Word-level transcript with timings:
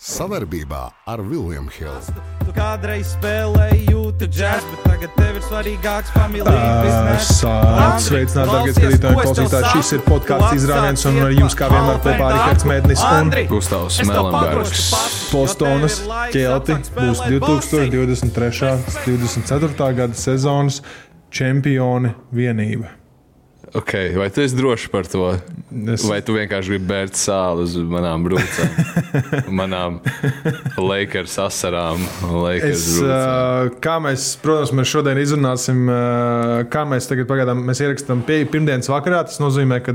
Savarbībā 0.00 0.78
ar 1.12 1.20
Vilniņu 1.20 1.72
Hildu. 1.74 2.22
Tu 2.46 2.52
kādreiz 2.56 3.10
spēlēji 3.18 3.82
jūtu 3.90 4.28
džēzu, 4.32 4.70
bet 4.70 4.86
tagad 4.86 5.10
tev 5.18 5.34
ir 5.36 5.42
svarīgāks 5.44 6.12
familijas. 6.14 7.34
Sveicināti, 8.06 8.46
darbie 8.48 8.72
skatītāji, 8.78 9.18
klausītāji. 9.18 9.72
Šis 9.74 9.90
ir 9.98 10.04
podkāsts 10.06 10.56
izrāviens, 10.56 11.04
un 11.10 11.20
ar 11.26 11.34
jums 11.36 11.56
kā 11.58 11.68
vienmēr 11.68 12.00
kopā 12.06 12.30
arī 12.30 12.40
Herts 12.46 12.66
Mēdnis 12.70 13.02
un 13.10 13.34
Gustavs 13.50 13.98
Melenbergs. 14.08 14.86
Bostonas 15.34 15.98
ķelti 16.32 16.78
būs 16.96 17.20
2023. 17.26 18.72
un 18.72 18.88
2024. 19.04 19.92
gada 20.00 20.16
sezonas 20.16 20.80
čempioni 21.28 22.14
vienība. 22.32 22.99
Ok, 23.72 23.92
vai 24.18 24.26
tu 24.34 24.40
esi 24.42 24.56
drošs 24.58 24.88
par 24.90 25.06
to? 25.06 25.28
Es- 25.94 26.02
Vai 26.02 26.18
tu 26.26 26.34
vienkārši 26.34 26.72
gribi 26.72 26.88
bērt 26.90 27.14
sāli 27.14 27.62
uz 27.62 27.76
manām 27.86 28.24
brūcēm, 28.26 28.72
manām 29.60 30.00
Lakers 30.74 31.36
asarām, 31.44 32.02
Lakers 32.26 32.72
Es, 32.74 32.86
brūcēm? 32.98 33.68
uh, 33.70 33.76
kā 33.84 33.94
mēs, 34.02 34.24
protams, 34.42 34.72
mēs 34.74 34.90
šodien 34.90 35.20
izrunāsim, 35.22 35.84
kā 36.74 36.82
mēs 36.90 37.06
tagad 37.12 37.30
pagaidām 37.30 37.62
mēs 37.68 37.84
ierakstām 37.86 38.24
pie, 38.26 38.40
pirmdienas 38.50 38.90
vakarā. 38.90 39.22
Tas 39.30 39.38
nozīmē, 39.38 39.78
ka 39.86 39.94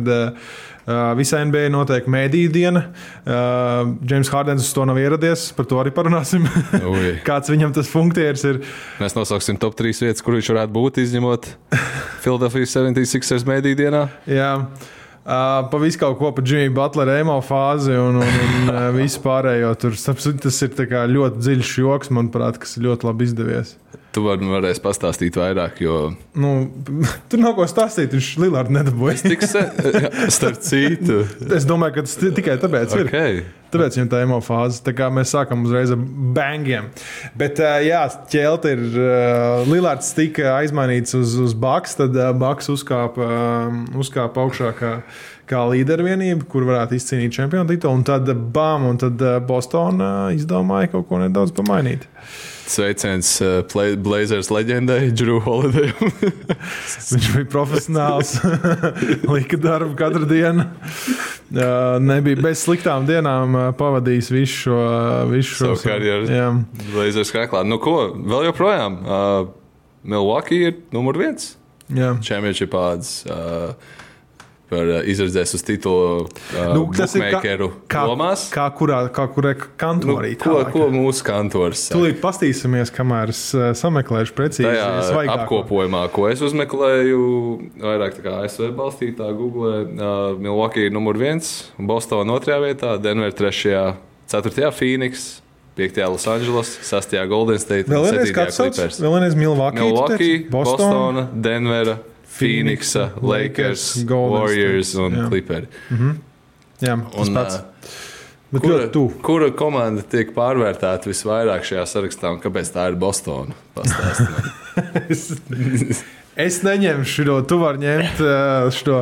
uh, 0.85 1.11
visai 1.17 1.43
NBA 1.49 1.69
notiek 1.73 2.09
mēdīņu 2.09 2.53
diena. 2.53 2.85
Uh, 3.25 3.93
James 4.07 4.31
Hardens 4.33 4.65
uz 4.65 4.73
to 4.75 4.85
nav 4.87 4.99
ieradies, 5.01 5.49
par 5.57 5.69
to 5.69 5.79
arī 5.81 5.93
parunāsim. 5.95 6.47
Kāds 7.29 7.51
viņam 7.53 7.75
tas 7.75 7.91
funkcijas 7.91 8.45
ir? 8.49 8.61
Mēs 9.01 9.17
nosauksim 9.17 9.59
top 9.61 9.77
3 9.79 10.05
vietas, 10.07 10.25
kur 10.25 10.37
viņš 10.37 10.51
varētu 10.53 10.75
būt, 10.75 11.01
izņemot 11.05 11.49
Philadelphia 12.23 12.69
76ers 12.77 13.47
mēdī 13.47 13.75
dienā. 13.77 14.07
Jā. 14.29 14.51
Uh, 15.25 15.63
pa 15.71 15.79
visu 15.81 15.97
kaut 15.97 16.19
ko 16.19 16.29
par 16.37 16.45
Džimiju 16.45 16.69
Butleru, 16.75 17.15
emo 17.17 17.39
fāzi 17.41 17.95
un, 17.97 18.19
un, 18.21 18.35
un 18.43 18.67
uh, 18.69 18.83
visu 18.93 19.23
pārējo. 19.23 19.71
Tur 19.81 19.95
tas 19.97 20.61
ir 20.61 20.75
ļoti 21.15 21.41
dziļš 21.41 21.71
joks, 21.81 22.11
manuprāt, 22.13 22.59
kas 22.61 22.77
ļoti 22.77 23.09
labi 23.09 23.25
izdevies. 23.25 23.73
Tu 24.15 24.21
vari 24.23 24.47
varēsi 24.47 24.79
pastāstīt 24.79 25.35
vairāk, 25.35 25.81
jo 25.83 25.95
Nu, 26.39 26.53
tur 27.29 27.41
nav 27.43 27.57
ko 27.57 27.65
stāstīt. 27.67 28.13
Viņš 28.15 28.29
Lillards 28.45 28.71
nedabūja. 28.71 29.35
se, 29.43 29.63
starp 30.37 30.61
citu. 30.63 31.17
Es 31.51 31.67
domāju, 31.67 31.97
ka 31.97 32.05
tas 32.07 32.15
ti- 32.21 32.31
tikai 32.37 32.55
tāpēc 32.61 32.95
ir. 32.95 33.09
Okay. 33.09 33.43
Tāpēc 33.75 33.97
viņam 33.97 34.09
tā 34.13 34.21
emo 34.23 34.37
fāze. 34.45 34.79
Tā 34.85 34.93
kā 34.95 35.09
mēs 35.11 35.33
sākam 35.35 35.65
uzreiz 35.67 35.91
ar 35.91 35.99
bangiem. 36.37 36.87
Bet, 37.35 37.59
uh, 37.59 37.75
jā, 37.83 38.05
ķelti 38.31 38.71
ir. 38.77 38.83
Uh, 38.95 39.67
Lillards 39.67 40.13
tika 40.15 40.53
aizmainīts 40.61 41.17
uz, 41.19 41.35
uz 41.43 41.57
Baks, 41.59 41.97
tad 41.99 42.15
uh, 42.15 42.31
Baks 42.39 42.71
uzkāpa, 42.71 43.27
uh, 43.27 43.77
uzkāpa 43.99 44.45
augšā 44.45 44.71
kā, 44.79 44.93
kā 45.49 45.65
līdervienība, 45.73 46.47
kur 46.47 46.63
varētu 46.71 46.95
izcīnīt 47.01 47.35
čempionu 47.35 47.67
titulu. 47.73 47.99
Un 47.99 48.07
tad, 48.07 48.31
uh, 48.31 48.39
bam, 48.55 48.87
un 48.93 49.01
tad 49.01 49.19
uh, 49.27 49.41
Bostonā 49.43 50.11
uh, 50.29 50.35
izdomāja 50.39 50.93
kaut 50.95 51.09
ko 51.11 51.19
nedaudz 51.25 51.51
pamainīt. 51.59 52.07
Sveiciens 52.65 53.29
uh, 53.45 53.95
Blazers 54.01 54.49
leģendai, 54.49 55.11
Drew 55.13 55.37
Holiday. 55.43 55.91
Viņš 57.11 57.27
bija 57.35 57.49
profesionāls, 57.51 58.35
lika 59.35 59.59
darbu 59.61 59.93
katru 59.99 60.25
dienu. 60.29 60.65
Uh, 61.53 61.97
nebija 62.01 62.41
bez 62.41 62.63
sliktām 62.65 63.05
dienām 63.05 63.53
uh, 63.57 63.67
pavadījis 63.77 64.31
visu 64.33 64.55
šo, 64.63 64.79
visu 65.29 65.59
šo 65.59 65.75
Savu 65.75 65.83
karjeru. 65.85 66.31
Jā. 66.31 66.47
Blazers 66.89 67.33
krāklā. 67.35 67.61
Nu 67.67 67.77
ko, 67.81 67.99
vēl 68.17 68.49
joprojām. 68.49 68.97
Uh, 69.05 69.53
Milwaukee 70.05 70.71
ir 70.71 70.81
numur 70.93 71.17
viens. 71.21 71.53
Jā. 71.93 72.15
Championship 72.25 72.73
odds. 72.77 73.19
Uh, 73.29 73.73
Par 74.65 74.81
uh, 74.89 75.01
izredzēs 75.05 75.51
uz 75.53 75.61
titulu 75.61 76.23
uh, 76.25 76.29
Nu, 76.73 76.87
ir 76.89 77.25
kā, 77.35 77.41
kā, 77.91 78.03
lomās. 78.09 78.47
kā 78.53 78.65
kurā, 78.73 79.03
kā 79.13 79.27
kurā 79.29 79.51
Nu, 79.53 79.67
kantorī. 79.77 80.31
ko, 80.41 80.55
ko 80.73 80.87
mūsu 80.89 81.21
kantors 81.27 81.83
saka? 81.85 81.99
Tūlīt 81.99 82.17
pastīsimies, 82.23 82.89
kamēr 82.95 83.29
es 83.29 83.43
uh, 83.53 83.67
sameklēšu 83.77 84.33
precīzi 84.33 84.65
Tajā 84.65 85.29
apkopojumā, 85.35 86.07
ko 86.15 86.25
es 86.31 86.41
uzmeklēju, 86.45 87.21
vairāk 87.85 88.17
tā 88.17 88.25
kā 88.25 88.35
ASV 88.47 88.71
balstītā 88.79 89.29
Google, 89.37 89.85
uh, 89.85 90.33
Milwaukee 90.41 90.89
numur 90.89 91.21
viens, 91.21 91.69
Bostonā 91.77 92.33
otrajā 92.39 92.63
vietā, 92.65 92.95
Denver 93.01 93.37
trešajā, 93.37 93.85
ceturtajā 94.33 94.73
Phoenix, 94.73 95.27
piektajā 95.77 96.09
Los 96.09 96.25
Angeles, 96.31 96.73
sastajā 96.89 97.27
Golden 97.29 97.61
State, 97.61 97.85
Vēl 97.91 98.09
septītajā 98.09 98.35
kāds 98.41 98.57
sauc? 98.57 98.81
Vēl 98.97 99.15
vienreiz 99.19 99.37
Milwaukee. 99.37 99.85
Milwaukee. 99.85 100.43
Bostona, 100.49 101.27
Denvera, 101.35 101.99
Phoenixa, 102.35 103.09
Lakers, 103.21 104.03
Golden 104.07 104.35
Warriors 104.39 104.91
State, 104.91 105.05
un 105.05 105.15
jā. 105.19 105.29
Clipperi. 105.31 105.67
Jā, 106.83 106.97
tas 107.11 107.29
Un, 107.29 107.37
pats. 107.37 107.61
Bet 108.55 108.61
Kura, 108.63 108.83
kura 109.25 109.47
komanda 109.57 110.03
tiek 110.07 110.29
pārvērtēta 110.35 111.09
visvairāk 111.09 111.65
šajā 111.67 111.85
sarakstā 111.89 112.29
un 112.35 112.39
kāpēc 112.43 112.69
tā 112.75 112.85
ir 112.91 112.99
Bostona? 113.01 113.55
Pastāstiet. 113.75 114.43
Es 116.35 116.57
neņemšu 116.67 117.23
šo, 117.23 117.35
tu 117.47 117.57
vari 117.61 117.79
ņemt 117.79 118.17
eh, 118.19 118.65
šo 118.75 118.97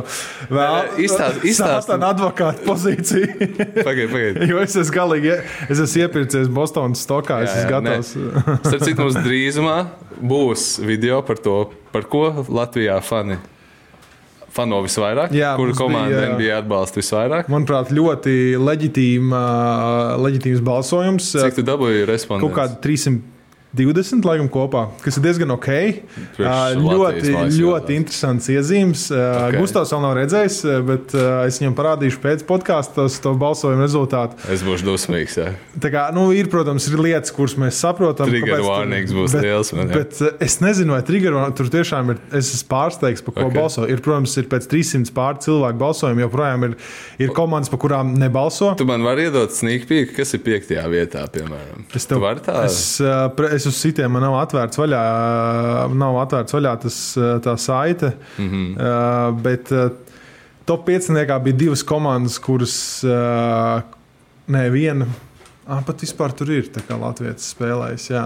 vēl 0.54 1.00
izstāstu 1.02 1.96
advokātu 2.12 2.62
pozīciju. 2.62 3.48
Pagaidiet, 3.80 4.12
pagaidiet. 4.12 4.44
jo 4.52 4.60
es 4.62 4.76
esmu 4.78 4.94
galīgi, 4.94 5.32
es 5.66 5.80
esmu 5.82 6.04
iepircies 6.04 6.52
Bostonas 6.54 7.02
stokā, 7.02 7.40
jā, 7.42 7.48
es 7.48 7.56
esmu 7.56 7.64
jā, 7.64 7.72
gatavs. 7.74 8.12
Starp 8.68 8.86
citu, 8.86 9.00
mums 9.02 9.18
drīzumā 9.26 9.74
būs 10.22 10.68
video 10.86 11.18
par 11.26 11.42
to, 11.42 11.58
par 11.94 12.06
ko 12.10 12.28
Latvijā 12.46 13.00
fani. 13.02 13.40
Fano 14.54 14.78
visvairāk, 14.84 15.32
jā, 15.34 15.56
kuru 15.58 15.72
komandu 15.74 16.14
bija, 16.14 16.30
NBA 16.36 16.58
atbalsta 16.60 17.00
visvairāk? 17.00 17.48
Manuprāt, 17.50 17.90
ļoti 17.90 18.54
leģitīma, 18.62 19.40
leģitīms 20.22 20.62
balsojums. 20.62 21.32
Cik 21.34 21.58
tu 21.58 21.64
dabūji 21.66 22.06
respondentu? 22.06 22.54
Kaut 22.54 22.60
kādi 22.60 22.78
300. 22.86 23.33
20 23.74 24.22
laikam 24.26 24.48
kopā, 24.52 24.84
kas 25.02 25.18
ir 25.18 25.24
diezgan 25.24 25.50
ok. 25.54 25.68
Uh, 26.38 26.74
ļoti, 26.78 27.32
ļoti 27.56 27.96
interesants 27.98 28.46
iezīmes. 28.52 29.08
Uh, 29.10 29.48
okay. 29.48 29.58
Gustavs 29.58 29.90
vēl 29.94 30.02
nav 30.04 30.14
redzējis, 30.20 30.58
bet 30.86 31.14
uh, 31.18 31.42
es 31.48 31.58
viņam 31.58 31.74
parādīšu 31.78 32.20
pēc 32.22 32.44
podkāstos 32.46 33.18
to 33.24 33.32
balsojumu 33.40 33.82
rezultātu. 33.82 34.38
Es 34.54 34.62
būšu 34.66 34.86
dusmīgs. 34.86 35.38
Jā. 35.40 35.48
Tā 35.82 35.90
kā, 35.90 36.04
nu, 36.14 36.28
ir, 36.36 36.50
protams, 36.52 36.86
ir 36.90 37.02
lietas, 37.02 37.34
kuras 37.34 37.56
mēs 37.58 37.80
saprotam. 37.82 38.30
Trigger 38.30 38.62
warnings 38.62 39.14
būs 39.16 39.34
bet, 39.34 39.48
liels. 39.48 39.72
Man, 39.74 39.90
jā. 39.90 40.04
bet 40.04 40.22
uh, 40.22 40.38
es 40.46 40.60
nezinu, 40.62 40.94
vai 40.94 41.02
trigger 41.06 41.34
warnings 41.34 41.58
tur 41.58 41.72
tiešām 41.74 42.14
ir. 42.14 42.22
Es 42.30 42.52
esmu 42.54 42.70
pārsteigts, 42.70 43.24
par 43.26 43.36
ko 43.40 43.48
okay. 43.48 43.58
balso. 43.58 43.88
Ir, 43.90 44.04
protams, 44.06 44.36
ir 44.38 44.46
pēc 44.54 44.70
300 44.70 45.14
pār 45.18 45.42
cilvēku 45.42 45.82
balsojumu 45.82 46.22
joprojām 46.28 46.68
ir, 46.70 46.78
ir 47.26 47.34
komandas, 47.34 47.72
par 47.74 47.82
kurām 47.82 48.14
nebalso. 48.22 48.70
Tu 48.78 48.86
man 48.86 49.02
vari 49.02 49.26
iedot 49.26 49.50
sneak 49.54 49.88
peek, 49.90 50.14
kas 50.14 50.36
ir 50.38 50.44
piektajā 50.46 50.86
vietā, 50.92 51.26
piemēram. 51.34 51.88
Es 51.96 52.06
tev 52.10 52.22
varu 52.22 52.42
tādu. 52.44 52.70
Es, 52.70 52.80
uh, 53.02 53.26
es 53.50 53.63
es 53.64 53.72
uz 53.72 53.80
sitiem 53.80 54.12
man 54.12 54.22
nav 54.26 54.36
atvērts 54.42 54.78
vaļā, 54.78 55.02
uh, 55.88 55.96
nav 55.98 56.20
atvērts 56.22 56.56
vaļā 56.56 56.74
tas, 56.84 57.00
uh, 57.18 57.34
tā 57.44 57.56
saite. 57.60 58.12
Mm. 58.38 58.50
-hmm. 58.50 58.70
uh, 58.76 59.42
bet 59.42 59.72
uh, 59.72 59.88
top 60.68 60.86
5 60.88 61.40
bija 61.44 61.56
divas 61.56 61.82
komandas, 61.82 62.38
kuras. 62.38 62.76
Uh, 63.04 63.82
nē, 64.46 64.68
viena. 64.72 65.08
Ah, 65.64 65.80
pat 65.80 66.02
vispār 66.04 66.32
tur 66.36 66.50
ir 66.52 66.68
Latvijas 67.00 67.54
spēlējis. 67.54 68.08
Jā. 68.12 68.24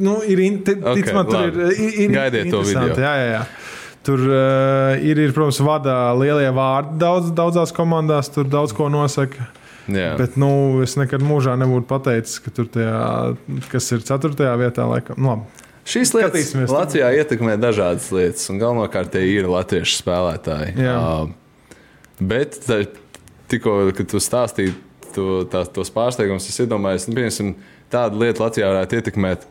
Nu, 0.00 0.18
ir 0.26 0.40
in, 0.40 0.62
te, 0.64 0.74
Ok, 0.80 0.94
tic 0.96 1.12
man, 1.14 1.26
tur 1.28 1.48
ir, 1.50 1.58
ir, 1.76 1.98
ir 2.06 2.14
Gaidiet 2.14 2.48
to 2.50 2.62
interesanti, 2.62 2.90
video. 2.90 3.04
Jā, 3.04 3.14
jā, 3.20 3.26
jā. 3.34 3.42
Tur 4.04 4.22
uh, 4.26 4.94
ir, 5.00 5.20
ir, 5.20 5.32
protams, 5.36 5.60
vada 5.64 5.96
lielie 6.18 6.48
vārdi 6.52 6.98
daudz, 7.00 7.30
daudzās 7.36 7.72
komandās, 7.72 8.28
tur 8.32 8.48
daudz 8.48 8.74
ko 8.76 8.88
nosaka. 8.92 9.46
Jā. 9.88 10.14
Bet 10.16 10.38
nu, 10.40 10.48
es 10.84 10.96
nekad 10.96 11.24
mūžā 11.24 11.56
nebūtu 11.60 11.88
pateicis, 11.90 12.38
ka 12.44 12.52
tur 12.54 12.68
tajā, 12.72 13.00
kas 13.72 13.90
ir 13.92 14.04
4. 14.06 14.32
vietā, 14.60 14.86
laikam, 14.88 15.18
nu, 15.20 15.34
labi. 15.34 15.64
Šīs 15.84 16.14
lietas 16.16 16.30
Skatīsimies. 16.32 16.72
Latvijā 16.72 17.10
ietekmē 17.20 17.58
dažādas 17.60 18.06
lietas, 18.14 18.46
un 18.48 18.60
galvenokārt 18.62 19.12
tie 19.12 19.26
ir 19.34 19.50
latviešu 19.52 19.98
spēlētāji. 20.00 20.78
Jā. 20.80 20.94
Uh, 20.96 21.76
bet 22.24 22.56
tā- 22.64 22.86
tikko, 23.52 23.92
kad 23.92 24.08
tu 24.08 24.22
stāstīji 24.24 24.72
to, 25.12 25.42
tā, 25.52 25.66
tos 25.68 25.92
pārsteigumus, 25.92 26.48
es 26.48 26.56
iedomājos, 26.64 27.04
nu, 27.10 27.18
piemēram, 27.18 27.52
tāda 27.92 28.22
lieta 28.22 28.46
Latvijā 28.46 28.72
varētu 28.72 29.00
ietekmēt, 29.02 29.44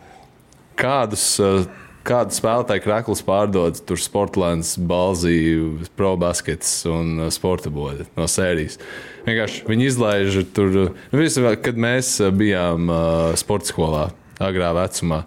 kādus. 0.82 1.28
Uh, 1.38 1.70
Kādu 2.04 2.36
spēlētāju 2.36 2.84
krāklus 2.84 3.22
pārdod 3.24 3.78
tur 3.88 4.00
Sportlands, 4.02 4.74
Balzija, 4.76 5.88
Pro 5.96 6.18
Baskets 6.20 6.82
un 6.92 7.14
uh, 7.22 7.30
Sporta 7.32 7.70
bode 7.72 8.04
no 8.18 8.26
sērijas. 8.28 8.76
Vienkārši 9.24 9.62
viņi 9.70 9.86
izlaiž 9.88 10.40
tur, 10.52 10.74
uh, 10.82 10.98
nu, 11.14 11.22
vismaz, 11.22 11.56
kad 11.64 11.78
mēs 11.80 12.10
uh, 12.20 12.34
bijām 12.36 12.90
uh, 12.92 13.30
sporta 13.40 13.72
skolā, 13.72 14.02
agrā 14.44 14.74
vecumā. 14.76 15.22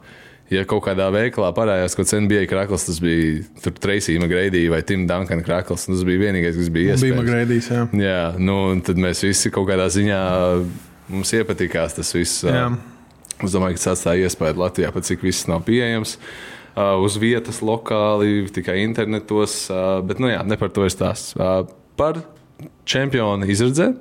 Ja 0.52 0.66
kaut 0.68 0.84
kādā 0.84 1.06
veikalā 1.14 1.48
parādījās 1.56 1.96
kāds 1.96 2.12
NBA 2.12 2.42
krāklis, 2.50 2.84
tas 2.90 3.00
bija 3.02 3.46
tur 3.64 3.72
Tracyma 3.80 4.28
Greidija 4.30 4.74
vai 4.74 4.82
Tim 4.86 5.06
Dunkana 5.08 5.46
krāklis. 5.46 5.88
Tas 5.88 6.04
bija 6.06 6.26
vienīgais, 6.26 6.58
kas 6.60 6.68
bija 6.68 6.90
Bija 6.90 6.98
iespējams. 6.98 7.22
Magrēdīs, 7.22 7.70
jā. 7.72 7.86
Jā, 8.04 8.20
nu, 8.36 8.58
tad 8.84 9.00
mēs 9.00 9.24
visi 9.24 9.50
kaut 9.54 9.70
kādā 9.72 9.88
ziņā 9.96 10.20
mums 11.08 11.32
iepatikās 11.40 11.96
tas 11.96 12.12
viss. 12.14 12.44
jā. 12.44 12.68
Es 13.44 13.52
domāju, 13.52 13.76
ka 13.76 13.82
tas 13.82 13.96
atstāja 13.96 14.28
iespēju 14.28 14.60
Latvijā, 14.62 14.92
pat 14.94 15.04
cik 15.08 15.24
viss 15.24 15.48
nav 15.50 15.64
pieejams. 15.66 16.14
Uh, 16.16 16.55
uz 16.76 17.16
vietas, 17.20 17.62
lokāli, 17.64 18.46
tikai 18.52 18.80
internetos. 18.84 19.66
Uh, 19.72 20.00
bet, 20.06 20.20
nu 20.20 20.28
jā, 20.28 20.42
ne 20.44 20.58
par 20.60 20.72
to 20.74 20.84
ir 20.84 20.92
stāsts. 20.92 21.32
Uh, 21.38 21.64
par 21.96 22.20
čempionu 22.88 23.48
izredzēm 23.48 23.96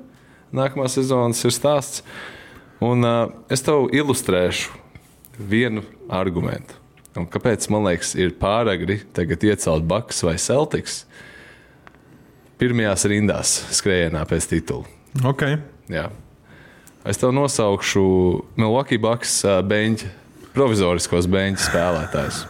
nākamā 0.56 0.88
sezonas 0.90 1.42
ir 1.44 1.54
stāsts. 1.54 2.02
Un 2.84 3.04
uh, 3.06 3.30
es 3.52 3.64
tev 3.64 3.88
ilustrēšu 3.96 4.74
vienu 5.40 5.84
argumentu. 6.12 6.76
Un 7.16 7.24
kāpēc 7.32 7.64
man 7.72 7.86
liekas, 7.88 8.12
ir 8.18 8.34
pāragri 8.36 8.98
tagad 9.16 9.44
iecelt 9.48 9.86
Bakas 9.88 10.20
vai 10.24 10.36
Celtics 10.40 11.06
pirmajās 12.60 13.06
rindās 13.08 13.54
skrējienā 13.78 14.24
pēc 14.28 14.50
titula? 14.52 14.84
Okay. 15.32 15.56
Jā. 15.92 16.10
Es 17.08 17.20
tev 17.22 17.32
nosaukšu 17.32 18.04
Milwaukee 18.58 19.00
Bucks 19.00 19.38
uh, 19.46 19.62
beņķa, 19.64 20.12
provizoriskos 20.52 21.28
beņķa 21.32 21.64
spēlētājus. 21.70 22.44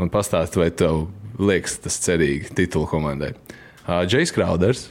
Un 0.00 0.10
pastāst, 0.10 0.56
vai 0.58 0.70
tev 0.74 1.06
liekas 1.38 1.78
tas 1.84 1.96
cerīgi 2.02 2.50
titula 2.58 2.88
komandai. 2.90 3.32
Uh, 3.84 4.02
Džejs 4.08 4.32
Krauders, 4.34 4.88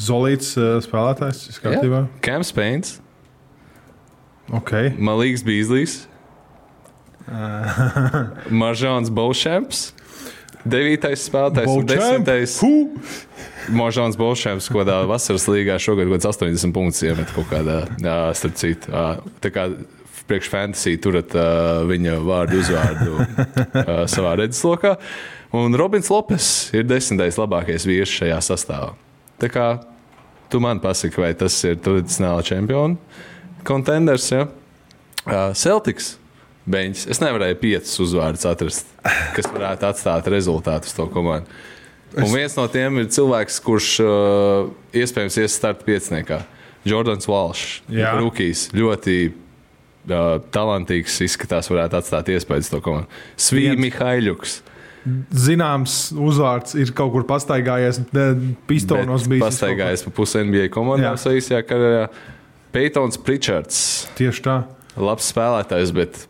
Zolīts 0.00 0.54
uh, 0.56 0.78
spēlētājs. 0.84 1.46
viss 1.50 1.62
kārtībā. 1.62 2.04
Kams 2.24 2.52
Pains, 2.56 2.98
Okay. 4.50 4.88
Malīgs 4.98 5.44
Bīslis, 5.46 5.92
Maržāns 8.62 9.10
Bolšemps, 9.14 9.82
devītais 10.66 11.22
spēlētājs 11.28 11.70
un 11.70 11.86
desmitais. 11.86 12.56
Maržāns 13.70 14.18
Bolšemps, 14.18 14.66
ko 14.72 14.82
tādā 14.82 15.04
vasaras 15.06 15.46
līgā 15.46 15.76
šogad 15.78 16.08
kaut 16.10 16.18
kāds 16.18 16.30
80 16.42 16.74
punktus 16.74 17.04
iemet 17.06 17.30
kaut 17.36 17.46
kādā, 17.52 17.76
starp 18.34 18.58
citu. 18.58 18.90
Tā 18.90 19.52
kā 19.54 19.68
priekš 20.30 20.50
fantasy 20.52 20.96
turat 21.02 21.34
uh, 21.36 21.82
viņa 21.90 22.16
vārdu 22.24 22.60
uzvārdu 22.62 23.18
uh, 23.18 23.90
savā 24.14 24.36
redzeslokā. 24.40 24.94
Un 25.58 25.74
Robins 25.74 26.10
Lopes 26.12 26.70
ir 26.76 26.86
desmitais 26.86 27.38
labākais 27.40 27.86
vīrs 27.88 28.12
šajā 28.20 28.38
sastāvā. 28.46 28.94
Tā 29.42 29.50
kā 29.50 29.66
tu 30.50 30.60
man 30.62 30.78
pasaki, 30.82 31.18
vai 31.22 31.32
tas 31.38 31.56
ir 31.66 31.80
tradicionāli 31.82 32.46
čempionu 32.46 32.98
kontenders, 33.66 34.30
ja? 34.32 34.46
uh, 35.26 35.50
Celtics. 35.58 36.16
Beņķis. 36.70 37.06
Es 37.10 37.18
nevarēju 37.22 37.56
piecus 37.58 37.96
uzvārdus 38.04 38.44
atrast, 38.46 38.90
kas 39.34 39.48
varētu 39.50 39.86
atstāt 39.88 40.28
rezultātu 40.30 40.90
uz 40.90 40.94
to 40.94 41.06
komandu. 41.10 41.48
Un 42.18 42.28
viens 42.34 42.54
no 42.58 42.66
tiem 42.70 43.00
ir 43.00 43.08
cilvēks, 43.10 43.58
kurš 43.64 43.90
uh, 44.04 44.70
iespējams 44.96 45.38
ies 45.40 45.56
starta 45.56 45.86
pieciniekā. 45.86 46.42
Jordans 46.86 47.28
Walsh, 47.28 47.80
Jā. 47.92 48.14
Rukijs, 48.18 48.68
ļoti 48.76 49.16
uh, 50.08 50.38
talantīgs, 50.54 51.20
izskatās, 51.26 51.70
varētu 51.72 52.00
atstāt 52.00 52.32
iespēju 52.32 52.64
uz 52.64 52.72
to 52.72 52.80
komandu. 52.84 53.22
Svīja. 53.40 53.76
Mihaiļuks. 53.80 54.60
Zināms, 55.32 55.94
uzvārds 56.12 56.74
ir 56.76 56.92
kaut 56.96 57.14
kur 57.14 57.24
pastaigājies. 57.28 58.02
Pistonos 58.68 59.24
bija 59.30 59.46
Pastaigājis 59.46 60.04
pa 60.04 60.12
pusi 60.18 60.42
NBA 60.44 60.68
komandām 60.74 61.14
Jā. 61.14 61.22
savā 61.22 61.38
īsajā 61.40 61.62
karjerā. 61.68 62.02
Peitons 62.74 63.16
Pritčards. 63.24 63.78
Tieši 64.18 64.44
tā. 64.44 64.58
Labs 65.00 65.30
spēlētājs, 65.32 65.94
bet 65.96 66.26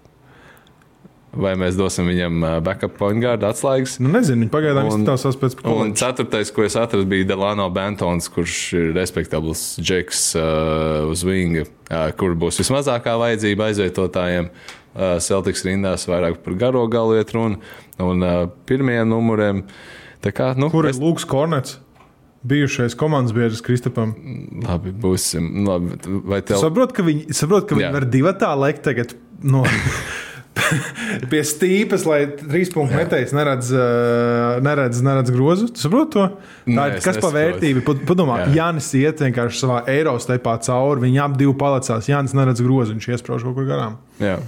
vai 1.32 1.52
mēs 1.58 1.76
dosim 1.78 2.08
viņam 2.10 2.40
uh, 2.42 2.54
backup 2.64 2.96
point 2.98 3.20
guard 3.22 3.44
atslēgas? 3.46 3.98
Nu, 4.02 4.10
nezinu, 4.12 4.44
viņi 4.46 4.52
pagaidām 4.54 4.88
Un- 4.90 5.04
izskatās 5.06 5.38
pēc 5.38 5.54
Un 5.60 5.64
kolēģa. 5.68 5.96
ceturtais, 6.00 6.50
ko 6.54 6.64
es 6.66 6.76
atradu, 6.80 7.06
bija 7.10 7.28
Delano 7.30 7.68
Bantons, 7.70 8.26
kurš 8.32 8.56
ir 8.78 8.88
respektabls 8.96 9.76
džeks 9.80 10.24
uh, 10.40 11.10
uz 11.10 11.22
vinga, 11.26 11.66
uh, 11.90 12.08
kur 12.18 12.34
būs 12.34 12.58
vismazākā 12.62 13.14
vajadzība 13.20 13.70
aizvietotājiem. 13.70 14.50
Uh, 14.90 15.20
Celtics 15.22 15.62
rindās 15.62 16.02
vairāk 16.10 16.40
par 16.42 16.54
garo 16.58 16.82
galu 16.90 17.14
iet 17.20 17.30
runa 17.36 17.60
un 18.02 18.22
uh, 18.26 18.48
pirmajiem 18.66 19.06
numuriem. 19.12 19.62
Kā, 20.20 20.50
nu, 20.58 20.66
Kur 20.68 20.84
ir 20.84 20.90
es- 20.90 20.98
Lūks 21.00 21.24
Kornets? 21.30 21.78
Bijušais 22.40 22.94
komandas 22.96 23.34
biedrs 23.36 23.60
Kristapam. 23.60 24.14
Labi, 24.64 24.90
būsim. 24.96 25.50
Labi, 25.68 25.98
vai 26.24 26.40
tev 26.40 26.56
Saprotu, 26.62 26.94
ka 26.96 27.04
viņi, 27.04 27.26
saprot, 27.36 27.66
ka 27.68 27.76
viņi 27.76 27.92
var 27.92 28.06
divi 28.08 28.32
tā 28.40 28.50
likt 28.56 28.80
tagad. 28.86 29.12
No, 29.44 29.60
Pie 31.30 31.40
stīpas, 31.46 32.04
lai 32.08 32.20
trīs 32.40 32.72
punktu 32.74 32.98
metējs 32.98 33.32
neredz, 33.36 33.70
uh, 33.74 34.58
neredz, 34.64 35.00
neredz 35.04 35.32
grozu. 35.34 35.68
Tu 35.72 35.82
saproti 35.82 36.16
to? 36.16 36.26
Tā 36.66 36.74
Nē, 36.74 36.86
ir 36.90 36.98
es 36.98 37.06
kas 37.06 37.20
par 37.22 37.34
vērtību. 37.36 37.84
Padomā, 38.08 38.40
Jā. 38.42 38.48
Jānis 38.58 38.90
iet 38.98 39.22
vienkārši 39.24 39.62
savā 39.62 39.80
eiro 39.90 40.16
stepā 40.22 40.56
cauri. 40.66 41.04
Viņi 41.06 41.22
ap 41.24 41.38
divu 41.40 41.54
palicās. 41.60 42.10
Jānis 42.10 42.36
neredz 42.36 42.62
grozu, 42.66 42.96
viņš 42.96 43.08
iesprāž 43.14 43.46
kaut 43.46 43.56
kur 43.58 43.70
garām. 43.70 43.96
Jā. 44.22 44.38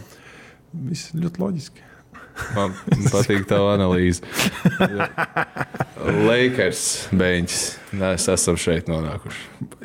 Viss 0.90 1.14
ļoti 1.16 1.42
loģiski. 1.42 1.88
Man 2.56 2.72
patīk 3.12 3.44
tā 3.50 3.58
analīze. 3.74 4.24
Lakers 6.28 6.84
beigts. 7.12 7.58
Mēs 7.92 8.28
esam 8.32 8.56
šeit 8.60 8.88
nonākuši. 8.90 9.81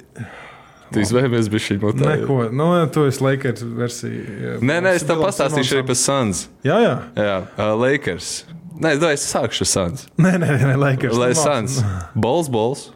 Tu 0.94 1.02
izvēlējies, 1.04 1.50
bija 1.52 1.64
šī 1.66 1.78
monēta. 1.82 2.14
Neko, 2.14 2.38
nu, 2.56 2.68
tu 2.94 3.04
esi 3.10 3.24
Lakers 3.24 3.64
versija. 3.76 4.58
Nē, 4.64 4.78
nē, 4.86 4.94
es 4.96 5.06
tev 5.08 5.20
pastāstīšu 5.24 5.80
arī 5.80 5.88
par 5.90 5.98
Suns. 6.00 6.46
Jā, 6.66 6.78
jā. 6.84 6.94
Jā, 7.18 7.38
uh, 7.58 7.74
Lakers. 7.82 8.32
Nē, 8.78 8.94
es 8.96 9.06
es 9.10 9.26
sākšu 9.34 9.66
ar 9.66 9.72
Suns. 9.74 10.08
Nē, 10.22 10.38
nē, 10.40 10.50
nē 10.64 10.78
Lakers. 10.80 11.18
Lai 11.20 11.34
Suns. 11.36 11.82
Bols, 12.16 12.48
Bols, 12.54 12.88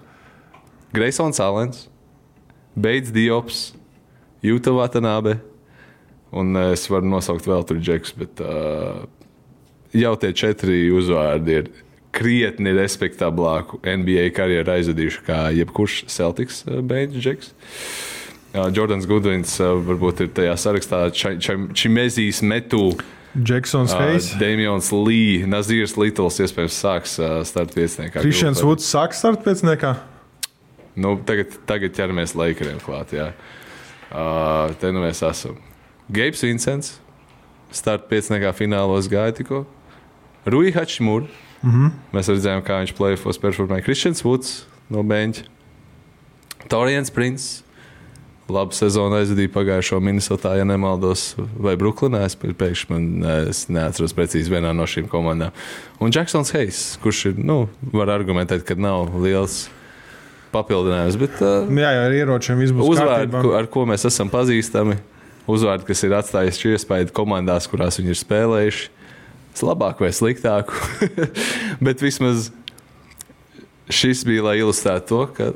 Greisons 0.96 1.42
Alens, 1.44 1.88
Beidz 2.80 3.12
Diops, 3.12 3.72
Jūta 4.46 4.74
Vatanābe. 4.76 5.40
Un 6.32 6.56
es 6.70 6.86
varu 6.88 7.10
nosaukt 7.12 7.48
vēl 7.50 7.66
tur 7.68 7.82
džekus, 7.84 8.14
bet 8.16 8.40
uh, 8.40 9.04
jau 9.92 10.14
tie 10.20 10.32
četri 10.32 10.86
uzvārdi 10.96 11.58
ir 11.60 11.72
krietni 12.16 12.74
respektablāku 12.76 13.80
NBA 13.86 14.30
karjeru 14.36 14.76
aizvadījuši 14.76 15.24
kā 15.28 15.40
jebkurš 15.56 16.04
Celtics 16.12 16.64
uh, 16.68 16.82
džeks. 17.12 17.54
Uh, 18.52 18.68
Jordans 18.76 19.08
Goodwins 19.08 19.56
uh, 19.64 19.78
varbūt 19.88 20.26
ir 20.26 20.32
tajā 20.36 20.58
sarakstā 20.60 21.06
Čimezijas 21.16 22.42
metu. 22.44 22.92
Jacksons 23.36 23.94
Uh, 23.94 24.00
Hayes. 24.04 24.34
Damians 24.36 24.92
Lee, 24.92 25.46
Nazīrs 25.48 25.96
Littles 25.96 26.40
iespējams 26.44 26.80
sāks 26.84 27.16
uh, 27.22 27.40
starta 27.48 27.80
vietniekā. 27.80 28.20
Kristians. 28.20 28.60
Vuds 28.66 28.88
sāks 28.92 29.22
starta 29.24 29.46
pēcniekā. 29.46 29.96
Nu, 31.00 31.16
tagad, 31.24 31.56
tagad 31.70 31.96
ķeramies 31.96 32.36
laikiem 32.36 32.82
klāt. 32.84 33.14
Jā. 33.16 33.32
Uh, 34.12 34.74
te 34.82 34.92
nu 34.92 35.06
mēs 35.06 35.24
esam. 35.24 35.56
Gabs 36.12 36.44
Vincents, 36.44 36.98
starta 37.72 38.10
piecniekā 38.12 38.52
finālos 38.58 39.08
gāja 39.12 39.38
tikko. 39.38 39.64
Rui 40.52 40.74
Hačimūra. 40.76 41.30
Mm. 41.62 41.72
-hmm. 41.72 41.90
Mēs 42.14 42.30
redzējām, 42.32 42.62
kā 42.66 42.80
viņš 42.82 42.94
plēfos 42.98 43.42
performēja. 43.42 43.86
Kristians 43.86 44.24
Vuds 44.24 44.66
no 44.90 45.04
Beņķa. 45.04 45.44
Torians 46.70 47.12
Prince. 47.12 47.64
Labu 48.52 48.76
sezonu 48.76 49.16
aizvadīja 49.16 49.50
pagājušo 49.54 50.00
Minnesotā, 50.04 50.58
ja 50.58 50.66
nemaldos, 50.68 51.36
vai 51.38 51.78
Brooklynā. 51.80 52.26
Es 52.26 52.36
pēkšņi 52.36 52.90
man, 52.90 53.06
es 53.48 53.70
neatceros 53.72 54.14
precīzi 54.18 54.52
vienā 54.52 54.74
no 54.76 54.84
šīm 54.84 55.08
komandām. 55.08 55.54
Un 56.00 56.12
Jacksons 56.12 56.52
Hayes, 56.52 56.98
kurš 57.04 57.26
ir, 57.32 57.38
nu, 57.38 57.70
var 57.94 58.12
argumentēt, 58.12 58.66
ka 58.68 58.76
nav 58.76 59.14
liels 59.24 59.70
papildinājums, 60.52 61.16
bet 61.22 61.40
uh, 61.40 61.70
Jā, 61.80 61.94
jā, 61.96 62.06
ar 62.10 62.16
ieročiem 62.18 62.60
būs 62.76 62.98
uzvārdi, 62.98 63.40
ar 63.56 63.70
ko 63.72 63.86
mēs 63.88 64.04
esam 64.10 64.32
pazīstami. 64.34 64.98
Uzvārdi, 65.52 65.88
kas 65.88 66.04
ir 66.04 66.14
atstājuši 66.20 66.76
iespēju 66.76 67.14
komandās, 67.16 67.70
kurās 67.72 67.98
viņi 68.02 68.14
ir 68.14 68.20
spēlējuši. 68.20 68.90
Es 69.52 69.64
labāk 69.66 70.02
vai 70.04 70.12
sliktāk. 70.16 70.72
Bet 71.86 72.04
vismaz 72.04 72.50
šis 73.92 74.24
bija, 74.28 74.46
lai 74.48 74.60
ilustrētu 74.62 75.08
to, 75.12 75.22
ka 75.36 75.52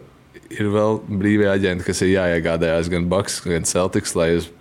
ir 0.54 0.70
vēl 0.74 1.00
brīvie 1.08 1.48
aģenti, 1.52 1.88
kas 1.88 2.04
ir 2.04 2.16
jāiegādājas 2.16 2.92
gan 2.92 3.08
Baks, 3.12 3.40
gan 3.46 3.68
Celtics, 3.68 4.16
lai 4.18 4.36
uz 4.42 4.52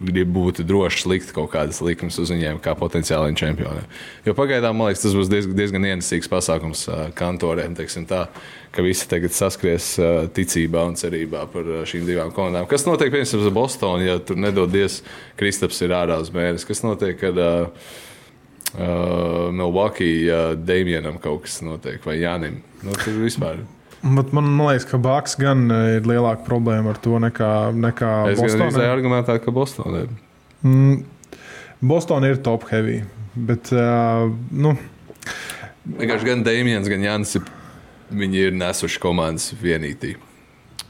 grib 0.00 0.30
būt 0.32 0.62
drošs 0.64 1.04
likt 1.10 1.32
kaut 1.34 1.50
kādas 1.52 1.80
likmes 1.82 2.16
uz 2.22 2.30
viņiem, 2.30 2.60
kā 2.62 2.76
potenciāliem 2.78 3.34
čempioniem. 3.36 3.88
Jo 4.24 4.34
pagaidām, 4.38 4.76
man 4.78 4.88
liekas, 4.88 5.02
tas 5.02 5.16
būs 5.16 5.28
diezgan, 5.28 5.56
diezgan 5.58 5.86
ienesīgs 5.90 6.30
pasākums 6.30 6.84
kantoriem, 7.18 7.74
tā, 8.08 8.22
ka 8.72 8.84
visi 8.86 9.08
tagad 9.10 9.34
saskries 9.36 9.92
ticībā 10.36 10.86
un 10.88 10.96
cerībā 11.00 11.42
par 11.52 11.72
šīm 11.90 12.06
divām 12.08 12.30
komandām. 12.36 12.68
Kas 12.70 12.86
notiek, 12.88 13.12
piemēram, 13.12 13.48
ar 13.50 13.56
Bostonu, 13.58 14.06
ja 14.06 14.20
tur 14.22 14.38
nedodies 14.40 15.02
Kristaps 15.40 15.82
ir 15.84 15.96
ārā 15.96 16.20
uz 16.22 16.30
mēnesi? 16.32 16.70
Kas 16.70 16.84
notiek, 16.86 17.18
kad 17.20 17.42
uh, 17.42 17.90
uh, 18.76 19.50
Milwaukee 19.52 20.28
uh, 20.30 20.54
Damienam 20.56 21.18
kaut 21.22 21.44
kas 21.46 21.60
notiek, 21.66 22.00
vai 22.06 22.18
Jānim? 22.20 22.60
Nu, 22.84 22.94
tur 23.04 23.18
vispār. 23.20 23.62
Bet 24.00 24.32
man, 24.32 24.46
man 24.56 24.70
liekas, 24.70 24.86
ka 24.88 24.96
Baks 24.96 25.34
gan 25.36 25.66
eh, 25.68 25.98
ir 25.98 26.06
lielāka 26.08 26.40
problēma 26.46 26.94
ar 26.94 27.00
to 27.04 27.18
nekā, 27.20 27.50
nekā 27.76 28.12
Es 28.30 28.38
Bostonā. 28.40 28.70
izēju 28.72 28.94
argumentēt, 28.94 29.42
ka 29.44 29.52
Bostonā 29.52 30.06
ir. 30.06 30.14
Mm, 30.64 31.02
Bostonā 31.84 32.30
ir 32.32 32.40
top 32.40 32.64
heavy. 32.70 33.02
Bet, 33.36 33.68
uh, 33.76 34.30
nu, 34.50 34.72
Vienkārši 35.90 36.26
gan 36.26 36.42
Dēmons, 36.46 36.88
gan 36.90 37.04
Jānis 37.04 37.36
ir, 37.36 37.44
viņi 38.12 38.42
ir 38.48 38.56
nesuši 38.56 39.00
komandas 39.02 39.50
vienītī. 39.60 40.14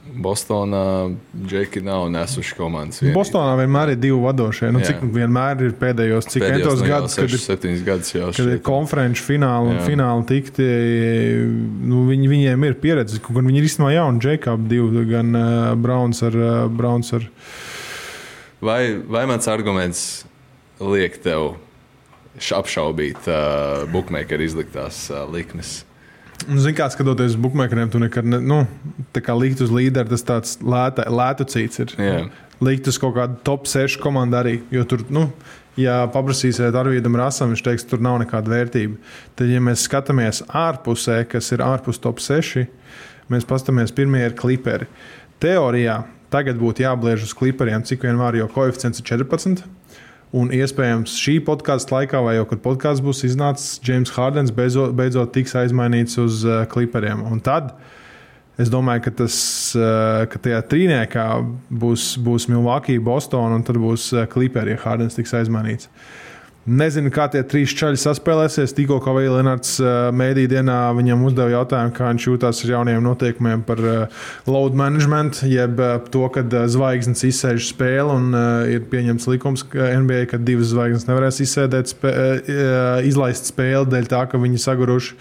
Bostonā 0.00 1.12
Džeki 1.46 1.82
nav 1.84 2.06
nesuši 2.10 2.54
komandas 2.56 3.02
vienītī. 3.02 3.14
Bostonā 3.14 3.52
vienmēr 3.60 3.92
ir 3.92 3.98
divi 4.00 4.16
vadošie. 4.22 4.70
Nu, 4.72 4.80
Jā. 4.80 4.90
cik 4.90 5.02
vienmēr 5.12 5.66
ir 5.66 5.74
pēdējos, 5.80 6.28
cik 6.32 6.44
Pēdējos, 6.46 6.80
nu, 6.80 6.86
jau 6.88 6.94
gadus, 6.94 7.16
kad 7.18 7.26
ir, 7.26 7.34
sešus, 7.34 7.44
septiņus 7.50 7.82
gadus 7.86 8.14
jau 8.14 8.30
kad 8.32 8.52
ir 8.54 8.62
konferenču 8.64 9.26
fināli 9.26 9.74
un 9.74 9.76
Jā. 9.76 9.84
fināli 9.86 10.26
tikti. 10.30 10.70
Nu, 11.92 12.06
viņi, 12.08 12.30
viņiem 12.32 12.64
ir 12.70 12.78
pieredze, 12.80 13.20
gan 13.28 13.52
viņi 13.52 13.60
ir 13.60 13.68
īstenībā 13.68 13.92
jauni. 13.98 14.24
Jacob 14.24 14.64
divi, 14.72 15.04
gan 15.12 15.36
uh, 15.36 15.50
Browns 15.76 16.24
ar. 16.26 16.40
Uh, 16.40 16.64
Browns 16.80 17.12
ar 17.16 17.28
vai, 18.60 18.96
vai 19.04 19.26
mans 19.28 19.48
arguments 19.48 20.24
liek 20.80 21.20
tev 21.24 21.54
apšaubīt 22.40 23.28
uh, 23.28 23.84
bookmaker 23.92 24.40
izliktās 24.40 25.08
uh, 25.12 25.24
likmes? 25.28 25.82
Nu, 26.48 26.60
Zini, 26.62 26.74
kā 26.78 26.86
skatoties 26.92 27.34
uz 27.34 27.40
buļbuļsakām, 27.40 27.90
tu 27.92 28.00
nekad, 28.00 28.28
ne, 28.28 28.38
nu, 28.40 28.60
tā 29.14 29.22
kā 29.24 29.34
likt 29.36 29.60
uz 29.64 29.72
līderi, 29.74 30.08
tas 30.12 30.24
tāds 30.26 30.54
lēta, 30.64 31.04
lētu 31.12 31.46
cits 31.52 31.82
ir. 31.84 31.94
Jā. 32.00 32.20
Likt 32.64 32.88
uz 32.88 32.98
kaut 33.00 33.16
kādu 33.16 33.38
top 33.44 33.68
6 33.68 33.98
komandu 34.00 34.38
arī, 34.40 34.54
jo 34.72 34.84
tur, 34.88 35.04
nu, 35.12 35.26
ja 35.80 36.02
paprasīsiet 36.12 36.76
Arvīdam 36.76 37.16
Rasam, 37.20 37.52
viņš 37.52 37.64
teiks, 37.66 37.86
tur 37.88 38.02
nav 38.04 38.18
nekāda 38.22 38.52
vērtība. 38.52 38.98
Tad, 39.36 39.52
ja 39.52 39.60
mēs 39.64 39.84
skatāmies 39.88 40.42
ārpusē, 40.48 41.22
kas 41.28 41.52
ir 41.56 41.64
ārpus 41.64 42.00
top 42.02 42.22
6, 42.24 42.66
mēs 43.32 43.48
paskatāmies, 43.48 43.94
pirmie 43.96 44.24
ir 44.26 44.36
kliperi. 44.38 44.88
Teorijā 45.40 46.02
tagad 46.32 46.60
būtu 46.60 46.84
jābliež 46.84 47.24
uz 47.26 47.34
kliperiem, 47.36 47.84
cik 47.86 48.04
vien 48.06 48.20
var, 48.20 48.36
jo 48.38 48.48
koeficients 48.52 49.02
ir 49.02 49.08
14. 49.08 49.64
Un 50.30 50.52
iespējams 50.54 51.16
šī 51.18 51.40
podkāstu 51.42 51.96
laikā, 51.96 52.20
vai 52.22 52.36
jau 52.36 52.44
kad 52.52 52.60
podkāsts 52.62 53.02
būs 53.02 53.24
iznācis, 53.26 53.80
James 53.82 54.12
Hardens 54.14 54.52
beidzot, 54.54 54.92
beidzot 54.94 55.32
tiks 55.34 55.56
aizmainīts 55.58 56.20
uz 56.22 56.44
uh, 56.46 56.62
kliperiem. 56.70 57.24
Un 57.26 57.42
tad 57.42 57.72
es 58.60 58.70
domāju, 58.70 59.08
ka, 59.08 59.14
tas, 59.24 59.36
uh, 59.74 60.22
ka 60.30 60.38
tajā 60.44 60.60
trīniekā 60.70 61.26
būs, 61.82 62.12
būs 62.22 62.46
Milwaukee, 62.52 63.02
Boston 63.02 63.56
un 63.56 63.66
tad 63.66 63.80
būs 63.82 64.12
uh, 64.14 64.28
kliperi, 64.30 64.76
ja 64.76 64.82
Hardens 64.84 65.18
tiks 65.18 65.34
aizmainīts. 65.34 65.90
Nezinu, 66.68 67.08
kā 67.08 67.24
tie 67.32 67.40
trīs 67.48 67.72
čaļi 67.72 67.96
saspēlēsies. 68.02 68.74
Tikko 68.76 68.98
kā 69.00 69.14
vēl 69.16 69.32
Lenārds 69.38 69.78
mēdī 70.12 70.42
dienā 70.50 70.90
viņam 70.92 71.22
uzdeva 71.24 71.54
jautājumu, 71.54 71.94
kā 71.96 72.10
viņš 72.10 72.26
jūtas 72.28 72.60
ar 72.66 72.72
jaunajiem 72.74 73.06
noteikumiem 73.06 73.62
par 73.64 73.80
uh, 73.80 74.18
load 74.44 74.76
management, 74.76 75.40
jeb 75.48 75.80
uh, 75.80 75.94
to, 76.12 76.26
kad 76.34 76.52
uh, 76.52 76.66
zvaigznes 76.68 77.24
izsēž 77.30 77.70
spēli 77.72 78.12
un 78.12 78.36
ir 78.68 78.84
pieņemts 78.92 79.30
likums 79.30 79.64
ka 79.72 79.88
NBA, 80.02 80.26
ka 80.34 80.42
divas 80.42 80.74
zvaigznes 80.74 81.08
nevarēs 81.08 81.40
izsēdēt, 81.46 81.94
spē, 81.94 82.12
izlaist 83.08 83.48
spēli 83.48 83.88
dēļ 83.94 84.12
tā, 84.12 84.26
ka 84.28 84.40
viņi 84.42 84.60
saguruši. 84.60 85.16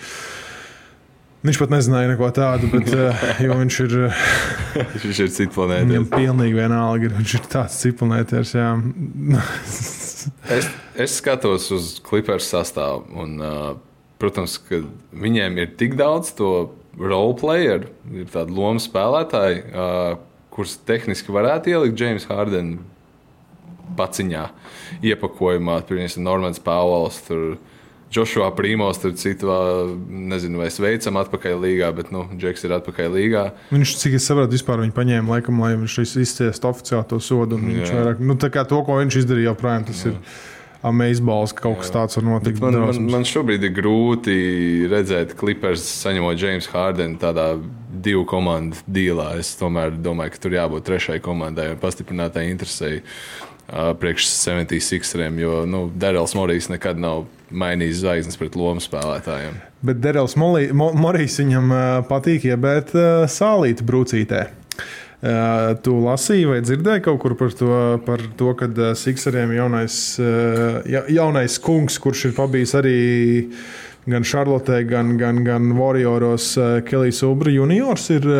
Viņš 1.47 1.61
pat 1.61 1.71
nezināja 1.71 2.11
neko 2.11 2.33
tādu, 2.35 2.67
bet 2.73 2.91
jo 3.45 3.55
viņš 3.61 3.79
ir. 3.85 3.97
Viņš 4.75 5.23
ir 5.23 5.33
cits 5.39 5.55
planēta. 5.55 5.87
Viņam 5.87 6.11
pilnīgi 6.11 6.59
vienalga 6.59 7.07
ir. 7.07 7.17
Viņš 7.21 7.39
ir 7.39 7.49
tāds 7.55 7.79
ciprunēties. 7.85 8.55
Es, 10.51 10.67
es 10.99 11.15
skatos 11.19 11.69
uz 11.75 11.91
klipēru 12.05 12.43
sastāvu. 12.43 13.05
Un, 13.23 13.37
uh, 13.39 13.71
protams, 14.21 14.57
ka 14.67 14.81
viņiem 15.15 15.59
ir 15.61 15.73
tik 15.79 15.95
daudz 15.99 16.33
to 16.37 16.51
role 16.99 17.35
player, 17.39 17.87
ir 18.11 18.29
tādi 18.33 18.55
lomu 18.55 18.81
spēlētāji, 18.83 19.63
uh, 19.71 20.15
kurus 20.53 20.77
tehniski 20.87 21.33
varētu 21.35 21.71
ielikt 21.71 22.01
James 22.01 22.27
Harden 22.27 22.79
paciņā, 23.99 24.49
iepakojumā. 25.05 25.79
Tur 25.87 26.01
ir 26.01 26.17
Normans 26.21 26.59
Pauls. 26.61 27.21
Joshua 28.13 28.49
Prīmos, 28.57 28.97
tur 29.01 29.13
citu, 29.19 29.51
nezinu, 30.09 30.63
vai 30.63 30.69
sveicam 30.73 31.19
atpakaļ 31.21 31.59
līgā, 31.61 31.89
bet, 31.95 32.09
nu, 32.15 32.25
Džeks 32.33 32.65
ir 32.65 32.73
atpakaļ 32.79 33.11
līgā. 33.13 33.43
Viņš, 33.69 33.95
cik 34.01 34.17
es 34.17 34.25
saprotu, 34.29 34.55
vispār 34.57 34.81
viņu 34.81 34.95
paņēma, 34.97 35.35
laikam, 35.37 35.61
lai 35.61 35.75
viņš 35.77 35.99
izciestu 36.23 36.71
oficiāli 36.71 37.05
to 37.11 37.19
sodu. 37.21 37.59
Viņš 37.61 37.93
vairāk, 37.93 38.23
nu, 38.23 38.37
tā 38.41 38.49
kā 38.53 38.65
to, 38.69 38.81
ko 38.87 38.97
viņš 39.01 39.21
izdarīja, 39.21 39.51
joprojām 39.51 39.85
tas 39.89 40.01
Jā. 40.05 40.15
ir 40.15 40.57
amazeballs, 40.85 41.51
ka 41.55 41.65
kaut 41.67 41.81
kas 41.81 41.91
tāds 41.91 42.15
var 42.19 42.25
notikt. 42.27 42.61
Man, 42.63 42.77
man, 42.79 42.99
man 43.17 43.25
šobrīd 43.27 43.65
ir 43.67 43.73
grūti 43.75 44.35
redzēt, 44.91 45.35
Clippers 45.39 45.83
saņemot 46.03 46.39
James 46.39 46.69
Hardenu 46.71 47.19
tādā 47.21 47.49
divu 47.99 48.23
komandu 48.29 48.79
dīlā. 48.87 49.33
Es 49.41 49.55
tomēr 49.59 49.91
domāju, 49.99 50.35
ka 50.37 50.43
tur 50.45 50.55
jābūt 50.55 50.87
trešai 50.87 51.19
komandai 51.25 51.71
un 51.73 51.81
pastiprinātai 51.81 52.45
interesei 52.51 53.01
uh, 53.01 53.91
priekš 53.99 54.29
76eriem, 54.31 55.41
jo 55.43 55.65
nu, 55.67 55.87
Darels 55.99 56.35
Morijs 56.37 56.69
nekad 56.71 57.01
nav 57.01 57.25
mainījis 57.49 58.03
zvaigznes 58.03 58.37
pret 58.39 58.55
lomu 58.55 58.79
spēlētājiem. 58.83 59.57
Bet 59.83 59.99
Derels 60.03 60.35
Molī- 60.39 60.71
Mo- 60.75 60.93
Morijs 60.95 61.39
viņam 61.41 61.71
uh, 61.73 61.83
patīk 62.07 62.45
iebērt 62.51 62.95
uh, 62.95 63.27
sālīti 63.31 63.83
brūcītē. 63.87 64.45
Tu 65.19 65.93
lasīji 65.99 66.47
vai 66.47 66.61
dzirdēji 66.63 67.03
kaut 67.03 67.17
kur 67.19 67.33
par 67.35 67.51
to, 67.51 67.73
par 68.05 68.21
to 68.39 68.53
ka 68.55 68.69
Sikseriem 68.95 69.51
jaunais, 69.51 69.97
ja, 70.87 71.01
jaunais 71.11 71.57
kungs, 71.59 71.99
kurš 71.99 72.29
ir 72.29 72.35
pabijis 72.37 72.71
arī 72.79 72.97
gan 74.07 74.23
Charlotē, 74.23 74.79
gan, 74.87 75.17
gan, 75.19 75.43
gan 75.43 75.73
Warrioros, 75.75 76.53
Kelijs 76.87 77.19
Ubri 77.27 77.57
juniors 77.57 78.07
ir 78.15 78.31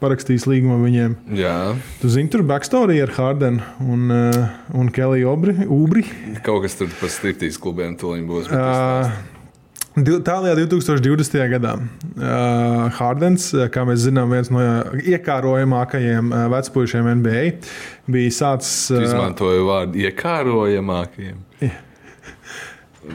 parakstījis 0.00 0.46
līgumu 0.48 0.80
viņiem. 0.84 1.14
Jā, 1.38 1.54
Tu 2.00 2.10
zini, 2.12 2.30
tur 2.32 2.44
backstory 2.46 2.98
ar 3.04 3.12
Hardenu 3.16 3.62
un, 3.84 4.10
uh, 4.12 4.58
un 4.76 4.90
Obri. 5.30 5.56
Ubri. 5.66 6.04
kaut 6.42 6.62
kas 6.64 6.76
tur 6.76 6.88
par 7.00 7.10
striptīs 7.12 7.58
klubiem 7.58 7.96
tuliņ 7.96 8.26
būs. 8.28 8.50
Uh, 8.50 9.35
Tālijā 9.96 10.52
2020. 10.58 11.38
gadā 11.54 11.70
uh, 11.78 12.92
Hardens, 12.98 13.48
kā 13.72 13.86
mēs 13.88 14.02
zinām, 14.04 14.28
viens 14.34 14.50
no 14.52 14.60
iekārojamākajiem 15.00 16.34
vecpuļiem 16.52 17.08
NBA, 17.22 17.44
bija 18.12 18.34
sācis. 18.36 18.90
Uh, 18.92 19.06
izmantoji 19.06 19.64
vārdu 19.64 20.02
iekārojamākiem. 20.04 21.40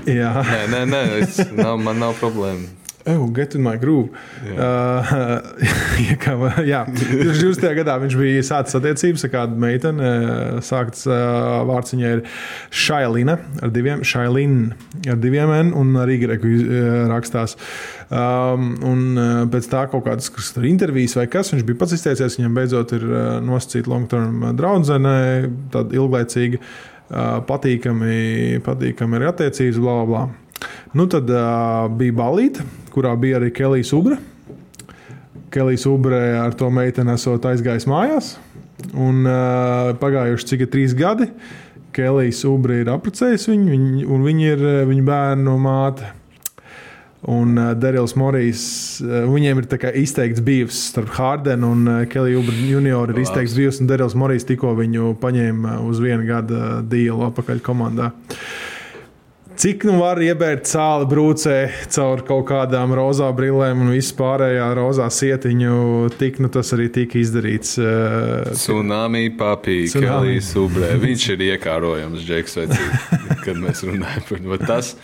jā, 0.10 0.34
Nē, 0.50 0.62
nē, 0.74 0.84
nē 0.90 1.04
es, 1.20 1.38
nav, 1.54 1.78
man 1.86 2.02
nav 2.02 2.18
problēma. 2.18 2.81
Oh, 3.08 3.28
get 3.28 3.56
in 3.56 3.64
my 3.64 3.78
groove. 3.78 4.10
Uh, 4.46 5.42
iekāva, 6.12 6.54
jā, 6.68 6.84
2020. 6.90 7.66
gadā 7.82 7.98
viņš 8.02 8.18
bija 8.20 8.44
sācis 8.46 8.78
attiecības 8.80 9.26
ar 9.28 9.34
kādu 9.36 9.62
meiteni. 9.62 10.02
uh, 10.06 10.60
Sākts 10.66 11.08
uh, 11.10 11.62
vārds 11.70 11.96
viņai 11.96 12.12
ir 12.18 12.24
Šailina 12.70 13.38
ar 13.62 13.74
diviem, 13.74 14.04
Šailina 14.08 14.78
ar 15.12 15.20
diviem 15.22 15.54
N 15.58 15.74
un 15.78 15.96
ar 16.02 16.12
Y 16.12 16.28
uh, 16.28 17.08
rakstās. 17.12 17.58
Um, 18.12 18.74
un 18.84 19.04
uh, 19.16 19.32
pēc 19.52 19.70
tā 19.72 19.86
kaut 19.92 20.04
kādas 20.08 20.32
intervijas 20.68 21.16
vai 21.16 21.28
kas, 21.32 21.54
viņš 21.54 21.66
bija 21.68 21.80
pats 21.80 21.96
izteicies, 21.96 22.38
viņam 22.40 22.58
beidzot 22.60 22.96
ir 22.98 23.06
nosacīta 23.48 23.92
long-term 23.92 24.50
draudzene, 24.60 25.16
tāda 25.72 25.96
ilglaicīga, 25.96 26.60
uh, 26.60 27.40
patīkami, 27.48 28.60
patīkami 28.66 29.20
ir 29.20 29.28
attiecības, 29.32 29.80
bla, 29.80 29.98
bla, 30.02 30.06
bla. 30.12 30.68
Nu, 30.98 31.08
tad 31.10 31.30
uh, 31.32 31.88
bija 31.98 32.18
balīta, 32.20 32.66
kurā 32.94 33.16
bija 33.20 33.40
arī 33.40 33.52
Kelijs 33.56 33.94
Ubra. 33.98 34.20
Kelijs 35.52 35.84
Ubrē 35.90 36.22
ar 36.40 36.56
to 36.56 36.70
meiteni 36.72 37.12
esot 37.16 37.44
aizgājis 37.50 37.88
mājās. 37.90 38.36
Un 38.96 39.26
uh, 39.28 39.92
pagājuši 40.00 40.48
cik 40.54 40.66
ir 40.66 40.72
trīs 40.72 40.96
gadi. 40.98 41.28
Kelijs 41.96 42.46
Ubrē 42.48 42.82
ir 42.82 42.92
apprecējis 42.94 43.50
viņu, 43.52 43.68
viņ, 43.74 43.86
un 44.08 44.26
viņa 44.26 44.50
ir 44.56 44.64
uh, 44.64 44.80
viņa 44.88 45.06
bērnu 45.10 45.56
māte. 45.62 46.14
Un 47.32 47.54
uh, 47.60 47.74
Darījus 47.78 48.16
Morijs, 48.18 48.64
uh, 49.04 49.28
viņiem 49.30 49.60
ir 49.62 49.68
izteikts 50.00 50.42
bijis 50.42 50.80
starp 50.94 51.12
Hārdenu 51.20 51.76
un 51.76 51.84
uh, 51.86 52.00
Keliju 52.10 52.42
Ubra 52.42 52.56
junioru. 52.72 53.14
Ir 53.14 53.26
izteikts 53.26 53.58
bijis, 53.60 53.84
un 53.84 53.92
Darījus 53.92 54.16
Morijs 54.18 54.48
tikko 54.50 54.72
viņu 54.80 55.14
paņēma 55.22 55.78
uh, 55.78 55.88
uz 55.92 56.00
vienu 56.02 56.26
gada 56.32 56.80
dīlu 56.82 57.28
atpakaļ 57.28 57.62
komandā. 57.68 58.14
Cik 59.62 59.84
nu 59.86 60.00
var 60.00 60.18
iebērt 60.18 60.66
cāli 60.66 61.06
brūcē 61.06 61.56
caur 61.94 62.24
kaut 62.26 62.48
kādām 62.50 62.96
rozā 62.98 63.28
brillēm 63.38 63.84
un 63.84 63.92
visu 63.94 64.16
pārējā 64.18 64.72
rozā 64.74 65.06
sietiņu, 65.14 65.76
tik 66.18 66.40
nu 66.42 66.50
tas 66.50 66.74
arī 66.74 66.88
tika 66.96 67.20
izdarīts. 67.22 67.76
Uh, 67.78 68.50
Tsunami 68.56 69.28
papī, 69.38 69.84
Tsunami. 69.86 70.08
Kelijs 70.08 70.50
Ubrē. 70.58 70.90
Viņš 71.04 71.26
ir 71.36 71.44
iekārojams, 71.52 72.24
Džeks, 72.26 72.58
vecīt, 72.58 73.12
kad 73.44 73.62
mēs 73.62 73.84
runājam 73.86 74.26
par 74.32 74.42
viņu. 74.42 74.60
Tas, 74.66 74.96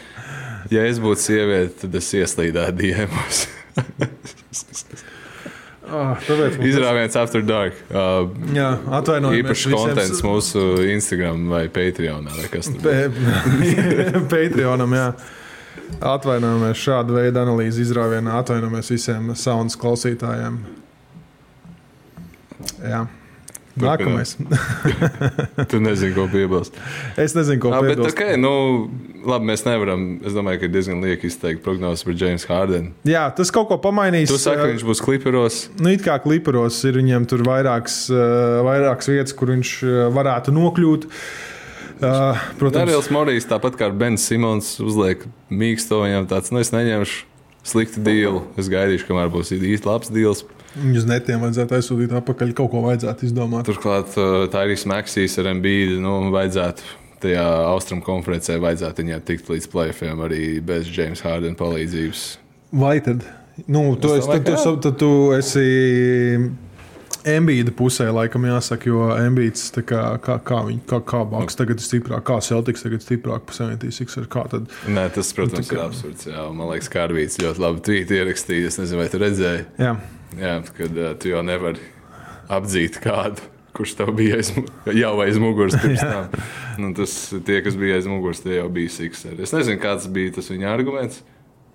ja 0.73 0.87
es 0.89 0.97
būtu 1.05 1.27
sieviete, 1.27 1.75
tad 1.83 1.99
es 2.01 2.09
ieslīdētu 2.17 2.81
diemos. 2.81 3.43
oh, 5.91 6.13
Izrāviens 6.67 7.15
after 7.19 7.41
dark. 7.41 7.73
Uh, 7.89 8.27
Jā, 8.55 8.73
atvainojiet. 8.99 9.45
īpašs 9.45 9.65
kontents 9.73 10.21
mūsu 10.25 10.63
Instagram 10.93 11.47
vai 11.51 11.65
Patreonā 11.73 12.33
vai 12.37 12.47
kas 12.51 12.69
tur. 12.71 12.81
Pe- 12.83 13.11
Patreonam, 14.33 14.95
jā. 14.97 15.07
Atvainojamies 16.03 16.77
šādu 16.83 17.15
veidu 17.15 17.39
analīzi 17.41 17.85
izrāvienā. 17.85 18.35
Atvainojamies 18.41 18.91
visiem 18.91 19.31
saunas 19.39 19.77
klausītājiem. 19.79 20.59
Jā. 22.83 23.05
Nākamais. 23.81 24.35
Tu 25.71 25.79
nezini, 25.83 26.13
ko 26.15 26.27
piebilst. 26.31 26.77
es 27.19 27.35
nezinu, 27.37 27.59
ko 27.63 27.73
piebilst. 27.75 28.13
okay, 28.13 28.37
nu, 28.39 28.51
labi, 29.27 29.49
mēs 29.51 29.65
nevaram. 29.67 30.07
Es 30.25 30.35
domāju, 30.37 30.63
ka 30.63 30.71
diezgan 30.71 31.03
lieki 31.05 31.29
izteikt 31.31 31.63
prognozes 31.65 32.05
par 32.07 32.17
James 32.17 32.47
Hardenu. 32.49 32.93
Jā, 33.07 33.27
tas 33.37 33.51
kaut 33.53 33.69
ko 33.71 33.79
pamainīs. 33.81 34.31
Tu 34.31 34.39
saki, 34.41 34.61
ka 34.63 34.71
viņš 34.71 34.87
būs 34.87 35.03
kliperos. 35.05 35.59
Nu, 35.81 35.91
it 35.93 36.05
kā 36.05 36.17
kliparos 36.23 36.79
ir 36.89 36.99
viņam 37.01 37.27
tur 37.29 37.45
vairākas, 37.47 38.05
vairākas 38.67 39.11
vietas, 39.11 39.37
kur 39.37 39.53
viņš 39.55 39.77
varētu 40.15 40.55
nokļūt. 40.57 41.07
Uh, 41.97 42.37
protams, 42.59 42.83
Darījums 42.83 43.07
Morijs, 43.09 43.47
tāpat 43.49 43.73
kā 43.79 43.87
Bens 43.89 44.27
Simons, 44.29 44.75
uzliek 44.83 45.23
mīksto 45.49 46.03
viņam 46.03 46.27
tāds, 46.29 46.51
nu, 46.53 46.61
es 46.61 46.69
neņemšu 46.69 47.23
sliktu 47.67 48.03
dīlu. 48.05 48.43
Es 48.59 48.69
gaidīšu, 48.69 49.07
kamēr 49.09 49.31
būs 49.33 49.49
īsti 49.55 49.89
labs 49.89 50.11
dīls. 50.13 50.43
Viņus 50.77 51.07
netiem 51.09 51.41
vajadzētu 51.41 51.77
aizsūtīt 51.77 52.13
atpakaļ, 52.19 52.53
kaut 52.57 52.71
ko 52.73 52.83
vajadzētu 52.85 53.27
izdomāt. 53.29 53.67
Turklāt 53.69 54.13
uh, 54.19 54.45
tā 54.53 54.65
ir 54.67 54.75
Maksīs 54.91 55.37
ar 55.41 55.51
MBD. 55.55 55.97
Nu, 56.03 56.19
vajadzētu 56.33 56.85
tajā 57.23 57.45
austrumu 57.71 58.05
konferencē 58.05 58.59
vajadzētu 58.61 59.03
viņai 59.03 59.19
tikt 59.25 59.49
līdz 59.49 59.71
plēsoņiem 59.73 60.23
arī 60.27 60.43
bez 60.61 60.91
James 60.93 61.23
Hardena 61.25 61.57
palīdzības. 61.57 62.27
Vai 62.77 62.99
tad? 63.01 63.25
Nu, 63.65 63.95
tu, 63.97 64.13
Es 64.13 64.27
tad, 64.29 64.45
tu, 64.45 64.75
tad 64.85 64.99
tu 65.01 65.11
esi 65.33 65.65
Embīda 67.27 67.73
pusē, 67.75 68.05
laikam, 68.13 68.45
jāsaka, 68.47 68.87
jo 68.87 69.07
Embīds 69.17 69.65
kā, 69.81 70.01
kā, 70.23 70.37
kā, 70.47 70.59
viņ, 70.69 70.77
kā, 70.87 70.99
kā 71.09 71.23
Baks 71.27 71.57
tagad 71.59 71.81
ir 71.81 71.83
stiprāk, 71.83 72.23
kā 72.27 72.37
Celtics 72.45 72.85
tagad 72.85 73.01
ir 73.01 73.05
stiprāk 73.07 73.47
par 73.49 73.57
76. 73.57 74.29
Kā 74.31 74.45
tad? 74.51 74.69
Nē, 74.87 75.07
tas, 75.15 75.33
protams, 75.35 75.67
ir 75.67 75.73
kā- 75.79 75.87
absurds. 75.89 76.27
Jā. 76.29 76.45
Man 76.55 76.69
liekas, 76.71 76.87
ka 76.93 77.01
Kārvīts 77.01 77.41
ļoti 77.41 77.63
labi 77.65 77.83
tvīti 77.89 78.19
ierakstīja. 78.21 78.69
Es 78.71 78.79
nezinu, 78.79 79.01
vai 79.01 79.09
tu 79.11 79.19
redzēji, 79.25 79.65
Jā, 79.81 79.95
jā, 80.35 80.57
kad 80.77 80.97
uh, 80.99 81.13
tu 81.21 81.31
jau 81.31 81.43
nevari 81.45 81.79
apdzīt 82.51 82.99
kādu. 83.03 83.45
Kurš 83.77 83.91
tev 83.99 84.09
bija 84.17 84.39
aiz, 84.39 84.49
jau 84.97 85.11
aiz 85.21 85.37
muguras? 85.41 85.75
Nu, 86.81 86.91
tas, 86.97 87.11
tie, 87.45 87.59
kas 87.65 87.73
bija 87.77 87.95
aiz 87.99 88.05
muguras, 88.09 88.39
tie 88.43 88.55
jau 88.59 88.67
bija 88.73 88.89
Sixers. 88.93 89.39
Es 89.41 89.53
nezinu, 89.53 89.79
kāds 89.81 90.05
bija 90.13 90.33
tas 90.39 90.49
viņa 90.53 90.67
arguments. 90.73 91.23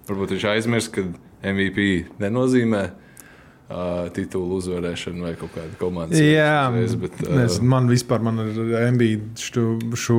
Varbūt 0.08 0.34
viņš 0.36 0.44
aizmirst, 0.56 0.92
ka 0.94 1.04
MVP 1.46 1.86
nenozīmē 2.22 2.80
uh, 2.90 4.08
titulu 4.14 4.58
uzvarēšanu 4.60 5.26
vai 5.26 5.32
kaut 5.38 5.54
kādu 5.56 5.78
komandas 5.80 6.18
bet, 7.02 7.18
uh, 7.26 7.34
Es, 7.44 7.58
man 7.62 7.86
vispār 7.90 8.22
man 8.26 8.38
ar 8.44 8.50
Embīdu 8.88 9.30
šo, 9.42 9.66
šo 9.98 10.18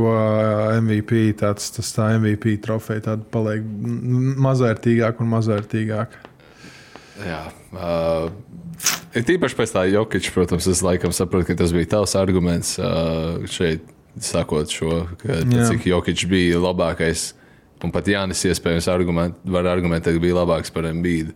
MVP, 0.82 1.26
tāds, 1.40 1.68
tas 1.76 1.92
tā 1.96 2.14
MVP 2.20 2.58
trofeja, 2.64 3.06
tāda 3.12 3.28
paliek 3.36 3.64
m- 3.64 4.36
mazvērtīgāk 4.48 5.20
un 5.24 5.32
mazvērtīgāk. 5.36 6.16
Jā, 7.22 7.42
uh, 7.78 8.32
tīpaši 9.14 9.58
pēc 9.60 9.74
tā 9.76 9.84
Jokiča, 9.92 10.32
protams, 10.34 10.68
es 10.72 10.82
laikam 10.86 11.14
saprotu, 11.14 11.52
ka 11.52 11.58
tas 11.62 11.74
bija 11.76 11.92
tavs 11.98 12.16
arguments 12.18 12.76
uh, 12.82 13.44
šeit, 13.50 13.86
sakot 14.24 14.72
šo, 14.74 15.04
ka 15.22 15.44
Jā. 15.44 15.68
cik 15.70 15.88
Jokičs 15.92 16.28
bija 16.30 16.62
labākais. 16.64 17.32
Un 17.84 17.92
pat 17.92 18.08
Jānis 18.08 18.40
iespējams 18.48 18.86
argument, 18.88 19.40
var 19.44 19.68
argumentēt, 19.68 20.16
ka 20.16 20.22
bija 20.24 20.38
labāks 20.38 20.72
par 20.72 20.86
Mbīdu. 20.88 21.34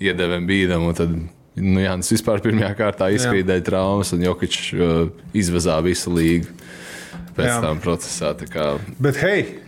Iedevam 0.00 0.46
bīdam, 0.48 0.86
un 0.88 0.96
tad 0.96 1.10
nu, 1.12 1.82
Jānis 1.82 2.08
vispār 2.14 2.40
pirmajā 2.42 2.70
kārtā 2.78 3.10
izkrīdēja 3.12 3.66
traumas, 3.68 4.14
un 4.16 4.24
Jokičs 4.24 4.70
uh, 4.78 4.94
izvazā 5.36 5.76
visu 5.84 6.14
līgu 6.14 6.48
pēc 7.36 7.50
Jā. 7.50 7.60
tam 7.62 7.82
procesā. 7.84 8.32
tā 8.38 8.48
Kā, 8.48 8.72
Bet 8.96 9.20
hei! 9.20 9.63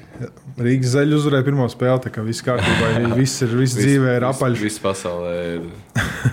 Rīgas 0.56 0.94
zaļa 0.94 1.18
uzvarēja 1.18 1.46
pirmo 1.46 1.68
spēli, 1.72 2.02
tā 2.06 2.12
kā 2.14 2.24
viss 2.26 2.44
kārtībā. 2.46 2.92
Viss 3.20 3.44
ir, 3.44 3.54
viss 3.58 3.76
dzīvē 3.76 4.16
ir 4.18 4.28
apaļš. 4.30 4.64
Viss 4.64 4.82
pasaulē 4.82 5.36
ir, 5.54 5.70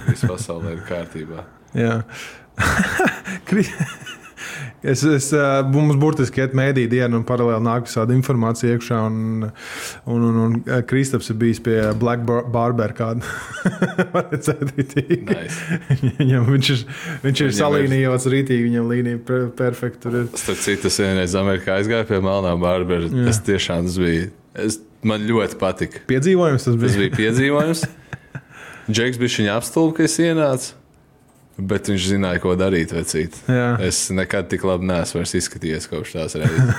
viss 0.09 0.27
pasaulē 0.27 0.77
ir 0.77 0.83
kārtībā. 0.89 1.47
Jā. 1.83 2.01
Es, 4.83 4.99
es, 5.07 5.29
mums 5.71 5.95
burtiski 5.95 6.41
iet 6.43 6.51
mēdī 6.59 6.83
dienu, 6.91 7.21
un 7.21 7.23
paralēli 7.27 7.63
nāk 7.63 7.85
visāda 7.87 8.11
informācija 8.17 8.73
iekšā. 8.75 8.97
Un, 9.07 9.45
un, 10.11 10.25
un, 10.27 10.39
un 10.43 10.57
Kristaps 10.89 11.29
ir 11.31 11.37
bijis 11.39 11.61
pie 11.63 11.77
Black 12.01 12.25
Bar- 12.27 12.49
Barber 12.51 12.91
kāda. 12.97 13.23
Nice. 15.23 15.57
Viņam, 16.19 16.45
viņš 16.51 16.69
ir, 16.75 16.83
viņš 17.23 17.43
ir 17.47 17.53
salīnījots 17.57 18.27
rītīgi, 18.33 18.67
viņam 18.67 18.91
līnija 18.91 19.39
perfekta. 19.57 20.11
Starp 20.35 20.59
citu, 20.63 20.89
es 20.91 20.99
vienreiz 21.01 21.35
Amerikā 21.39 21.77
aizgāju 21.79 22.09
pie 22.11 22.19
Melnā 22.23 22.53
Bārbera. 22.61 23.07
Jā. 23.09 23.27
Tas 23.29 23.41
tiešām 23.47 23.87
tas 23.87 23.97
bija. 24.01 24.29
Es, 24.67 24.79
man 25.07 25.23
ļoti 25.27 25.57
patika. 25.61 26.03
Piedzīvojums 26.11 26.67
tas 26.67 26.75
Tas 26.75 26.83
bija. 26.83 27.07
bija 27.07 27.17
piedzīvojums. 27.21 27.85
Džeks 28.93 29.19
bija 29.21 29.37
viņa 29.39 29.57
apstulba, 29.61 29.95
kad 30.01 30.09
es 30.11 30.19
ienācu. 30.21 30.73
Bet 31.53 31.85
viņš 31.91 32.05
zināja, 32.15 32.41
ko 32.41 32.55
darīt. 32.57 32.95
Vecīt. 32.97 33.35
Jā. 33.45 33.75
Es 33.85 34.07
nekad 34.13 34.47
tik 34.49 34.63
labi 34.65 34.87
neesmu 34.89 35.21
izskatījies 35.21 35.85
kopš 35.91 36.15
tās 36.15 36.37
reizes. 36.41 36.71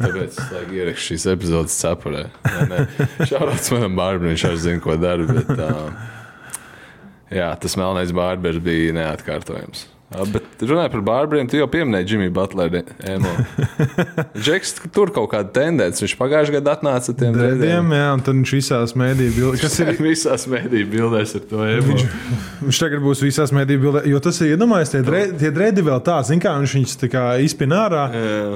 Tāpēc 0.00 0.38
es 0.38 0.52
laikam 0.54 0.76
ierakstu 0.78 1.10
šīs 1.10 1.26
epizodes 1.34 1.76
cepurē. 1.76 2.24
Šāds 3.28 3.68
manam 3.74 3.98
bārberim, 4.00 4.32
viņš 4.32 4.46
arī 4.48 4.62
zina, 4.64 4.84
ko 4.84 4.96
dara. 5.00 5.28
Bet, 5.28 5.52
uh, 5.60 6.62
jā, 7.36 7.50
tas 7.60 7.76
melnais 7.80 8.14
bārbers 8.16 8.62
bija 8.64 8.96
neatkārtojams. 8.96 9.90
Bet 10.14 10.62
runājot 10.62 10.92
par 10.94 11.02
bārberiem, 11.08 11.48
tu 11.50 11.58
jau 11.58 11.66
pieminēji 11.70 12.14
Jimmy 12.14 12.30
Butleru. 12.34 12.82
Džeks 14.44 14.76
tur 14.94 15.10
kaut 15.14 15.30
kāda 15.32 15.50
tendence. 15.56 16.02
Viņš 16.04 16.16
pagājušajā 16.20 16.58
gadā 16.58 16.74
atnāca 16.78 17.12
ar 17.12 17.18
tiem 17.20 17.36
drediem. 17.36 17.94
jā, 17.96 18.08
un 18.14 18.24
tad 18.26 18.38
viņš 18.38 18.54
visās 18.58 18.96
mēdījās 19.00 19.38
bildēs. 19.38 19.62
Kas 19.64 19.78
ir? 19.82 19.92
Visās 20.04 20.46
mēdīju 20.50 20.90
bildēs 20.94 21.36
ar 21.38 21.46
to 21.50 21.62
emo. 21.66 21.98
Viņš 22.64 22.82
tagad 22.84 23.04
būs 23.04 23.24
visās 23.24 23.54
mēdījās 23.56 23.84
bildēs, 23.86 24.10
jo 24.12 24.22
tas 24.28 24.42
ir 24.42 24.54
iedomājies, 24.54 24.94
tie, 24.94 25.02
dre, 25.06 25.24
tie 25.40 25.54
dredi 25.54 25.86
vēl 25.86 26.04
tā, 26.06 26.20
zin 26.26 26.42
kā 26.42 26.54
viņš 26.60 26.76
viņus 26.78 27.00
tā 27.02 27.10
kā 27.12 27.24
izpina 27.44 27.86
ārā. 27.88 28.04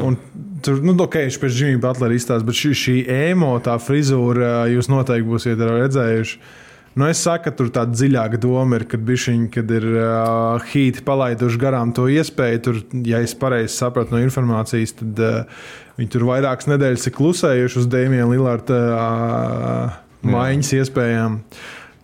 Un 0.06 0.20
Tur, 0.58 0.80
nu, 0.82 0.90
ok, 0.98 1.20
viņš 1.28 1.36
pēc 1.38 1.58
Jimmy 1.60 1.78
Butlera 1.78 2.16
izstāsta, 2.16 2.42
bet 2.46 2.56
šī, 2.58 2.70
šī 2.74 2.94
emo, 3.30 3.52
tā 3.62 3.76
frizūra, 3.78 4.64
jūs 4.66 4.88
noteikti 4.90 5.28
būsiet 5.28 5.60
redzējuši. 5.62 6.40
Nu, 6.96 7.06
es 7.06 7.20
saku, 7.22 7.44
ka 7.46 7.52
tur 7.54 7.68
tāda 7.74 7.94
dziļāka 7.94 8.40
doma 8.42 8.78
ir, 8.78 8.84
kad, 8.90 9.02
bišķiņ, 9.06 9.42
kad 9.54 9.70
ir 9.70 9.84
uh, 9.92 10.64
hīti 10.72 11.04
palaiduši 11.06 11.60
garām 11.60 11.92
to 11.94 12.08
iespēju. 12.10 12.62
Tur, 12.64 12.80
ja 13.06 13.20
es 13.22 13.36
pareizi 13.38 13.74
sapratu 13.76 14.16
no 14.16 14.22
informācijas, 14.24 14.96
tad 14.98 15.22
uh, 15.22 15.66
viņi 16.00 16.12
tur 16.14 16.26
vairākas 16.30 16.70
nedēļas 16.72 17.06
ir 17.10 17.14
klusējuši 17.18 17.82
uz 17.82 17.90
Dēmija 17.92 18.26
Lillarda 18.30 18.80
uh, 18.96 19.98
maiņas 20.26 20.72
iespējām. 20.80 21.38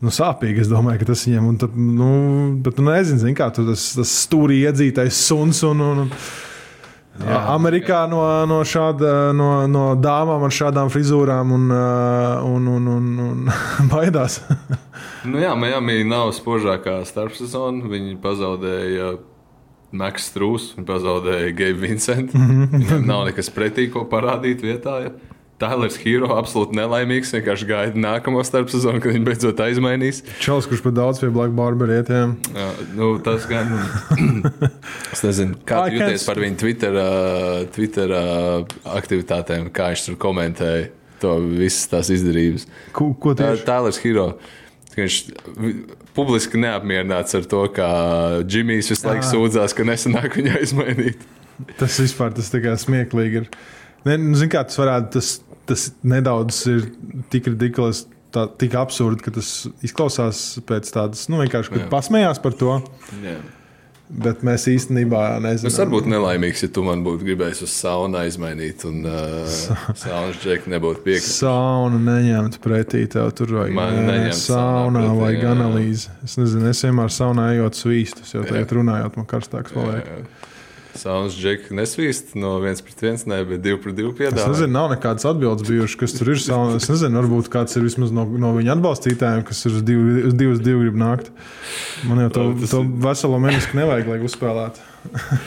Nu, 0.04 0.12
sāpīgi, 0.12 0.60
es 0.66 0.68
domāju, 0.70 1.00
ka 1.00 1.12
tas 1.14 1.24
viņam 1.24 1.52
ir. 1.54 1.68
Nu, 1.74 2.10
bet, 2.62 2.78
nu, 2.78 2.90
nezinu, 2.92 3.22
zin, 3.22 3.36
kā 3.38 3.48
tur 3.54 3.70
tas, 3.70 3.86
tas 3.96 4.18
stūri 4.26 4.60
iedzītais 4.66 5.22
suns. 5.26 5.62
Un, 5.64 5.80
un, 5.80 6.02
un, 6.04 6.12
Jā, 7.22 7.36
Amerikā 7.54 8.00
no, 8.10 8.20
no, 8.50 8.58
šāda, 8.66 9.30
no, 9.36 9.50
no 9.70 9.84
dāmām 9.94 10.42
ar 10.48 10.54
šādām 10.54 10.90
frizūrām 10.90 11.52
un, 11.54 11.68
uh, 11.70 12.42
un, 12.48 12.66
un, 12.72 12.88
un, 12.90 13.12
un 13.22 13.52
baidās. 13.92 14.40
Nu 15.22 15.38
jā, 15.38 15.52
Miami 15.54 16.02
nav 16.08 16.32
spožākā 16.34 16.98
starpsezona. 17.06 17.86
Viņi 17.92 18.16
pazaudēja 18.22 19.12
Maksu 19.94 20.32
Strūsu, 20.32 20.74
viņi 20.78 20.88
pazaudēja 20.88 21.54
Gabe 21.54 21.84
Vincentu. 21.86 22.40
Viņam 22.74 23.06
nav 23.06 23.28
nekas 23.30 23.52
pretī, 23.54 23.86
ko 23.94 24.08
parādīt 24.10 24.66
vietā. 24.66 24.98
Ja. 25.06 25.14
Tēlers 25.62 25.96
Hero 26.02 26.32
absolūti 26.34 26.74
nelaimīgs. 26.78 27.30
Vienkārši 27.36 27.68
gaida 27.68 28.00
nākamo 28.00 28.42
starpsezonu, 28.44 28.98
kad 29.02 29.14
viņi 29.14 29.26
beidzot 29.28 29.60
aizmainīs. 29.64 30.22
Čels, 30.42 30.66
kurš 30.70 30.82
pat 30.86 30.96
daudz 30.96 31.22
pie 31.22 31.30
Black 31.34 31.54
Barbara 31.54 32.00
ietiem. 32.00 32.34
Jā, 32.56 32.66
nu, 32.98 33.12
tas 33.24 33.46
gan. 33.50 33.70
es 35.14 35.22
nezinu, 35.24 35.60
kā 35.68 35.84
I 35.86 35.94
tu 35.94 36.00
jūties 36.02 36.26
par 36.28 36.42
viņu 36.42 36.58
Twitter, 36.64 36.98
uh, 36.98 37.62
Twitter 37.74 38.16
uh, 38.18 38.76
aktivitātēm, 38.96 39.70
kā 39.74 39.92
viņš 39.94 40.06
tur 40.08 40.18
komentēja 40.26 40.90
to 41.22 41.36
visas 41.54 41.86
tās 41.92 42.10
izdarības. 42.12 42.66
Ko, 42.96 43.12
ko 43.14 43.36
Tā 43.38 43.54
ir 43.54 43.62
Tēlers 43.66 44.02
Hero. 44.02 44.32
ka 44.94 45.00
Viņš 45.02 45.20
vi- 45.58 45.76
publiski 46.14 46.58
neapmierināts 46.60 47.34
ar 47.34 47.46
to, 47.50 47.62
kā 47.74 47.88
Džimijs 48.46 48.90
visu 48.92 49.08
laiku 49.08 49.24
Jā. 49.24 49.30
sūdzās, 49.32 49.74
ka 49.74 49.86
nesanāk 49.86 50.36
viņu 50.38 50.58
izmainīt. 50.62 51.24
Tas 51.78 51.96
vispār 52.02 52.34
tas 52.34 52.50
tā 52.50 52.60
kā 52.62 52.74
smieklīgi 52.78 53.42
ir. 53.42 53.48
Ne, 54.04 54.18
nu, 54.20 54.36
zin, 54.36 54.50
kā, 54.52 54.64
tas 54.68 54.78
varētu, 54.80 55.10
tas, 55.16 55.30
tas 55.68 55.88
nedaudz 56.04 56.60
ir 56.72 56.88
tik 57.32 57.52
ridikulis. 57.54 58.06
Tā, 58.34 58.48
tik 58.58 58.72
absurdi, 58.74 59.22
ka 59.22 59.30
tas 59.36 59.48
izklausās 59.86 60.38
pēc 60.66 60.88
tādas, 60.90 61.28
nu, 61.30 61.38
vienkārši 61.44 61.70
Jā. 61.78 61.84
pasmējās 61.92 62.40
par 62.42 62.56
to. 62.58 62.80
Jā. 63.22 63.36
Bet 64.04 64.42
mēs 64.44 64.66
īstenībā 64.68 65.20
nezinām. 65.40 65.70
Es 65.70 65.78
varbūt 65.78 66.08
nelaimīgs, 66.10 66.64
ja 66.66 66.68
tu 66.74 66.82
man 66.84 67.00
būtu 67.06 67.24
gribējis 67.24 67.62
uz 67.64 67.76
saunu 67.78 68.18
aizmainīt, 68.20 68.82
un 68.90 69.06
uh, 69.06 69.54
saunas 69.96 70.40
džekļi 70.42 70.74
nebūtu 70.74 71.04
piekrituši. 71.06 71.36
Sauna 71.38 72.00
neņemt 72.10 72.58
pretī 72.64 73.04
tev 73.14 73.30
tur 73.38 73.54
vajag. 73.60 73.78
Neņemt 73.78 74.40
saunā 74.42 75.06
pretī, 75.06 75.20
vajag 75.22 75.46
jā. 75.46 75.54
analīzi. 75.54 76.16
Es 76.26 76.36
nezinu, 76.42 76.68
es 76.74 76.82
vienmēr 76.84 77.14
saunā 77.14 77.46
ejot 77.54 77.78
svīstus, 77.78 78.34
jo 78.34 78.42
tagad 78.44 78.66
Jā. 78.66 78.72
runājot, 78.80 79.20
man 79.22 79.30
karstāks 79.30 79.78
paliek. 79.78 80.10
Saunas 80.94 81.34
džekļi 81.34 81.74
nesvīst 81.74 82.34
no 82.38 82.52
viens 82.62 82.78
pret 82.84 83.00
viens, 83.02 83.24
ne, 83.26 83.40
bet 83.48 83.62
divi 83.64 83.80
pret 83.82 83.96
divu 83.98 84.12
Es 84.12 84.18
piedāvā. 84.20 84.52
nezinu, 84.52 84.70
nav 84.76 84.92
nekādas 84.92 85.26
atbildes 85.26 85.66
bijušas, 85.66 85.96
kas 86.00 86.14
tur 86.14 86.30
ir. 86.30 86.38
Sauna. 86.44 86.76
Es 86.78 86.86
nezinu, 86.90 87.18
varbūt 87.18 87.50
kāds 87.50 87.74
ir 87.78 87.82
vismaz 87.86 88.12
no, 88.14 88.24
no 88.24 88.52
viņa 88.54 88.76
atbalstītājiem, 88.76 89.42
kas 89.48 89.64
ir 89.66 89.74
uz 89.80 89.84
divu, 89.86 90.04
uz 90.30 90.36
divu, 90.38 90.54
uz 90.54 90.62
divu 90.62 90.84
grib 90.84 90.98
nākt. 91.02 91.30
Man 92.06 92.22
jau 92.22 92.30
to, 92.36 92.46
tas 92.62 92.74
to 92.76 92.82
veselo 93.06 93.40
mēnesi 93.42 93.74
nevajag, 93.78 94.12
lai 94.12 94.20
uzspēlētu. 94.28 94.90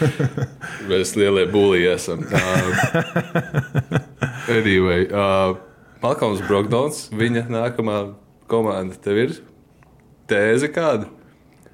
Mēs 0.92 1.16
lielie 1.18 1.48
būlī 1.54 1.86
esam. 1.94 2.26
Uh, 2.28 2.72
anyway, 4.58 5.08
uh, 5.08 5.56
Malkolms 6.04 6.44
Brokdons, 6.48 7.08
viņa 7.16 7.48
nākamā 7.50 8.02
komanda 8.52 9.00
tev 9.02 9.24
ir 9.24 9.38
tēze 10.30 10.70
kāda? 10.76 11.08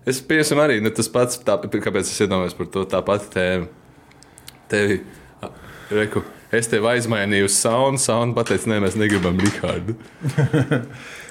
Es 0.10 0.20
pieņemu 0.28 0.64
arī 0.64 0.80
nu, 0.84 0.92
tas 0.96 1.08
pats, 1.12 1.40
tā, 1.48 1.56
kāpēc 1.64 2.08
es 2.10 2.22
iedomājos 2.26 2.58
par 2.58 2.70
to 2.74 2.84
tā 2.92 3.00
pati 3.06 3.30
tēma. 3.32 3.70
Tevi, 4.72 4.98
a, 5.44 5.50
reku, 5.94 6.24
es 6.52 6.68
tevi 6.72 6.90
aizmainīju 6.92 7.48
uz 7.48 7.56
saunu. 7.56 8.02
Sauna 8.02 8.36
pateica, 8.36 8.72
nē, 8.72 8.82
mēs 8.84 8.98
negribam 9.00 9.40
Rikārdu. 9.40 9.96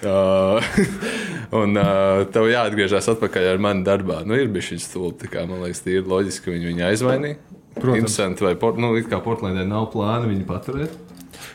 uh, 0.09 0.73
un 1.63 1.77
uh, 1.77 2.23
tev 2.33 2.49
jāatgriežas 2.49 3.11
atpakaļ 3.13 3.51
ar 3.53 3.63
mani 3.63 3.85
darbā. 3.89 4.23
Nu, 4.25 4.39
ir 4.39 4.49
bijis 4.53 4.73
šis 4.73 4.89
stūlis, 4.89 5.29
kā 5.33 5.45
man 5.49 5.67
liekas, 5.67 5.85
ir 5.93 6.09
loģiski, 6.09 6.47
ka 6.47 6.57
viņi 6.57 6.73
viņu 6.73 6.89
aizmainīja. 6.89 7.41
Protams. 7.73 8.03
Interesanti, 8.03 8.45
vai 8.45 8.57
port, 8.61 8.77
nu, 8.81 8.93
kā 9.09 9.21
Portlandē 9.25 9.65
nav 9.69 9.89
plāna 9.95 10.29
viņu 10.29 10.45
paturēt. 10.49 10.97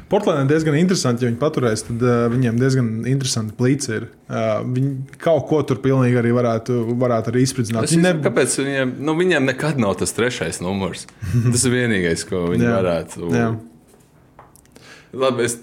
Portlandē 0.08 0.48
diezgan 0.48 0.78
interesanti, 0.80 1.26
ja 1.26 1.30
viņi 1.32 1.40
paturēs, 1.42 1.84
tad 1.90 2.04
uh, 2.06 2.26
viņiem 2.32 2.60
diezgan 2.62 2.90
interesanti 3.12 3.56
plīts 3.58 3.90
ir. 3.92 4.06
Uh, 4.30 4.62
viņi 4.64 5.18
kaut 5.20 5.48
ko 5.50 5.60
tur 5.68 5.82
pilnīgi 5.84 6.20
arī 6.22 6.32
varētu, 6.36 6.80
varētu 7.00 7.34
arī. 7.34 7.44
Es 7.44 7.56
Viņi 7.58 7.76
nezinu, 7.82 8.14
kāpēc 8.24 8.56
viņiem, 8.62 8.94
nu, 9.04 9.18
viņiem 9.20 9.50
nekad 9.52 9.82
nav 9.84 9.98
tas 10.00 10.16
trešais 10.16 10.62
numurs. 10.64 11.08
Tas 11.52 11.68
ir 11.68 11.76
vienīgais, 11.76 12.24
ko 12.30 12.46
viņi 12.54 12.70
Jā. 12.70 12.76
varētu. 12.80 13.32
Jā. 13.36 13.50
Labi, 15.18 15.48
es 15.48 15.60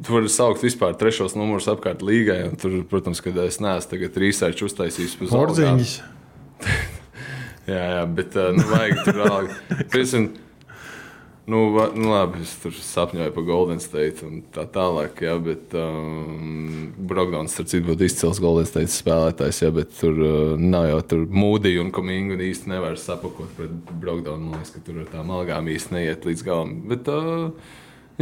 tu 0.00 0.16
vari 0.16 0.30
saukt 0.32 0.64
vispār 0.64 0.96
trešos 0.98 1.36
numurus 1.38 1.68
apkārt 1.70 2.02
līgai. 2.06 2.42
Tur, 2.60 2.80
protams, 2.90 3.22
kad 3.22 3.38
es 3.44 3.60
neesmu 3.62 3.94
tagad 3.94 4.18
research 4.22 4.66
uztaisījis 4.66 5.18
uz 5.20 5.30
algām. 5.30 5.46
Porziņš. 5.52 5.98
Jā, 7.70 7.82
jā, 7.94 8.04
bet 8.18 8.34
uh, 8.34 8.48
nu, 8.56 8.64
vajag 8.66 9.02
tur 9.06 9.18
vēl. 9.22 9.50
Nu, 11.50 11.64
va, 11.74 11.88
nu, 11.94 12.12
labi, 12.12 12.44
es 12.44 12.52
tur 12.62 12.74
sapņoju 12.74 13.32
par 13.34 13.44
Golden 13.48 13.80
State 13.82 14.22
un 14.26 14.42
tā 14.54 14.62
tālāk, 14.70 15.18
jā, 15.24 15.32
bet 15.42 15.74
um, 15.74 16.92
Brokdowns, 17.10 17.56
starp 17.56 17.72
citu, 17.72 17.88
būtu 17.88 18.06
izcils 18.06 18.38
Golden 18.42 18.68
State 18.68 18.92
spēlētājs, 18.94 19.62
jā, 19.64 19.72
bet 19.74 19.90
tur 19.98 20.20
uh, 20.22 20.54
nav 20.60 20.86
jau 20.92 21.00
tur 21.10 21.24
mūdī 21.26 21.74
un 21.82 21.90
komingu 21.94 22.36
un 22.36 22.44
īsti 22.46 22.70
nevar 22.70 22.94
sapakot 23.02 23.50
pret 23.58 23.72
Brokdownu. 23.90 24.46
Man 24.52 24.60
liekas, 24.60 24.76
ka 24.76 24.84
tur 24.86 25.02
ar 25.02 25.10
tām 25.10 25.32
algām 25.34 25.72
īsti 25.74 25.96
neiet 25.96 26.28
līdz 26.28 26.46
galam. 26.46 26.76
Bet, 26.92 27.10
uh, 27.10 27.50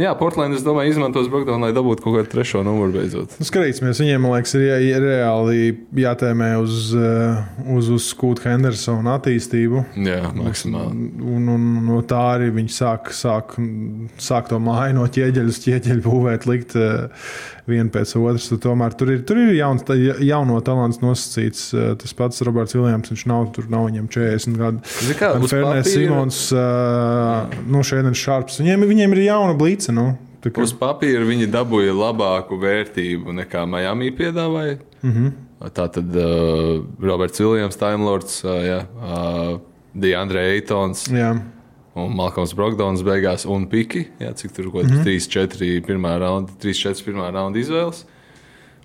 jā, 0.01 0.13
Portland, 0.19 0.55
es 0.57 0.63
domāju, 0.65 0.93
izmantos 0.93 1.29
Brokdownu, 1.31 1.67
lai 1.67 1.75
dabūtu 1.75 2.03
kaut 2.05 2.17
kādu 2.17 2.31
trešo 2.31 2.63
numuru 2.65 2.95
beidzot. 2.97 3.35
Nu, 3.39 3.47
skatīsimies, 3.47 4.01
viņiem, 4.03 4.23
man 4.23 4.35
liekas, 4.37 4.55
ir 4.57 4.65
jā, 4.65 5.01
reāli 5.03 5.73
jātēmē 6.03 6.51
uz, 6.61 6.89
uh, 6.97 7.43
uz, 7.75 7.91
uz 7.95 8.09
Skūta 8.13 8.49
Hendersona 8.49 9.17
attīstību. 9.19 9.83
Jā, 10.07 10.33
maksimāli. 10.37 11.09
Un, 11.19 11.47
un 11.55 11.69
no 11.87 12.01
tā 12.07 12.21
arī 12.37 12.49
viņi 12.55 12.75
sāk, 12.79 13.13
sāk, 13.15 13.55
sāk 14.21 14.51
to 14.51 14.61
māju 14.63 14.99
no 14.99 15.07
ķieģeļa 15.09 15.53
uz 15.53 15.61
ķieģeļa 15.65 16.05
būvēt, 16.05 16.49
likt 16.49 16.77
uh, 16.79 17.29
vienu 17.69 17.91
pēc 17.93 18.13
otras. 18.19 18.47
Tomēr 18.63 18.95
tur 18.99 19.11
ir, 19.13 19.21
tur 19.27 19.39
ir 19.41 19.53
jauns, 19.57 19.83
jauno 20.25 20.59
talants 20.65 21.01
nosacīts. 21.03 21.67
Uh, 21.73 21.91
tas 21.99 22.15
pats 22.17 22.41
Roberts 22.45 22.75
Viljams, 22.77 23.11
viņš 23.13 23.25
nav, 23.29 23.49
tur 23.55 23.69
nav 23.71 23.87
viņam 23.89 24.07
40 24.11 24.57
gadu. 24.59 24.83
Fernēs 25.49 25.91
Simons, 25.93 26.41
uh, 26.55 27.59
no 27.69 27.83
Šēdens 27.85 28.19
Šārps. 28.19 28.59
Viņiem, 28.63 28.87
viņiem 28.89 29.15
ir 29.17 29.23
jauna 29.29 29.55
blīce. 29.59 29.93
Nu, 29.95 30.11
tā 30.43 30.51
kā- 30.51 30.65
Uz 30.65 30.73
papīra 30.73 31.25
viņi 31.27 31.49
dabūja 31.53 31.95
labāku 31.95 32.59
vērtību 32.61 33.37
nekā 33.43 33.65
Miami 33.69 34.11
piedāvāja. 34.11 34.79
Mm. 35.03 35.13
-hmm. 35.13 35.31
Tā 35.75 35.89
tad 35.91 36.15
uh, 36.15 36.83
Roberts 37.03 37.39
Viljams, 37.39 37.75
Timelords, 37.75 38.43
uh, 38.45 38.83
uh, 39.03 39.59
Deandre 39.93 40.39
Eitons 40.55 41.07
Jā. 41.11 41.33
Un 42.05 42.15
Malcolms 42.15 42.53
Brokdowns 42.57 43.03
beigās 43.05 43.45
un 43.49 43.67
Piki. 43.71 44.05
Jā, 44.21 44.33
cik 44.35 44.53
tur 44.55 44.71
kaut 44.71 44.85
Mhm. 44.85 45.03
kāds 45.03 45.27
3-4 45.29 45.81
pirmā 45.85 46.15
raunda, 46.21 46.51
3-4 46.61 47.03
pirmā 47.07 47.31
raunda 47.33 47.59
izvēles. 47.59 48.05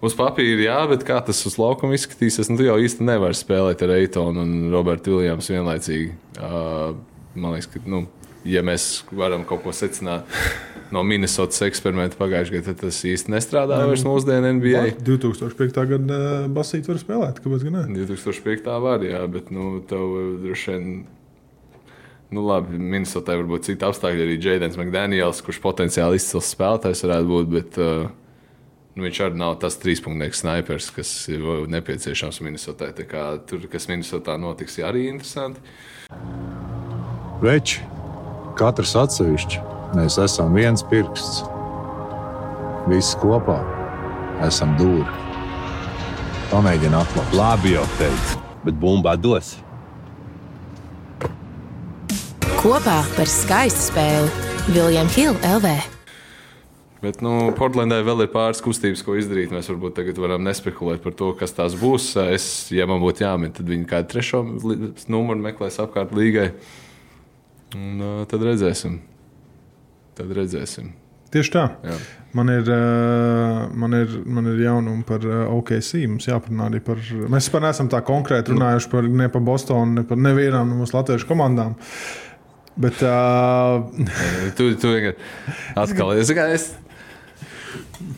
Uz 0.04 0.12
papīra, 0.14 0.60
jā, 0.66 0.88
bet 0.90 1.04
kā 1.08 1.24
tas 1.24 1.38
uz 1.46 1.54
laukuma 1.56 1.94
izskatīsies, 1.96 2.50
nu, 2.50 2.58
tu 2.58 2.64
jau 2.66 2.76
īsti 2.76 3.00
nevari 3.06 3.32
spēlēt 3.38 3.80
ar 3.86 3.94
Eitonu 3.96 4.42
un 4.42 4.70
Robertu 4.74 5.18
Viljams 5.18 5.48
vienlaicīgi. 5.48 6.10
Uh, 6.36 6.94
man 7.34 7.54
liekas, 7.54 7.70
ka, 7.72 7.80
nu, 7.86 8.02
ja 8.44 8.60
mēs 8.62 9.02
varam 9.10 9.44
kaut 9.48 9.62
ko 9.64 9.70
secināt 9.72 10.28
no 10.92 11.00
Minnesotas 11.02 11.62
eksperimenta 11.64 12.18
pagājušajā 12.20 12.58
gadā, 12.58 12.64
tad 12.74 12.82
tas 12.84 12.98
īsti 13.08 13.32
nestrādā 13.32 13.78
vairs 13.88 14.04
mūsdienu 14.04 14.50
NBA. 14.60 14.82
2005. 15.06 15.86
gada 15.94 16.18
basīts 16.52 16.90
var 16.90 17.00
spēlēt, 17.00 17.40
kāpēc 17.40 17.64
gan 17.64 17.72
ne? 17.72 18.04
2005. 18.04 18.68
var, 18.84 19.00
jā, 19.08 19.24
bet 19.32 19.50
nu, 19.50 19.80
tev 19.88 20.42
droši 20.44 20.74
vien. 20.74 21.06
Nu, 22.32 22.42
labi, 22.48 22.78
Minnesotai 22.78 23.36
var 23.38 23.48
būt 23.48 23.68
citi 23.68 23.84
apstākļi. 23.86 24.24
Arī 24.24 24.36
Jēdens 24.40 24.78
McDaniels, 24.80 25.42
kurš 25.44 25.60
potenciāli 25.62 26.18
izcils 26.18 26.48
spēlētājs 26.54 27.04
varētu 27.04 27.28
būt, 27.30 27.50
bet 27.52 27.78
uh, 27.82 28.06
nu, 28.96 29.04
viņš 29.06 29.20
arī 29.26 29.40
nav 29.40 29.58
tas 29.62 29.76
trīspunkts 29.82 30.40
snipers, 30.42 30.90
kas 30.94 31.12
ir 31.32 31.44
nepieciešams 31.70 32.40
Minnesotai. 32.44 32.92
Tā 32.96 33.06
kā 33.10 33.26
Tur, 33.48 33.66
kas 33.70 33.88
Minnesotā 33.90 34.38
notiks, 34.40 34.78
ir 34.80 34.88
arī 34.88 35.08
interesanti. 35.12 35.62
Veči, 37.44 37.82
katrs 38.58 38.94
atsevišķi, 38.98 39.60
mēs 39.98 40.18
esam 40.22 40.54
viens 40.56 40.84
pirksts. 40.90 41.42
Visi 42.88 43.18
kopā 43.20 43.60
esam 44.44 44.74
dūri. 44.80 45.20
Pamēģini 46.50 46.98
atklāt. 46.98 47.36
Labi 47.36 47.74
jau 47.74 47.84
teicu, 47.98 48.42
bet 48.66 48.76
bumbā 48.80 49.16
dos. 49.20 49.54
Kopā 52.64 53.02
par 53.12 53.28
skaistu 53.28 53.90
spēli 53.90 54.70
Viljams 54.72 55.12
Hilde 55.18 55.50
LV. 55.58 55.72
Bet 57.02 57.18
nu, 57.20 57.50
Portlandē 57.58 57.98
vēl 58.06 58.24
ir 58.24 58.30
pāris 58.32 58.62
kustības, 58.64 59.02
ko 59.04 59.18
izdarīt. 59.20 59.52
Mēs 59.52 59.68
varbūt 59.68 59.98
tagad 59.98 60.16
varam 60.22 60.46
nespekulēt 60.46 61.02
par 61.04 61.12
to, 61.12 61.28
kas 61.36 61.52
tās 61.52 61.76
būs. 61.76 62.06
Es, 62.32 62.46
ja 62.72 62.88
man 62.88 63.04
būtu 63.04 63.26
jāmin, 63.26 63.52
tad 63.52 63.68
viņi 63.68 63.84
kādu 63.90 64.08
trešo 64.14 64.40
numuru 65.12 65.44
meklēs 65.44 65.76
apkārt 65.84 66.16
līgai. 66.16 66.54
Un, 67.76 68.00
uh, 68.00 68.24
tad 68.32 68.48
redzēsim. 68.48 68.96
Tad 70.16 70.32
redzēsim. 70.32 70.94
Tieši 71.36 71.52
tā. 71.52 71.68
Jā. 71.84 72.00
Man 72.32 72.48
ir, 72.48 72.64
uh, 72.64 73.68
man 73.76 74.00
ir, 74.00 74.20
man 74.24 74.48
ir 74.54 74.64
jaunumi 74.64 75.04
par 75.04 75.28
uh, 75.28 75.50
OKC. 75.52 75.98
Mums 76.08 76.32
jāparunā 76.32 76.72
arī 76.72 76.80
par. 76.88 77.04
Mēs 77.28 77.50
vispār 77.50 77.68
neesam 77.68 77.92
tā 77.92 78.00
konkrēti 78.08 78.56
runājuši 78.56 78.94
par, 78.96 79.14
ne 79.20 79.28
par 79.36 79.44
Bostonu, 79.52 79.98
ne 80.00 80.08
par 80.08 80.24
nevienām 80.32 80.72
no 80.72 80.80
mūsu 80.80 80.96
latviešu 80.96 81.28
komandām. 81.28 81.76
Bet 82.76 83.02
uh, 83.06 83.84
Tu, 84.58 84.72
tu 84.80 84.94
atkal 85.78 86.16
es, 86.18 86.32
kā, 86.34 86.48
es, 86.54 86.72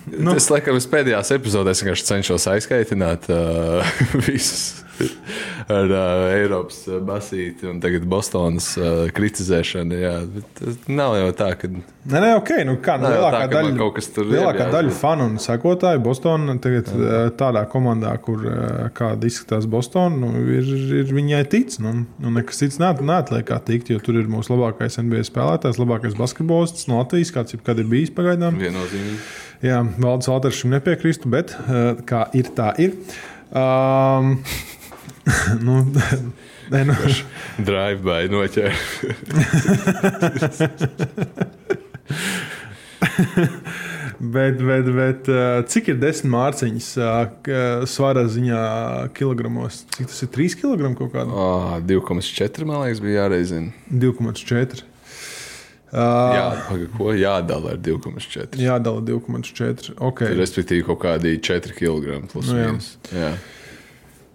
nu. 0.09 0.33
es 0.33 0.49
laikam, 0.53 0.79
es 0.81 0.88
pēdējās 0.90 1.35
epizodēs 1.37 1.85
vienkārši 1.85 2.09
cenšos 2.09 2.49
aizskaitināt 2.55 3.29
uh, 3.33 3.97
visus 4.27 4.86
ar 5.76 5.90
uh, 5.90 6.24
Eiropas 6.37 6.78
uh, 6.88 6.98
basīti 7.04 7.68
un 7.70 7.80
tagad 7.82 8.06
Bostonas 8.09 8.68
uh, 8.78 9.06
kritizēšanu. 9.14 9.98
Jā, 10.00 10.14
bet 10.32 10.48
tas 10.61 10.78
nav 10.88 11.16
jau 11.18 11.28
tā, 11.37 11.50
ka. 11.59 11.70
Nē, 11.70 12.20
nē, 12.22 12.30
ok. 12.38 12.52
Nu, 12.68 12.76
kā, 12.82 12.96
nu, 13.02 13.11
lielākā 13.11 13.40
tā, 13.42 13.50
ka 13.50 13.61
daļa, 13.61 13.74
kaut 13.80 13.96
kas 13.98 14.09
tur 14.14 14.28
ir 14.28 14.37
lielākā 14.37 14.68
daļa 14.72 14.94
fanu 14.94 15.26
un 15.32 15.38
sekotāju 15.42 16.02
Bostonā 16.04 16.54
tagad 16.62 16.90
Jā. 16.92 17.22
tādā 17.40 17.64
komandā, 17.70 18.12
kur 18.22 18.44
kāda 18.96 19.26
izskatās 19.26 19.66
Bostonā, 19.70 20.20
nu, 20.22 20.30
ir, 20.54 20.70
ir 21.02 21.11
viņai 21.16 21.42
tic. 21.50 21.74
Nu, 21.82 21.96
nu, 22.06 22.35
nekas 22.37 22.62
cits 22.62 22.78
neat- 22.82 23.02
neatliek 23.02 23.48
kā 23.50 23.59
tikt, 23.66 23.90
jo 23.90 23.98
tur 24.02 24.20
ir 24.20 24.30
mūsu 24.30 24.54
labākais 24.54 25.00
NBA 25.02 25.26
spēlētājs, 25.26 25.80
labākais 25.82 26.14
basketbolists 26.18 26.87
no 26.90 27.00
Latvijas, 27.02 27.35
kāds 27.35 27.56
jebkad 27.56 27.82
ir 27.82 27.90
bijis 27.90 28.14
pagaidām. 28.14 28.61
Viennozīmīgi. 28.62 29.18
Jā, 29.66 29.80
Valdis 29.98 30.30
Valters 30.30 30.61
šim 30.61 30.76
nepiekrīstu, 30.76 31.30
bet 31.32 31.56
kā 32.06 32.26
ir, 32.38 32.54
tā 32.54 32.70
ir. 32.82 32.94
Um, 33.56 34.37
nu, 35.67 35.93
ne, 36.71 36.85
nu. 36.87 36.95
Drive-by 37.67 38.29
noķēra. 38.31 38.75
bet, 44.37 44.61
bet, 44.62 44.85
bet 44.95 45.31
cik 45.73 45.89
ir 45.91 45.99
desmit 46.03 46.31
mārciņas 46.35 46.91
svara 47.91 48.25
ziņā, 48.31 48.61
kilogramos? 49.17 49.83
Cik 49.97 50.07
tas 50.12 50.23
ir? 50.27 50.31
3 50.37 50.59
kg 50.62 50.81
kaut 50.99 51.11
kādā? 51.15 51.31
Oh, 51.31 51.79
2,4 51.83 52.69
man 52.69 52.85
liekas, 52.85 53.01
bija 53.03 53.25
jāreizina. 53.25 53.75
2,4. 53.91 54.87
Uh, 55.87 56.03
Jā, 56.35 56.47
paga, 56.67 56.87
ko 56.97 57.12
jādala 57.15 57.77
ar 57.77 57.79
2,4? 57.81 58.59
Jādala 58.61 59.01
2,4. 59.07 59.95
Okay. 60.11 60.35
Respektīvi, 60.39 60.83
kaut 60.87 61.01
kādi 61.05 61.39
4 61.39 61.75
kg 61.79 62.05
plus 62.31 62.51
nu 62.51 62.59
1 62.59 62.79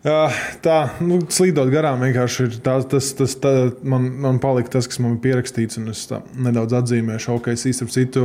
tā, 0.02 0.78
nu, 1.06 1.20
slīdot 1.30 1.70
garām, 1.70 2.02
vienkārši 2.02 2.46
ir 2.48 2.56
tā, 2.66 2.80
tas, 2.90 3.12
tas 3.18 3.36
tā, 3.38 3.52
man, 3.86 4.08
man 4.24 4.40
palika 4.42 4.74
tas, 4.78 4.88
kas 4.90 4.98
man 5.04 5.20
bija 5.20 5.36
pierakstīts, 5.36 5.78
un 5.78 5.92
es 5.94 6.08
nedaudz 6.42 6.74
atzīmēšu. 6.80 7.36
Ok, 7.36 7.52
es 7.54 7.68
īstenībā 7.70 7.94
citu, 7.94 8.24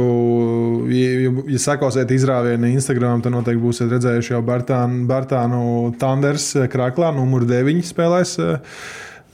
ja, 0.88 1.10
ja, 1.26 1.34
ja 1.52 1.60
sekosiet 1.60 2.14
izrāvienu 2.16 2.72
Instagram, 2.72 3.20
tad 3.24 3.36
noteikti 3.36 3.60
būsiet 3.60 3.92
redzējuši 3.92 4.32
jau 4.32 4.40
Bertānu, 4.46 5.04
Bertānu 5.10 5.66
Tanders 6.00 6.54
eh, 6.56 6.70
krāklā, 6.72 7.12
numur 7.16 7.44
9 7.44 7.84
spēlēs. 7.84 8.38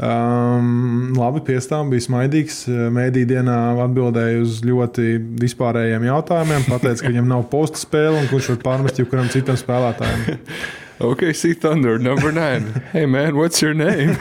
Um, 0.02 1.12
labi, 1.14 1.44
piestām 1.46 1.92
bija 1.92 2.09
smaidīgs. 2.09 2.64
Mēdī 2.90 3.22
dienā 3.28 3.59
atbildēja 3.85 4.42
uz 4.42 4.62
ļoti 4.66 5.14
vispārējiem 5.38 6.11
jautājumiem. 6.11 6.66
Pateica, 6.66 7.05
ka 7.05 7.12
viņam 7.12 7.35
nav 7.37 7.46
posta 7.52 7.78
spēle 7.78 8.18
un 8.18 8.31
kurš 8.33 8.57
var 8.57 8.64
pārmest 8.66 8.98
jebkuram 8.98 9.31
citam 9.31 9.61
spēlētājam. 9.61 10.26
Okay, 11.02 11.32
see 11.32 11.52
Thunder, 11.52 11.98
number 11.98 12.30
nine. 12.30 12.62
Hey 12.92 13.06
man, 13.06 13.36
what's 13.36 13.60
your 13.60 13.74
name? 13.74 14.14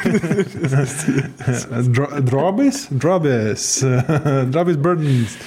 Dro- 1.92 2.22
Drobis, 2.26 2.88
Drobis, 2.90 3.84
Drobis 4.52 4.78
Burdens. 4.82 5.38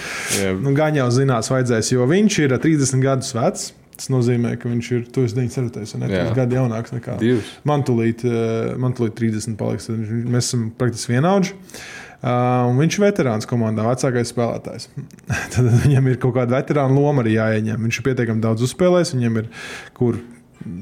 Nu, 0.63 0.73
gan 0.79 0.95
jau 0.95 1.09
zinās, 1.11 1.51
vajadzēs, 1.51 1.91
jo 1.97 2.07
viņš 2.07 2.39
ir 2.45 2.55
30 2.63 3.03
gadus 3.03 3.33
vecs. 3.35 3.73
Tas 3.95 4.09
nozīmē, 4.11 4.57
ka 4.59 4.71
viņš 4.71 4.87
ir 4.95 5.03
97. 5.15 5.83
un 5.95 6.03
ne 6.03 6.09
Jā. 6.11 6.25
3 6.31 6.39
gadu 6.39 6.57
jaunāks 6.59 6.95
nekā 6.95 7.15
Divs. 7.21 7.51
man. 7.67 7.83
Tūlīt, 7.87 8.25
eh, 8.27 8.73
man 8.79 8.95
tūlīt 8.95 9.15
30 9.19 9.55
paliks. 9.59 9.87
Mēs 9.91 10.49
esam 10.51 10.69
praktiski 10.79 11.15
vienaudži. 11.15 11.55
Uh, 12.25 12.71
un 12.71 12.79
viņš 12.81 12.95
ir 12.97 13.03
veterāns 13.05 13.45
komandā, 13.45 13.85
vecākais 13.85 14.31
spēlētājs. 14.33 14.87
Tad 15.53 15.67
viņam 15.85 16.07
ir 16.09 16.17
kaut 16.23 16.33
kāda 16.39 16.57
veterāna 16.57 16.95
loma 16.97 17.21
arī 17.23 17.35
jāieņem. 17.37 17.83
Viņš 17.85 17.99
ir 18.01 18.07
pietiekami 18.07 18.41
daudz 18.41 18.65
uzspēlējis. 18.65 19.13
Viņam 19.19 19.37
ir, 19.43 19.51
kur, 19.99 20.17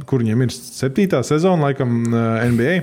kur 0.07 0.23
viņam 0.25 0.43
ir 0.47 0.55
septītā 0.55 1.21
sezona, 1.27 1.69
laikam, 1.71 2.01
uh, 2.13 2.43
NBA. 2.53 2.79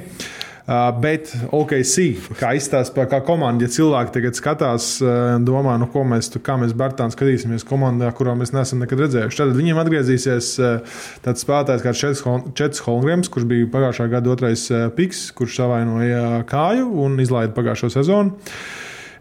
Uh, 0.69 0.91
bet 1.01 1.31
OKC, 1.49 1.95
kā 2.37 2.51
izstāsta, 2.53 3.07
kā 3.09 3.23
komanda, 3.25 3.65
ja 3.65 3.71
cilvēki 3.73 4.11
tagad 4.13 4.35
skatās 4.37 4.89
uh, 5.01 5.39
domā, 5.41 5.79
nu, 5.81 5.87
ko 5.89 6.03
mēs, 6.05 6.27
tu- 6.29 6.37
kā 6.45 6.59
mēs 6.61 6.75
Bartānu 6.77 7.09
skatīsimies 7.15 7.65
komandā, 7.65 8.11
kurā 8.13 8.35
mēs 8.37 8.51
neesam 8.53 8.83
nekad 8.83 9.01
redzējuši, 9.01 9.39
tad 9.39 9.55
viņiem 9.57 9.79
atgriezīsies 9.81 10.49
uh, 10.61 10.99
tāds 11.25 11.41
spēlētājs 11.41 11.81
kā 11.87 11.95
Čets 11.97 12.21
Hol- 12.27 12.45
Čets 12.53 12.83
Holmgrams, 12.85 13.31
kurš 13.33 13.47
bija 13.49 13.71
pagājušā 13.73 14.05
gada 14.13 14.29
otrais 14.35 14.67
piks, 14.99 15.23
kurš 15.33 15.57
savainoja 15.63 16.43
kāju 16.53 16.85
un 17.07 17.17
izlaida 17.25 17.55
pagājušo 17.57 17.89
sezonu. 17.97 18.37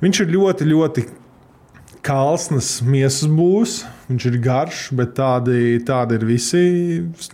Viņš 0.05 0.21
ir 0.27 0.35
ļoti, 0.37 0.69
ļoti 0.69 1.07
kalns, 2.09 2.79
miesas 2.85 3.29
būs. 3.29 3.83
Viņš 4.09 4.27
ir 4.31 4.39
garš, 4.41 4.81
bet 4.97 5.13
tādi, 5.19 5.77
tādi 5.85 6.17
ir 6.17 6.25
visi 6.25 6.63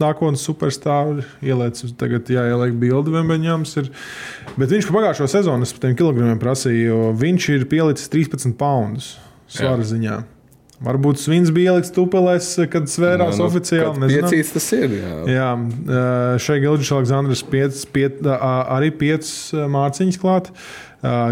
nākotnes 0.02 0.42
superstāvi. 0.42 1.22
Ieliec, 1.46 1.78
tagad 2.00 2.30
jāieliek 2.34 2.74
bildi 2.82 3.14
Vembeņāms. 3.14 3.76
Ir. 3.82 3.90
Bet 4.58 4.74
viņš 4.74 4.90
pa 4.90 4.98
pagājušo 4.98 5.30
sezonu, 5.30 5.62
es 5.66 5.74
par 5.76 5.86
tiem 5.86 5.96
kilogramiem 6.02 6.42
prasīju, 6.42 6.84
jo 6.90 7.00
viņš 7.22 7.50
ir 7.54 7.66
pielicis 7.70 8.10
13 8.12 8.58
poundus 8.58 9.14
svara 9.54 9.86
ziņā. 9.86 10.22
Varbūt 10.84 11.20
svins 11.22 11.52
bija 11.54 11.72
ielikts 11.72 11.92
tupelēs, 11.94 12.48
kad 12.68 12.90
svērās 12.90 13.38
Nu, 13.38 13.44
nu, 13.44 13.46
oficiāli. 13.46 13.92
kad 13.94 14.00
nezinām. 14.02 14.26
Piecīts 14.26 14.50
tas 14.56 14.66
ir. 14.74 14.96
Jā. 14.98 15.12
Jā, 15.30 15.46
ā, 15.54 16.00
šeit 16.42 16.64
Gilģis 16.64 16.90
Aleksandrs 16.96 17.44
piec, 17.48 17.78
piec, 17.94 18.18
arī 18.26 18.90
piecas 18.92 19.30
mārciņas 19.54 20.18
klāt. 20.20 20.50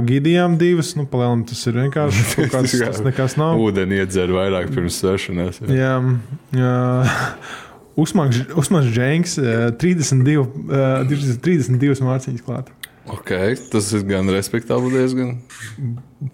Gidijām 0.07 0.59
divas, 0.61 0.91
nu, 0.99 1.07
palielinām 1.09 1.47
tas 1.49 1.63
ir 1.71 1.79
vienkārši 1.81 2.25
kaut 2.37 2.51
kāds, 2.53 2.75
Jā. 2.81 2.91
tas 2.91 3.01
nekas 3.07 3.37
nav. 3.41 3.57
Ūdeni 3.63 4.03
iedzer 4.03 4.29
vairāk 4.35 4.69
pirms 4.75 4.99
svešanās. 5.01 5.63
Jā. 5.65 5.73
Jā, 5.79 5.95
jā. 6.61 6.77
Uzmans 7.97 8.89
Dženks, 8.93 9.39
ā, 9.41 9.57
32, 9.81 10.47
ā, 10.73 10.85
32 11.09 12.05
mārciņas 12.07 12.45
klāt. 12.47 12.71
Ok, 13.13 13.33
tas 13.73 13.89
ir 13.99 14.05
gan 14.07 14.29
respektabli 14.31 14.93
diezgan. 14.95 15.33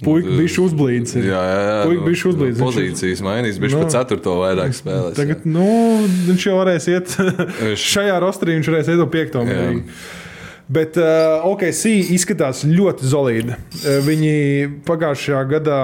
Puika 0.05 0.29
bija 0.37 0.61
uzblīdis. 0.66 1.14
Jā, 1.16 1.38
jā, 1.40 1.61
jā. 1.64 1.77
Puika 1.88 2.05
bišķi 2.05 2.29
uzblīdis. 2.29 2.59
Viņš- 2.59 2.66
Pozīcijas 2.66 3.22
mainīs, 3.24 3.57
viņš 3.62 3.72
Nu. 3.74 3.81
pa 3.81 3.88
ceturto 3.94 4.35
vairāk 4.42 4.74
spēlēs. 4.77 5.16
Tagad, 5.16 5.46
nu, 5.48 5.64
viņš 6.29 6.44
jau 6.51 6.59
varēs 6.61 6.88
iet 6.92 7.14
šajā 7.94 8.18
rostrī, 8.20 8.59
viņš 8.59 8.68
varēs 8.68 8.90
iet 8.92 9.01
uz 9.01 9.09
piekto 9.14 9.46
Jā. 9.46 9.48
mērķi. 9.48 9.96
Bet 10.68 10.98
uh, 11.00 11.46
OKC 11.48 11.94
izskatās 12.12 12.62
ļoti 12.68 13.09
solīdi. 13.09 13.54
Uh, 13.57 14.00
viņi 14.04 14.33
pagājušajā 14.88 15.44
gadā, 15.48 15.78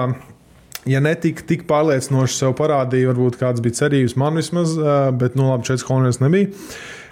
ja 0.85 1.01
netika 1.01 1.45
tik 1.49 1.65
pārliecinoši 1.69 2.37
sev 2.37 2.53
parādīja, 2.59 3.09
varbūt 3.09 3.39
kāds 3.41 3.63
bija 3.65 3.81
cerības, 3.81 4.13
man 4.21 4.37
vismaz, 4.37 4.75
uh, 4.77 5.09
bet 5.17 5.39
nu 5.39 5.49
labi, 5.49 5.65
četras 5.65 5.87
kolonijas 5.87 6.21
nebija. 6.21 6.53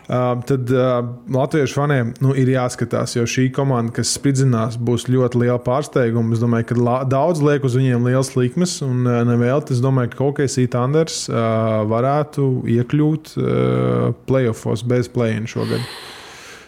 Uh, 0.04 0.44
tad 0.46 0.68
uh, 0.68 1.00
latviešu 1.32 1.78
faniem 1.80 2.10
nu, 2.22 2.34
ir 2.36 2.50
jāskatās, 2.52 3.16
jo 3.16 3.24
šī 3.24 3.48
komanda, 3.56 3.96
kas 3.96 4.12
spridzinās, 4.18 4.76
būs 4.76 5.08
ļoti 5.08 5.40
liela 5.46 5.58
pārsteiguma. 5.64 6.36
Es 6.36 6.44
domāju, 6.44 6.68
ka 6.70 6.78
la, 6.78 6.98
daudz 7.08 7.42
liek 7.42 7.64
uz 7.64 7.78
viņiem 7.80 8.10
liels 8.12 8.34
likmes, 8.36 8.82
un 8.86 9.08
uh, 9.08 9.22
nevēlt. 9.26 9.72
Es 9.74 9.82
domāju, 9.82 10.12
ka 10.12 10.26
kaut 10.26 10.42
kas 10.44 10.60
Thunders 10.60 11.24
uh, 11.32 11.82
varētu 11.90 12.50
iekļūt 12.76 13.38
uh, 13.40 14.12
playoffs 14.28 14.84
bez 14.86 15.10
play-in 15.10 15.48
šogad. 15.50 15.82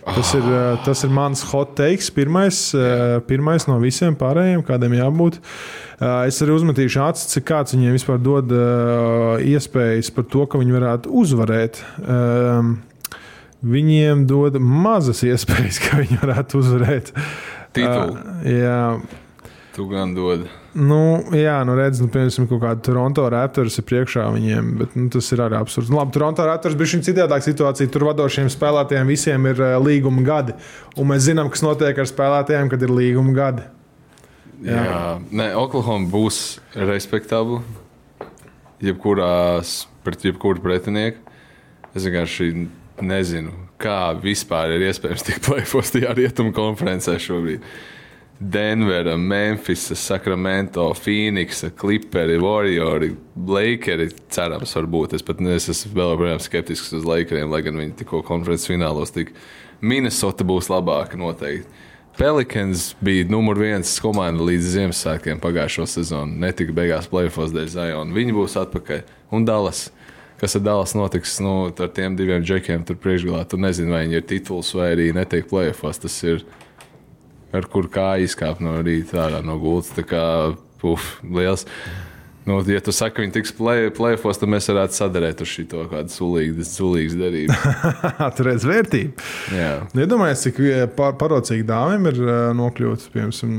Tas 0.05 0.35
ir, 0.37 0.45
uh, 0.45 0.75
tas 0.85 1.01
ir 1.03 1.09
mans 1.13 1.41
hot 1.49 1.73
takes, 1.77 2.11
pirmais, 2.13 2.59
uh, 2.77 3.17
pirmais 3.25 3.65
no 3.65 3.79
visiem 3.81 4.13
pārējiem, 4.19 4.61
kādiem 4.67 4.99
jābūt. 4.99 5.39
Uh, 5.41 6.25
Es 6.27 6.41
arī 6.43 6.53
uzmetīšu 6.53 7.01
acis, 7.05 7.29
cik 7.31 7.47
kāds 7.49 7.73
viņiem 7.73 7.95
vispār 7.95 8.19
dod 8.21 8.51
iespējas 9.41 10.11
par 10.13 10.27
to, 10.27 10.43
ka 10.45 10.59
viņi 10.61 10.75
varētu 10.75 11.13
uzvarēt. 11.23 11.79
Um, 12.03 12.75
Viņiem 13.65 14.27
dod 14.29 14.59
mazas 14.61 15.23
iespējas, 15.25 15.79
ka 15.81 15.97
viņi 16.03 16.19
varētu 16.21 16.59
uzvarēt. 16.59 17.07
Titulu. 17.73 18.19
Jā, 18.45 18.99
Tu 19.75 19.83
gan 19.91 20.13
dod. 20.15 20.45
Nu, 20.75 21.23
jā, 21.31 21.55
nu 21.63 21.77
redz, 21.77 22.01
nu, 22.03 22.09
piemēram, 22.11 22.49
kaut 22.49 22.59
kāda 22.59 22.83
Toronto 22.83 23.23
Raptors 23.31 23.77
ir 23.79 23.85
priekšā 23.87 24.25
viņiem, 24.33 24.73
bet 24.81 24.97
nu, 24.99 25.05
tas 25.13 25.29
ir 25.31 25.39
arī 25.45 25.55
absurds. 25.55 25.87
Nu, 25.87 26.01
labi, 26.01 26.11
Toronto 26.17 26.43
Raptors 26.43 26.75
bija 26.75 26.91
šī 26.91 26.99
citādāka 27.07 27.45
situācija. 27.45 27.91
Tur 27.93 28.03
vadošiem 28.09 28.49
spēlētājiem 28.51 29.07
visiem 29.07 29.47
ir 29.47 29.61
uh, 29.63 29.77
līguma 29.79 30.25
gadi. 30.27 30.57
Un 30.99 31.07
mēs 31.13 31.29
zinām, 31.29 31.47
kas 31.53 31.63
notiek 31.63 32.03
ar 32.03 32.11
spēlētājiem, 32.11 32.73
kad 32.73 32.83
ir 32.83 32.91
līguma 32.91 33.31
gadi. 33.37 33.69
Jā, 34.65 34.83
jā. 34.83 34.99
Nē, 35.31 35.47
Oklahoma 35.63 36.11
būs 36.11 36.41
respektabla. 36.75 37.63
Jebkurās, 38.83 39.85
pret 40.03 40.27
jebkuru 40.27 40.59
pretinieku. 40.59 41.23
Es 41.95 42.03
vienkārši 42.03 42.51
nezinu, 42.99 43.55
kā 43.79 44.11
vispār 44.19 44.75
ir 44.75 44.89
iespējams 44.89 45.23
tikt 45.23 45.45
plēfos 45.47 45.95
tajā 45.95 46.11
rietumu 46.19 46.51
konferencē 46.55 47.15
šobrīd. 47.23 47.63
Denvera, 48.39 49.17
Memphis, 49.17 49.91
Sacramento, 49.97 50.93
Phoenix, 50.93 51.63
Clipperi, 51.77 52.37
Warriori, 52.37 53.15
Lakeri. 53.47 54.09
Cerams, 54.29 54.73
varbūt. 54.75 55.13
Es 55.13 55.21
pat 55.21 55.39
ne- 55.39 55.55
es 55.55 55.69
esmu 55.69 55.93
vēl 55.93 56.17
joprojām 56.17 56.41
skeptisks 56.41 56.93
uz 56.93 57.05
Lakeriem, 57.05 57.49
lai 57.49 57.61
gan 57.61 57.75
viņi 57.75 57.95
tikko 57.95 58.23
konferences 58.23 58.67
finālos 58.67 59.13
tik. 59.13 59.31
Minnesota 59.81 60.43
būs 60.43 60.67
labāka 60.67 61.15
noteikti. 61.15 61.65
Pelikans 62.17 62.93
bija 63.03 63.25
numur 63.27 63.55
viens 63.55 63.99
komanda 63.99 64.39
līdz 64.43 64.69
Ziemassvētkiem 64.75 65.39
pagājušo 65.39 65.85
sezonu. 65.87 66.37
Netika 66.39 66.71
beigās 66.71 67.07
plēfos 67.11 67.51
dēļ 67.51 67.67
Ziona. 67.67 68.13
Viņi 68.15 68.31
būs 68.35 68.55
atpakaļ. 68.55 69.01
Un 69.31 69.43
Dallas. 69.45 69.89
Kas 70.39 70.55
ar 70.55 70.61
Dallas 70.61 70.93
notiks 70.93 71.39
nu, 71.39 71.67
ar 71.67 71.87
tiem 71.87 72.15
diviem 72.15 72.43
džekiem 72.43 72.85
tur 72.85 72.95
priekšgalā? 72.95 73.47
Tu 73.47 73.57
nezini, 73.57 73.91
vai 73.91 74.05
viņi 74.05 74.15
ir 74.15 74.21
tituls 74.21 74.73
vai 74.75 74.95
arī 74.95 75.13
netiek 75.13 75.47
plēfos. 75.47 75.99
Tas 75.99 76.23
ir 76.23 76.43
ar 77.57 77.69
kur 77.71 77.89
kā 77.91 78.15
izkāpt 78.23 78.63
no 78.63 78.77
rīta 78.85 79.25
ārā 79.27 79.43
no 79.45 79.57
gultas. 79.61 79.93
Tā 79.97 80.05
kā 80.07 80.25
puf, 80.81 81.15
liels. 81.23 81.65
Nu, 82.45 82.59
ja 82.69 82.77
tu 82.85 82.93
saki, 82.93 83.23
viņi 83.23 83.33
tiks 83.39 83.55
plēfos, 83.57 84.37
tad 84.37 84.51
mēs 84.53 84.67
varētu 84.69 84.93
sadarēt 84.93 85.39
uz 85.41 85.49
šo 85.49 85.85
kādu 85.89 86.13
sulīgu, 86.13 86.65
derību. 87.17 87.55
Tur 88.37 88.49
redz 88.51 88.67
vērtību. 88.69 89.25
Jā. 89.57 89.71
Nu, 89.89 90.03
Iedomājieties, 90.03 90.43
cik 90.45 90.59
par, 90.93 91.15
parocīgi 91.17 91.65
dāvim 91.65 92.05
ir 92.11 92.21
uh, 92.21 92.35
nokļūt 92.59 93.07
piemēram, 93.15 93.55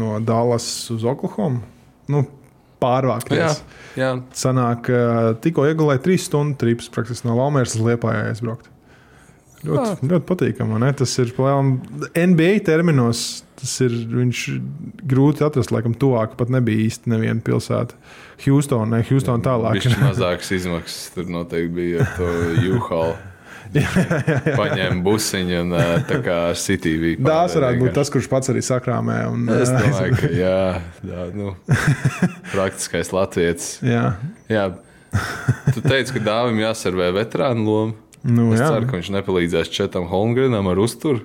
no 0.00 0.16
Dallas 0.26 0.66
uz 0.90 1.06
Oklahoma. 1.06 1.62
Nu, 2.10 2.24
Jā, 2.26 2.82
pārvākties. 2.82 3.62
jā. 3.94 4.10
Sanāk, 4.34 4.90
uh, 4.90 5.30
tikko 5.38 5.68
iegulēja 5.70 6.02
trīs 6.02 6.26
stundu 6.26 6.58
trips, 6.58 6.90
praktiski 6.90 7.30
no 7.30 7.38
Laumēras 7.38 7.76
uz 7.78 7.86
Liepājā 7.86 8.32
aizbraukt. 8.32 8.71
Ļoti, 9.62 10.08
ļoti 10.10 10.26
patīkami. 10.26 10.74
vai 10.74 10.82
ne? 10.82 10.92
Tas 10.98 11.14
ir 11.22 11.32
plēlam, 11.36 11.74
NBA 12.18 12.52
terminos. 12.66 13.42
Tas 13.62 13.76
ir 13.84 13.92
viņš 14.10 14.38
grūti 15.06 15.44
atrast, 15.46 15.70
laikam, 15.70 15.92
tuvāk 15.94 16.32
pat 16.38 16.50
nebija 16.50 16.82
īsti 16.88 17.12
neviena 17.12 17.38
pilsēta. 17.46 17.94
Houston, 18.42 18.90
ne 18.90 19.04
Houston 19.06 19.44
tālāk. 19.44 19.78
Viņš 19.78 20.00
mazākas 20.08 20.50
izmaksas 20.56 21.12
tur 21.14 21.30
noteikti 21.30 21.76
bija 21.76 22.02
ar 22.02 22.16
to 22.16 22.32
U-Haul. 22.72 23.14
Paņēma 24.60 25.00
busiņu 25.04 25.60
un 25.62 25.70
tā 26.08 26.18
kā 26.24 26.38
bija. 26.82 27.22
Dāvs 27.24 27.54
varētu 27.56 27.84
būt 27.86 27.94
tas, 27.96 28.10
kurš 28.12 28.28
pats 28.28 28.50
arī 28.52 28.60
sakrāmē. 28.66 29.18
Un, 29.32 29.46
Es 29.54 29.70
domāju, 29.72 30.18
ka 30.20 30.28
jā, 30.36 30.58
jā 31.06 31.26
nu, 31.36 31.54
praktiskais 32.54 33.14
latviečs. 33.14 33.78
jā. 33.86 34.10
Jā. 34.52 34.66
Tu 35.72 35.82
teici, 35.84 36.14
ka 36.16 36.20
dāvim 36.24 36.60
jāservē 36.62 37.10
veterānu 37.14 37.64
lomu. 37.68 38.11
Nu, 38.22 38.52
Es 38.54 38.60
jā. 38.62 38.68
ceru, 38.70 38.86
ka 38.86 38.94
viņš 39.00 39.08
nepalīdzēs 39.16 39.70
Četam 39.74 40.04
Holmgrenam 40.10 40.66
ar 40.70 40.78
uzturu. 40.82 41.24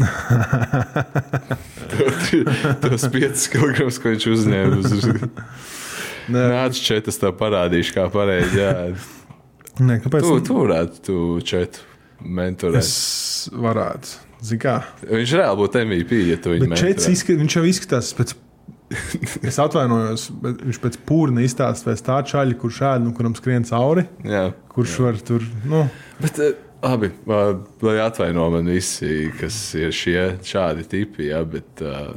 Tos 2.80 3.04
5 3.12 3.48
kg, 3.52 3.76
ko 4.00 4.08
viņš 4.14 4.24
uzņēma. 4.32 4.78
Uz... 4.80 4.90
Nāc, 6.30 6.78
četas 6.80 7.18
tev 7.20 7.34
parādīšu, 7.40 7.94
kā 7.96 8.04
pareizi. 8.12 8.60
Jā. 8.62 8.72
nē, 9.82 9.98
kāpēc? 10.04 10.22
Tu, 10.24 10.40
tu 10.46 10.52
varētu 10.62 10.94
tu 11.06 11.16
četu 11.44 11.78
mentorēt. 12.24 12.80
Es 12.84 13.48
varētu. 13.52 14.06
Zini, 14.40 14.60
kā. 14.62 14.78
Viņš 15.04 15.32
reāli 15.36 15.58
būtu 15.60 15.82
MVP, 15.84 16.12
ja 16.30 16.36
tu 16.40 16.48
viņu 16.54 16.68
mentorētu. 16.70 17.10
izskat, 17.12 17.36
viņš 17.42 17.54
jau 17.58 17.64
izskatās 17.68 18.06
pēc. 18.16 18.30
Es 19.48 19.58
atvainojos, 19.62 20.28
bet 20.42 20.64
viņš 20.66 20.80
pēc 20.82 20.96
pūra 21.06 21.44
izstāsta 21.44 21.90
pēc 21.90 22.02
tā 22.06 22.16
čaļa, 22.32 22.56
kurš 22.58 22.80
ēd, 22.88 23.04
nu, 23.06 23.12
kuram 23.16 23.36
skrien 23.38 23.66
cauri, 23.68 24.06
Jā. 24.26 24.48
kurš 24.72 24.96
jā. 24.96 25.04
var 25.06 25.20
tur. 25.30 25.46
Nu, 25.68 25.84
Bet, 26.20 26.40
eh, 26.42 26.58
Labi, 26.80 27.10
ā, 27.28 27.40
lai 27.84 27.98
atvaino 28.00 28.46
man 28.54 28.68
visi, 28.72 29.28
kas 29.36 29.56
ir 29.76 29.92
šie 29.92 30.22
šādi 30.48 30.86
tipi, 30.88 31.26
ja, 31.28 31.42
bet 31.44 31.82
uh, 31.84 32.14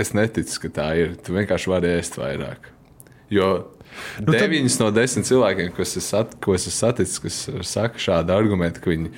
es 0.00 0.14
neticu, 0.16 0.62
ka 0.62 0.70
tā 0.80 0.86
ir. 0.96 1.12
Tu 1.20 1.36
vienkārši 1.36 1.68
vari 1.68 1.90
ēst 1.98 2.16
vairāk. 2.16 2.70
Jo 3.32 3.50
nu, 4.24 4.32
tad- 4.32 4.38
deviņas 4.40 4.78
no 4.80 4.88
desmit 4.96 5.28
cilvēkiem, 5.28 5.74
kas 5.76 5.92
es, 6.00 6.08
sat, 6.14 6.32
ko 6.40 6.56
es 6.56 6.64
esmu 6.64 6.78
saticis, 6.78 7.20
kas 7.20 7.42
saka 7.68 8.00
šādu 8.00 8.32
argumentu, 8.32 8.80
ka 8.80 8.92
viņi 8.94 9.12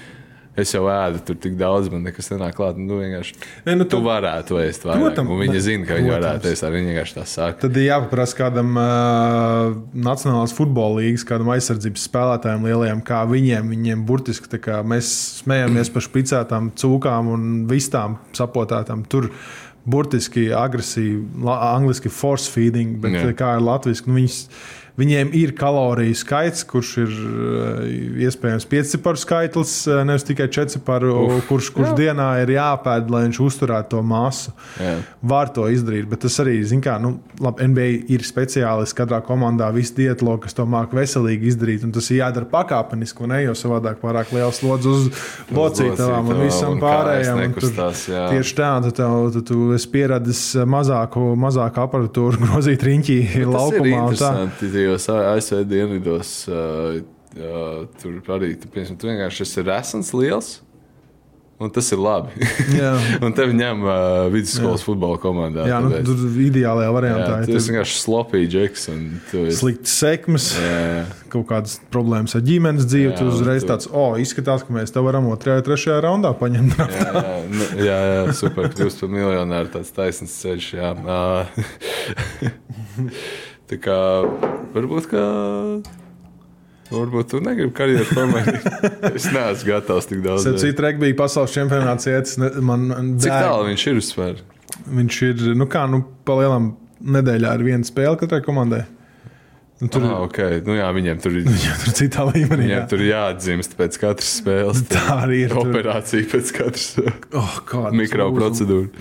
es 0.56 0.72
jau 0.74 0.84
ēdu 0.90 1.20
tur 1.26 1.36
tik 1.36 1.56
daudz, 1.60 1.90
man 1.92 2.02
nekas 2.06 2.30
nenāk 2.32 2.54
klāt. 2.56 2.78
Nu, 2.80 3.00
vienkārši, 3.02 3.34
Nē, 3.66 3.74
nu, 3.76 3.84
tu 3.84 3.98
tad- 3.98 4.06
varētu 4.06 4.58
ēst 4.62 4.86
vairāk. 4.88 5.02
Protams, 5.04 5.30
un 5.30 5.40
viņi 5.42 5.52
ne- 5.52 5.60
zina, 5.60 5.86
ka 5.86 5.98
viņi 6.00 6.12
varētu 6.14 6.50
ēst, 6.52 6.66
arī 6.68 6.82
vienkārši 6.86 7.16
tā 7.18 7.26
saka. 7.26 7.60
Tad 7.66 7.76
ir 7.76 7.86
jāpaprasa 7.90 8.38
kādam 8.40 8.72
uh, 8.80 9.76
Nacionālās 9.94 10.54
futbola 10.56 11.00
līnijas, 11.00 11.26
kādam 11.28 11.52
aizsardzības 11.54 12.08
spēlētājiem 12.08 12.66
lielajiem, 12.70 13.04
kā 13.06 13.22
viņiem, 13.28 13.70
viņiem 13.74 14.06
burtiski 14.08 14.60
kā 14.62 14.80
mēs 14.86 15.12
smējamies 15.42 15.92
par 15.92 16.02
špicētām 16.02 16.72
cūkām 16.78 17.28
un 17.34 17.46
vistām 17.70 18.18
sapotētām. 18.36 19.04
Tur 19.08 19.30
burtiski 19.86 20.48
agresīvi, 20.56 21.22
angliski 21.46 22.10
force 22.10 22.50
feeding, 22.50 22.96
bet. 23.02 23.12
Jā. 23.12 23.32
kā 23.38 23.52
ir 23.56 23.64
latviešu. 23.66 24.06
Nu, 24.08 24.16
viņas, 24.18 24.40
Viņiem 24.96 25.32
ir 25.36 25.52
kaloriju 25.56 26.16
skaits, 26.16 26.64
kurš 26.68 26.92
ir 27.02 27.10
uh, 27.12 27.82
iespējams 28.26 28.64
pieciparu 28.70 29.20
skaitlis, 29.20 29.74
uh, 29.90 30.00
nevis 30.08 30.24
tikai 30.24 30.46
četrciparu, 30.48 31.42
kurš, 31.50 31.68
kurš 31.76 31.92
dienā 31.98 32.30
ir 32.40 32.54
jāpēd, 32.54 33.10
lai 33.12 33.26
viņš 33.26 33.40
uzturētu 33.44 33.92
to 33.92 34.00
masu. 34.06 34.54
Jā. 34.80 34.94
Var 35.20 35.52
to 35.52 35.66
izdarīt, 35.72 36.08
bet 36.08 36.24
tas 36.24 36.38
arī, 36.40 36.56
zin 36.64 36.80
kā, 36.84 36.96
nu, 37.02 37.18
labi, 37.44 37.68
NBA 37.68 37.88
ir 38.16 38.24
speciālisti 38.24 38.96
katrā 38.96 39.20
komandā, 39.26 39.68
visi 39.74 39.98
dietologi, 39.98 40.46
kas 40.46 40.56
to 40.56 40.64
māca 40.70 40.96
veselīgi 40.96 41.52
izdarīt, 41.52 41.84
un 41.84 41.92
tas 41.92 42.08
ir 42.10 42.22
jādara 42.22 42.48
pakāpeniski, 42.50 43.28
ne 43.28 43.42
jau 43.44 43.56
savādāk 43.58 44.00
pārāk 44.00 44.32
liels 44.32 44.62
slodzi 44.62 44.90
uz 44.94 45.06
locītavām 45.52 46.32
un 46.32 46.42
visam 46.46 46.76
un 46.76 46.82
pārējām. 46.82 47.42
un 47.44 47.56
tur 47.60 47.76
jā. 47.76 48.24
Tieši 48.32 48.56
tā, 48.56 48.72
tad, 48.86 48.96
tev, 48.96 49.16
tad 49.36 49.46
tu 49.52 49.70
esi 49.76 49.92
pieradis 49.92 50.42
mazāku, 50.64 51.28
mazāku 51.40 51.84
aparatūru 51.84 52.40
grozīt 52.46 52.84
riņķī 52.86 53.18
laukumā. 53.44 54.02
un 54.08 54.46
jo 54.86 54.94
ASV 54.96 55.64
dienvidos 55.68 56.30
uh, 56.50 57.00
uh, 57.36 57.82
tur 58.00 58.12
arī 58.38 58.54
tu, 58.60 58.66
piemēram, 58.72 58.96
tu 59.00 59.04
vienkārši 59.10 59.40
esi 59.46 59.60
resns, 59.66 60.08
liels. 60.16 60.48
Un 61.56 61.70
tas 61.72 61.86
ir 61.88 61.96
labi. 61.96 62.36
Un 63.24 63.32
tevi 63.32 63.54
ņem 63.56 63.78
uh, 63.86 64.26
vidusskolas 64.28 64.82
jā. 64.82 64.86
futbola 64.90 65.16
komandā. 65.16 65.64
Jā, 65.64 65.78
nu, 65.80 65.88
tāpēc- 65.88 66.04
tur 66.10 66.34
ideālajā 66.44 66.90
variantā 66.92 67.30
jā, 67.30 67.38
ir 67.46 67.48
tas 67.56 67.68
vienkārši 67.70 67.94
slopīgi 68.02 68.50
džeks. 68.52 68.82
esi- 68.92 69.54
slikts 69.56 69.94
sekmes. 70.02 70.50
Jā, 70.60 70.74
jā. 70.98 71.06
kaut 71.32 71.46
kādas 71.48 71.78
problēmas 71.94 72.36
ar 72.36 72.44
ģimenes 72.44 72.84
dzīvi. 72.84 73.08
Jā, 73.08 73.16
Tu 73.22 73.30
uzreiz 73.32 73.64
tu- 73.64 73.70
tāds, 73.72 73.88
o, 73.88 73.90
oh, 74.02 74.12
izskatās, 74.20 74.60
ka 74.68 74.76
mēs 74.76 74.92
te 74.92 75.00
varam 75.00 75.24
otrajā, 75.32 75.64
trešajā 75.64 75.96
raundā 76.04 76.34
paņemt. 76.36 76.76
Jā, 76.76 77.08
jā, 77.08 77.24
nu, 77.48 77.64
jā, 77.88 77.98
jā 78.12 78.20
super. 78.36 78.68
Kļūst 78.76 79.00
par 79.00 79.08
miljonāru. 79.16 79.72
Tāds 79.78 79.96
taisnīgs 79.96 80.36
ceļš. 80.44 80.68
Tā 83.66 83.78
kā 83.82 83.96
varbūt, 84.76 85.08
ka. 85.10 85.22
Varbūt 86.86 87.32
tu 87.32 87.40
negribi 87.42 87.72
karjeru 87.74 88.04
pamainīt. 88.14 88.66
Es 89.10 89.24
neesmu 89.34 89.72
gatavs 89.72 90.06
tik 90.06 90.20
daudz. 90.22 90.44
Cits 90.62 90.82
regbija 90.84 91.16
pasaules 91.18 91.50
čempionāts 91.56 92.06
iet, 92.06 92.30
man, 92.62 92.84
man 92.92 93.08
Cik 93.18 93.32
dēļ- 93.32 93.42
tālu 93.48 93.64
viņš 93.72 93.86
ir 93.90 93.98
uzsver? 94.02 94.42
Viņš 95.00 95.16
ir, 95.26 95.42
nu 95.58 95.66
kā, 95.70 95.82
nu, 95.90 96.04
palielam 96.28 96.76
nedēļā 97.02 97.56
ir 97.58 97.64
viena 97.66 97.88
spēle 97.88 98.14
katrai 98.20 98.38
komandai. 98.46 98.84
Nu, 99.82 99.90
tur, 99.92 100.06
Ah, 100.08 100.22
okay. 100.24 100.62
nu, 100.64 100.72
jā, 100.78 100.86
viņiem 100.94 101.18
tur 101.20 101.34
ir. 101.36 101.50
tur 101.82 101.92
citā 101.98 102.22
līmenī. 102.30 102.62
Viņiem 102.62 102.78
Jā. 102.78 102.86
tur 102.88 103.02
jāatdzimst 103.04 103.74
pēc 103.76 103.98
katras 104.00 104.30
spēles. 104.38 104.84
Tā 104.88 105.02
arī 105.26 105.42
ir, 105.48 105.52
tur- 105.52 105.66
Operācija 105.66 106.30
pēc 106.30 106.52
katras 106.56 106.86
Oh. 107.34 107.58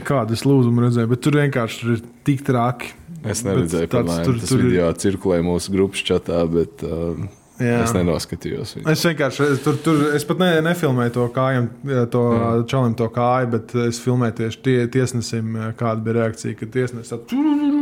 Kādu 0.09 0.33
es 0.35 0.43
lūdzumu 0.43 0.83
redzēju, 0.89 1.13
bet 1.13 1.21
tur 1.23 1.37
vienkārši 1.37 1.79
tur 1.83 1.93
ir 1.95 2.01
tik 2.27 2.41
traki. 2.49 2.91
Es 3.31 3.41
neredzēju, 3.45 3.89
kāda 3.91 4.19
tur- 4.25 4.37
tas 4.39 4.51
tur 4.51 4.61
video 4.61 4.91
cirkulē 4.93 5.41
mūsu 5.45 5.73
grupas 5.73 6.03
čatā, 6.05 6.43
bet 6.51 6.83
uh, 6.85 7.17
Jā. 7.59 7.81
es 7.85 7.93
nenoskatījos. 7.95 8.75
viņu. 8.77 8.87
Es 8.91 9.03
vienkārši 9.07 9.49
es 9.53 9.61
tur, 9.65 9.77
tur 9.83 10.01
es 10.15 10.25
pat 10.27 10.41
ne, 10.43 10.49
nefilmēju 10.65 11.13
to 11.15 11.27
kāju, 11.35 11.67
to 12.11 12.23
mm. 12.31 12.65
čalim 12.71 12.95
to 12.99 13.09
kāju, 13.15 13.51
bet 13.55 13.75
es 13.87 14.01
filmēju 14.03 14.37
tieši 14.41 14.63
tie, 14.65 14.79
tiesnesim, 14.91 15.53
kāda 15.79 16.03
bija 16.03 16.19
reakcija. 16.21 16.57
Kad 16.59 16.73
tiesnesis 16.75 17.13
tā 17.15 17.21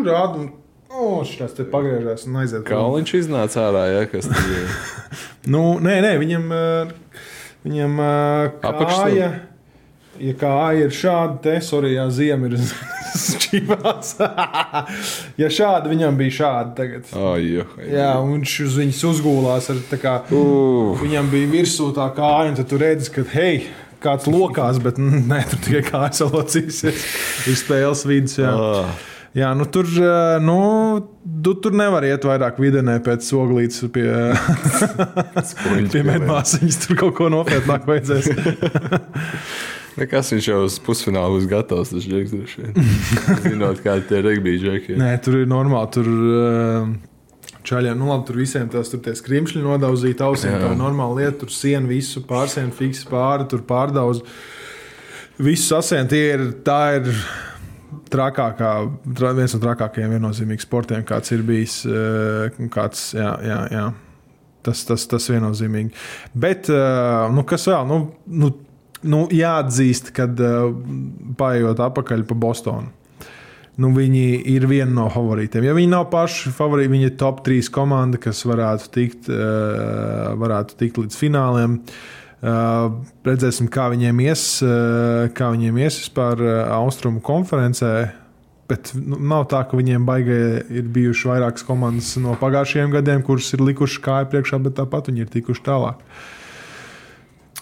rāda 0.08 0.48
oh, 0.94 1.24
šis 1.26 1.56
te 1.58 1.66
pagriežās 1.70 2.28
un 2.30 2.38
aiziet. 2.44 2.66
Kā 2.68 2.82
viņš 2.94 3.16
iznāca 3.24 3.68
ārā, 3.68 3.88
ja 3.92 4.06
kas 4.12 4.30
tur 4.30 4.54
ir? 4.60 4.78
Nu, 5.54 5.74
nē, 5.84 5.98
nē, 6.06 6.14
viņam, 6.22 6.46
viņam 7.66 7.98
kāja. 8.64 9.32
Ja 10.22 10.34
kāja 10.40 10.86
ir 10.86 10.94
šāda, 10.94 11.40
te 11.44 11.56
sorry, 11.66 11.96
jā, 11.98 12.06
ziema 12.14 12.48
ir 12.48 12.62
čīvās. 13.46 14.16
ja 15.42 15.52
šāda 15.54 15.92
viņam 15.92 16.20
bija 16.20 16.38
šāda 16.40 16.76
tagad. 16.78 17.08
Oh, 17.18 17.36
jo, 17.40 17.66
Jā, 17.88 18.12
un 18.22 18.36
viņš 18.38 18.58
uz 18.68 18.78
viņas 18.82 19.06
uzgulās 19.12 19.70
ar 19.74 19.82
tā 19.92 20.02
kā. 20.02 20.18
Uh. 20.34 20.94
Viņam 21.02 21.32
bija 21.34 21.52
virsū 21.54 21.92
tā 21.96 22.10
kāja, 22.18 22.52
un 22.52 22.60
tu 22.70 22.82
redzi, 22.82 23.12
ka 23.14 23.26
hei, 23.36 23.66
kāds 24.04 24.28
lokās, 24.30 24.82
bet 24.84 25.00
mm, 25.02 25.26
nē, 25.32 25.42
tur 25.52 25.64
tikai 25.68 25.84
kājas 25.88 26.24
locīsies. 26.28 27.10
Ir 27.50 27.60
spēles 27.60 28.06
vidus. 28.10 28.40
Jā. 28.42 28.54
Ah. 28.54 29.10
Jā, 29.34 29.48
nu 29.58 29.66
tur, 29.66 29.88
nu, 30.46 30.56
tu, 31.42 31.56
tur 31.58 31.74
nevar 31.74 32.06
iet 32.06 32.22
vairāk 32.28 32.60
vidienē 32.62 33.00
pēc 33.02 33.32
oglītes 33.34 33.82
pie, 33.96 34.06
pie 35.94 36.04
medmāsiņas. 36.06 36.78
Tur 36.84 37.00
kaut 37.00 37.16
ko 37.18 37.32
nopietnāk 37.34 37.88
vajadzēs. 37.90 38.30
Nekas 40.00 40.32
viņš 40.34 40.48
jau 40.50 40.60
uz 40.66 40.76
pusfinālu 40.82 41.38
būs 41.38 41.48
gatavs. 41.52 41.92
Tas 41.94 42.06
droši 42.08 42.64
vien. 42.64 42.94
Zinot, 43.46 43.82
kādi 43.86 44.08
tie 44.10 44.22
regbija 44.26 44.62
džeki. 44.64 44.96
ir. 44.96 45.02
Nē, 45.02 45.12
tur 45.24 45.38
ir 45.44 45.50
normāli. 45.52 45.92
Tur, 45.94 46.10
eh, 46.10 47.12
Čaļiem, 47.64 47.96
nu 47.96 48.10
labi, 48.10 48.26
tur 48.28 48.36
visiem 48.42 48.66
tās 48.68 48.90
tur 48.92 49.00
tie 49.06 49.14
skrimšļi 49.16 49.62
nodauzīt 49.64 50.20
ausīm. 50.26 50.52
Jā. 50.52 50.60
Tā 50.66 50.72
ir 50.74 50.80
normāla 50.82 51.22
lieta. 51.22 51.38
Tur 51.46 51.54
siena 51.54 51.88
visu 51.88 52.24
pārsienu 52.28 52.74
fiks 52.76 53.06
pāri, 53.08 53.46
tur 53.52 53.62
pārdauz. 53.70 54.20
Visu 55.40 55.70
sasien 55.72 56.10
tie 56.12 56.26
ir, 56.36 56.44
tā 56.66 56.82
ir 57.00 57.08
trakākā, 58.14 58.72
tra, 59.18 59.32
viens 59.38 59.54
no 59.56 59.62
trakākajiem 59.64 60.18
viennozīmīgiem 60.18 60.62
sportiem, 60.66 61.06
kāds 61.08 61.32
ir 61.34 61.46
bijis. 61.48 61.80
eh, 61.88 62.68
Kāds, 62.74 63.14
jā, 63.18 63.32
jā, 63.46 63.62
jā. 63.74 63.86
Tas, 64.64 64.84
tas, 64.88 65.04
tas 65.12 65.26
viennozīmīgi. 65.32 65.92
Bet, 66.36 66.70
eh, 66.72 67.32
nu, 67.36 67.44
kas 67.48 67.66
vēl? 67.68 67.88
Nu, 67.88 67.98
nu, 68.28 68.52
nu, 69.04 69.26
jāatzīst, 69.34 70.12
ka 70.16 70.28
paiet 71.40 71.82
atpakaļ 71.84 72.28
pa 72.30 72.38
Bostonu. 72.46 72.92
Nu, 73.82 73.90
viņi 73.90 74.44
ir 74.54 74.68
viena 74.70 74.92
no 74.94 75.08
favorītiem. 75.10 75.66
Ja 75.66 75.74
viņi 75.74 75.90
nav 75.96 76.10
paši 76.14 76.52
favorīti, 76.54 76.92
viņi 76.94 77.08
ir 77.10 77.16
top 77.18 77.42
3 77.46 77.72
komanda, 77.74 78.20
kas 78.22 78.44
varētu 78.46 78.92
tikt, 78.94 79.30
eh, 79.34 80.34
varētu 80.38 80.78
tikt 80.78 81.00
līdz 81.02 81.18
fināliem. 81.18 81.80
Uh, 82.44 82.90
redzēsim, 83.24 83.70
kā 83.72 83.86
viņiem 83.88 84.18
ies, 84.20 84.42
uh, 84.68 85.30
kā 85.32 85.48
viņiem 85.54 85.78
ies 85.80 85.96
vispār 86.02 86.42
uh, 86.44 86.50
Austrumu 86.76 87.22
konferencē. 87.24 88.10
Bet 88.68 88.92
nu, 89.00 89.16
nav 89.16 89.46
tā, 89.48 89.62
ka 89.64 89.80
viņiem 89.80 90.04
baigā 90.04 90.40
ir 90.68 90.90
bijušas 90.92 91.30
vairākas 91.30 91.64
komandas 91.64 92.10
no 92.20 92.36
pagājušajiem 92.42 92.92
gadiem, 92.98 93.24
kuras 93.24 93.48
ir 93.56 93.64
likušas 93.64 94.04
kāju 94.04 94.28
priekšā, 94.34 94.60
bet 94.66 94.76
tāpat 94.76 95.08
viņi 95.08 95.24
ir 95.24 95.32
tikuši 95.32 95.64
tālāk. 95.64 96.04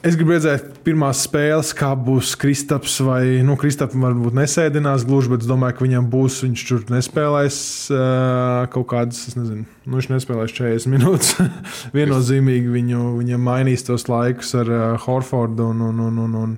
Es 0.01 0.15
gribu 0.17 0.33
redzēt, 0.33 0.79
pirmās 0.81 1.19
spēles, 1.27 1.75
kā 1.77 1.91
būs 1.93 2.31
Kristaps. 2.41 2.95
Vai 3.05 3.43
nu, 3.45 3.53
Kristaps 3.59 3.93
varbūt 4.01 4.33
nesēdinās 4.33 5.03
gluži, 5.05 5.29
bet 5.29 5.43
es 5.45 5.49
domāju, 5.49 5.75
ka 5.77 5.85
viņam 5.85 6.07
būs. 6.09 6.39
Viņš 6.41 6.63
tur 6.65 6.87
nespēlēs 6.89 7.59
uh, 7.93 8.63
kaut 8.73 8.87
kādas, 8.89 9.19
es 9.29 9.37
nezinu, 9.37 9.67
nu, 9.85 9.99
viņš 9.99 10.09
nespēlēs 10.15 10.55
40 10.57 10.89
minūtes. 10.95 11.35
Viennozīmīgi 11.97 12.73
viņu, 12.73 13.03
viņam 13.19 13.45
mainīs 13.45 13.85
tos 13.85 14.07
laikus 14.09 14.55
ar 14.57 14.73
uh, 14.73 14.81
Horfordu 15.05 15.69
un, 15.69 15.85
un, 15.91 16.01
un, 16.07 16.19
un, 16.25 16.35
un, 16.41 16.57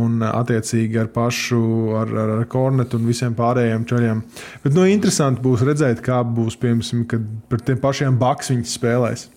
un 0.00 0.26
attiecīgi 0.32 1.04
ar 1.04 1.12
pašu, 1.12 1.62
ar, 2.00 2.16
ar, 2.24 2.36
ar 2.38 2.48
Kornetu 2.48 2.96
un 2.96 3.12
visiem 3.12 3.36
pārējiem 3.36 3.84
ceļiem. 3.92 4.24
Bet 4.64 4.72
nu, 4.72 4.88
interesanti 4.88 5.44
būs 5.44 5.68
redzēt, 5.68 6.00
kā 6.06 6.24
būs, 6.24 6.56
piemēram, 6.64 7.04
kad 7.12 7.32
par 7.52 7.68
tiem 7.68 7.84
pašiem 7.84 8.20
Baks 8.24 8.54
viņi 8.56 8.70
spēlēs 8.72 9.28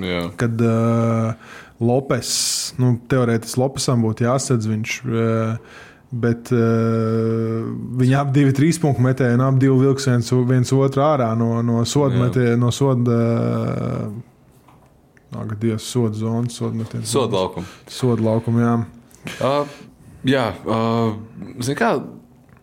Jā. 0.00 0.30
kad 0.40 0.62
uh, 0.64 1.58
Lopes, 1.80 2.32
nu, 2.80 2.94
teorētiski 3.08 3.60
Lopesam 3.62 4.02
būtu 4.04 4.28
jāsadz 4.28 4.68
viņš. 4.70 4.98
Uh, 5.06 5.86
Bet 6.10 6.48
uh, 6.50 7.68
viņi 8.00 8.16
ap 8.18 8.32
divi 8.34 8.50
trīs 8.50 8.80
punktu 8.82 9.04
metēji, 9.04 9.36
un 9.36 9.44
ap 9.46 9.60
divi 9.62 9.76
vilks 9.78 10.08
viens, 10.08 10.30
viens 10.48 10.72
otru 10.74 11.04
ārā 11.06 11.28
no, 11.38 11.60
no 11.62 11.84
soda 11.86 12.18
metēja, 12.18 12.56
no 12.58 12.72
soda. 12.74 13.18
Uh, 14.10 14.26
Ak, 15.30 15.52
Dievs, 15.62 15.84
soda 15.86 16.16
zonas, 16.18 16.56
soda 16.58 16.74
metēja. 16.74 17.06
Soda 17.06 17.38
laukumu. 17.38 17.68
Soda 17.86 18.24
laukumu, 18.26 18.64
jā. 18.64 18.72
Uh, 19.38 19.76
jā, 20.26 20.48
uh, 20.66 21.12
zini 21.62 21.78
kā, 21.78 21.92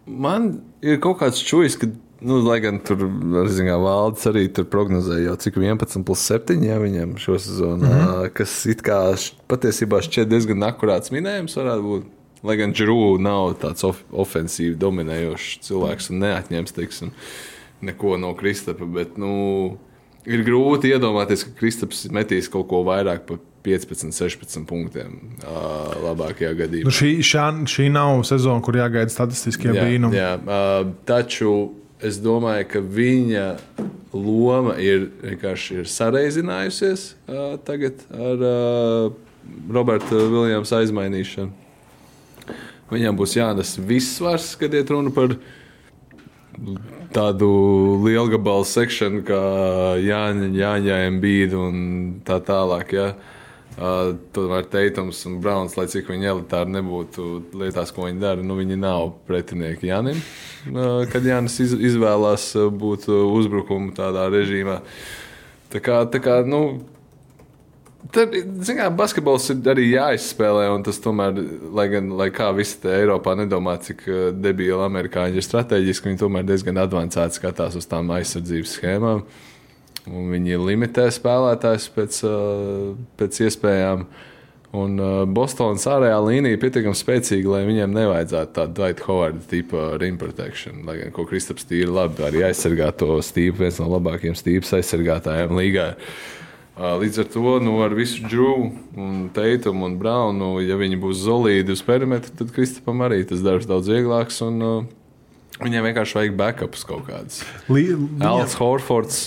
man 0.04 0.50
ir 0.84 1.00
kaut 1.00 1.22
kāds 1.22 1.40
čūlis, 1.48 1.78
ka 1.80 1.88
Nu, 2.22 2.40
lai 2.42 2.58
gan 2.64 2.80
tur, 2.82 3.04
zinām, 3.54 3.84
valdes 3.86 4.26
arī 4.30 4.48
tur 4.50 4.66
prognozēja 4.72 5.36
cik 5.42 5.60
11 5.62 6.06
plus 6.08 6.24
7 6.26 6.64
ja, 6.66 6.80
viņam 6.82 7.14
šo 7.22 7.38
sezonu, 7.38 7.86
mm 7.86 7.92
-hmm. 7.92 8.30
kas 8.34 8.54
it 8.66 8.82
kā 8.86 9.00
patiesībā 9.48 10.02
šķiet 10.02 10.32
diezgan 10.32 10.66
akurāts 10.66 11.14
minējums 11.14 11.58
varētu 11.60 11.84
būt. 11.90 12.14
Lai 12.44 12.56
gan 12.58 12.74
Džrū 12.74 13.18
nav 13.22 13.56
tāds 13.62 13.84
of 13.86 14.04
ofensīvi 14.12 14.78
dominējošs 14.78 15.60
cilvēks 15.68 16.10
un 16.14 16.20
neatņems, 16.22 16.74
teiksim, 16.74 17.12
neko 17.82 18.18
no 18.18 18.34
Kristapa, 18.38 18.86
bet, 18.86 19.18
nu, 19.18 19.78
ir 20.26 20.44
grūti 20.46 20.94
iedomāties, 20.94 21.44
ka 21.48 21.56
Kristaps 21.60 22.06
metīs 22.14 22.50
kaut 22.50 22.68
ko 22.70 22.84
vairāk 22.88 23.26
par 23.30 23.42
15, 23.68 24.14
16 24.14 24.66
punktiem 24.70 25.18
ā, 25.44 25.58
labākajā 26.06 26.54
gadījumā. 26.62 26.88
Nu, 26.88 26.94
šī, 26.94 27.18
šā, 27.26 27.50
šī 27.68 27.90
nav 27.92 28.22
sezona, 28.30 28.62
kur 28.64 28.78
jāgaida 28.80 29.12
statistiskie 29.12 29.74
brīnumi. 29.74 30.18
Jā, 30.18 30.38
uh, 30.38 30.94
taču 31.10 31.52
es 32.04 32.20
domāju, 32.22 32.66
ka 32.72 32.82
viņa 32.82 33.46
loma 34.14 34.78
ir 34.82 35.10
vienkārši 35.22 35.82
ir 35.82 35.92
sareizinājusies 35.92 37.12
uh, 37.28 37.56
tagad 37.68 38.02
ar 38.14 38.44
uh, 38.48 39.16
Roberta 39.72 40.18
Viljamsa 40.32 40.82
aizmainīšanu. 40.82 41.52
Viņam 42.92 43.18
būs 43.20 43.36
jānes 43.36 43.76
viss 43.84 44.16
svars, 44.18 44.54
kad 44.60 44.74
iet 44.76 44.92
runa 44.94 45.12
par 45.12 45.36
tādu 47.16 47.50
lielu 48.06 48.32
gabalu 48.32 48.68
sekšanu, 48.68 49.24
kā 49.28 49.42
Jāņa, 50.02 50.52
Jāņa, 50.56 51.02
Embīda 51.10 51.60
un 51.60 51.82
tā 52.28 52.40
tālāk. 52.44 52.96
Ja. 52.96 53.10
Uh, 53.12 53.34
tomēr 53.78 54.66
Teitons 54.72 55.20
un 55.30 55.38
Browns, 55.42 55.76
lai 55.78 55.86
cik 55.92 56.10
viņi 56.10 56.32
elitāri 56.32 56.74
nebūtu 56.74 57.28
lietās, 57.62 57.92
ko 57.94 58.08
viņi 58.08 58.22
dara, 58.24 58.42
nu, 58.42 58.58
viņi 58.58 58.78
nav 58.82 59.12
pretinieki 59.30 59.92
Jānim. 59.92 60.22
Uh, 60.72 61.04
kad 61.12 61.26
Jānis 61.26 61.60
iz, 61.62 61.76
izvēlās 61.92 62.50
uh, 62.58 62.72
būt 62.74 63.06
uh, 63.12 63.22
uzbrukuma 63.38 63.94
tādā 63.98 64.28
režīmā. 64.34 64.80
Tā 65.70 65.82
kā, 65.84 66.02
tā 66.10 66.24
kā 66.24 66.42
nu, 66.48 66.62
Tad, 68.14 68.32
zinām, 68.64 68.94
basketbols 68.96 69.50
ir 69.52 69.66
arī 69.68 69.88
jāizspēlē, 69.90 70.68
un 70.72 70.84
tas 70.86 70.96
tomēr, 71.04 71.42
lai 71.76 71.88
gan 71.92 72.14
lai 72.16 72.30
kā 72.32 72.46
visi 72.56 72.78
te 72.80 72.94
Eiropā 72.94 73.34
nedomā, 73.36 73.74
cik 73.84 74.06
uh, 74.08 74.20
debīli 74.32 74.78
amerikāņi 74.86 75.38
ir 75.38 75.46
strateģiski, 75.46 76.08
viņi 76.08 76.22
tomēr 76.22 76.46
diezgan 76.48 76.80
avansēti 76.86 77.42
skatās 77.42 77.76
uz 77.76 77.90
tām 77.90 78.14
aizsardzības 78.16 78.78
schēmām. 78.78 79.26
Un 79.26 79.57
viņi 80.08 80.60
limitē 80.62 81.08
spēlētājus 81.14 81.90
pēc, 81.96 82.24
uh, 82.28 82.96
pēc 83.20 83.42
iespējām. 83.48 84.08
Un 84.78 84.98
uh, 85.00 85.22
Bostonas 85.32 85.86
ārējā 85.90 86.18
līnija 86.26 86.58
ir 86.58 86.62
pietiekami 86.62 86.98
spēcīga, 86.98 87.54
lai 87.56 87.62
viņiem 87.70 87.94
nevajadzētu 87.96 88.56
tādu 88.58 88.76
Dwight 88.78 89.04
Howard 89.08 89.46
tipu 89.50 89.84
rim 90.02 90.20
protection. 90.20 90.84
Lai 90.88 91.00
gan 91.02 91.14
Kristaps 91.16 91.68
tīri 91.70 91.88
labi 91.92 92.26
arī 92.28 92.44
aizsargā 92.50 92.92
to 93.00 93.16
stīpu, 93.24 93.64
viens 93.64 93.80
no 93.82 93.88
labākajiem 93.96 94.36
stīpas 94.38 94.76
aizsargātājiem 94.80 95.56
līgā. 95.58 95.94
Uh, 95.96 96.38
Līdz 96.78 97.24
ar 97.24 97.30
to 97.34 97.56
nu, 97.66 97.80
ar 97.82 97.94
visu 97.98 98.22
Džūnu, 98.30 99.32
Teitumu 99.34 99.88
un 99.88 99.96
Braunu, 99.98 100.52
ja 100.62 100.76
viņi 100.78 101.00
būs 101.02 101.24
solīdi 101.24 101.74
uz 101.74 101.82
perimetra, 101.82 102.30
tad 102.38 102.52
Kristapam 102.54 103.02
arī 103.02 103.24
tas 103.26 103.42
darbs 103.42 103.66
daudz 103.66 103.90
vieglāks. 103.90 104.38
Un, 104.46 104.62
uh, 104.62 104.84
viņiem 105.64 105.88
vienkārši 105.90 106.20
vajag 106.20 106.38
backups 106.38 106.86
kaut 106.86 107.08
kāds. 107.10 107.42
Li, 107.74 107.88
Alans 108.22 108.54
Horfords. 108.60 109.24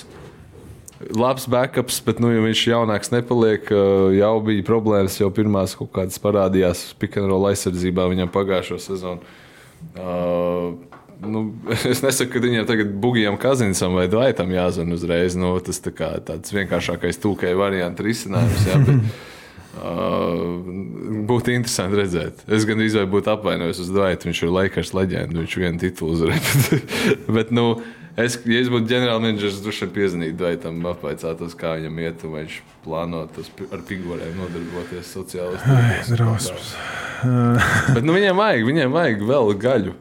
Labs 1.01 1.47
backups, 1.49 1.97
bet, 2.05 2.19
nu, 2.21 2.29
ja 2.29 2.43
viņš 2.45 2.63
jaunāks 2.69 3.09
nepaliek, 3.15 3.71
uh, 3.73 4.11
jau 4.13 4.35
bija 4.45 4.65
problēmas. 4.67 5.17
Jau 5.17 5.31
pirmās 5.33 5.73
kaut 5.79 5.95
kādas 5.97 6.21
parādījās 6.21 6.91
Pikantrola 7.01 7.55
aizsardzībā 7.55 8.05
viņam 8.11 8.33
pagājušo 8.35 8.77
sezonu. 8.85 9.25
Uh, 9.97 10.77
nu, 11.25 11.47
es 11.93 12.05
nesaku, 12.05 12.35
ka 12.35 12.45
viņam 12.45 12.69
tagad 12.69 12.93
bugijam 13.01 13.41
Kazinsam 13.41 13.97
vai 13.97 14.11
Dvaitam 14.13 14.53
jāzina 14.53 14.97
uzreiz. 14.99 15.39
Nu, 15.41 15.55
tas 15.65 15.81
tā 15.81 15.95
kā 15.97 16.13
tāds 16.21 16.53
vienkāršākais 16.53 17.23
tūkai 17.25 17.57
variants 17.57 18.05
risinājums. 18.05 18.69
Jā, 18.69 18.81
bet, 18.85 19.13
Uh, 19.71 20.59
būtu 21.31 21.53
interesanti 21.55 22.01
redzēt. 22.01 22.41
Es 22.51 22.65
gan 22.67 22.81
izvēlējos 22.83 23.13
būt 23.13 23.29
apvainojis 23.31 23.79
uz 23.85 23.93
Dvaitu. 23.95 24.27
Viņš 24.27 24.41
ir 24.43 24.51
Lakers 24.51 24.91
leģenda, 24.99 25.39
viņš 25.39 25.55
vienu 25.63 25.79
titulu 25.79 26.17
uzvarēja. 26.17 26.81
bet, 27.37 27.53
nu, 27.55 27.69
es, 28.17 28.39
ja 28.45 28.61
es 28.61 28.71
būtu 28.73 28.91
ģenerālmenedžers, 28.91 29.61
droši 29.65 29.87
vien 29.87 29.95
piezvanītu 29.97 30.39
Dvaitam, 30.41 30.81
apvaicātos, 30.91 31.57
kā 31.59 31.77
viņam 31.79 32.03
iet, 32.03 32.25
vai 32.27 32.45
viņš 32.45 32.61
plāno 32.85 33.25
ar 33.27 33.85
figūriem 33.89 34.39
nodarboties 34.41 35.15
sociālajos 35.15 36.13
Drausmas. 36.15 36.75
Bet 37.95 38.07
nu, 38.07 38.15
viņiem 38.17 38.39
vajag, 38.39 38.65
viņiem 38.71 38.95
vajag 38.97 39.27
vēl 39.29 39.53
gaļu. 39.61 39.97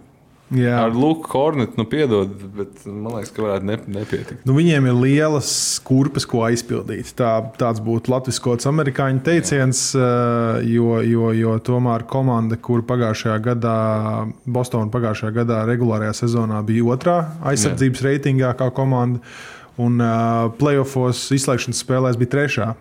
Jā. 0.50 0.80
Ar 0.82 0.96
Luku 0.98 1.28
Kornetu, 1.30 1.78
nu, 1.78 1.84
piedod, 1.86 2.32
bet 2.58 2.82
man 2.88 3.20
liekas, 3.20 3.30
ka 3.36 3.44
varētu 3.44 3.68
ne, 3.70 3.76
nepietikt. 4.00 4.48
Nu, 4.50 4.56
viņiem 4.58 4.88
ir 4.90 4.96
lielas 4.98 5.52
kurpes, 5.86 6.26
ko 6.26 6.42
aizpildīt. 6.48 7.12
Tā, 7.20 7.36
tāds 7.60 7.84
būtu 7.86 8.10
latviskots 8.10 8.66
amerikāņu 8.70 9.22
teiciens, 9.28 9.84
eh, 9.94 10.66
jo, 10.74 10.98
jo, 11.06 11.30
jo 11.38 11.54
tomēr 11.62 12.08
komanda, 12.10 12.58
kur 12.58 12.82
pagājušajā 12.82 13.38
gadā, 13.46 13.76
Bostonā 14.50 14.90
pagājušajā 14.90 15.36
gadā 15.38 15.62
regulārajā 15.70 16.18
sezonā 16.24 16.64
bija 16.66 16.90
otrā 16.98 17.20
aizsardzības 17.54 18.06
reitingā 18.10 18.56
kā 18.58 18.72
komanda, 18.74 19.22
un 19.80 20.02
uh, 20.02 20.50
playoffs 20.60 21.30
izslēgšanas 21.38 21.86
spēlēs 21.86 22.18
bija 22.20 22.34
trešā. 22.34 22.74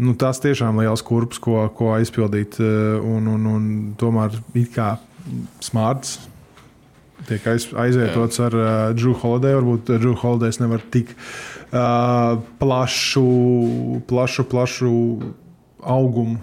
Nu, 0.00 0.14
tas 0.16 0.38
tiešām 0.40 0.78
ir 0.78 0.86
liels 0.86 1.02
kurps, 1.04 1.42
ko, 1.42 1.66
ko 1.76 1.90
aizpildīt. 1.98 2.62
eh, 2.62 3.00
Un, 3.02 3.26
un, 3.26 3.46
un 3.58 3.70
tomēr 3.98 4.38
it 4.54 4.70
kā 4.72 4.94
smarts 5.60 6.29
tiek 7.30 7.46
aiz, 7.54 7.68
aizietots 7.86 8.42
ar 8.42 8.58
uh, 8.58 8.68
Drew 8.96 9.14
Holiday. 9.22 9.56
Varbūt 9.58 9.94
Drew 9.96 10.18
Holiday 10.18 10.60
nevar 10.62 10.84
tik 10.92 11.14
uh, 11.14 12.36
plašu, 12.60 13.26
plašu, 14.10 14.46
plašu 14.50 14.92
augumu 15.80 16.40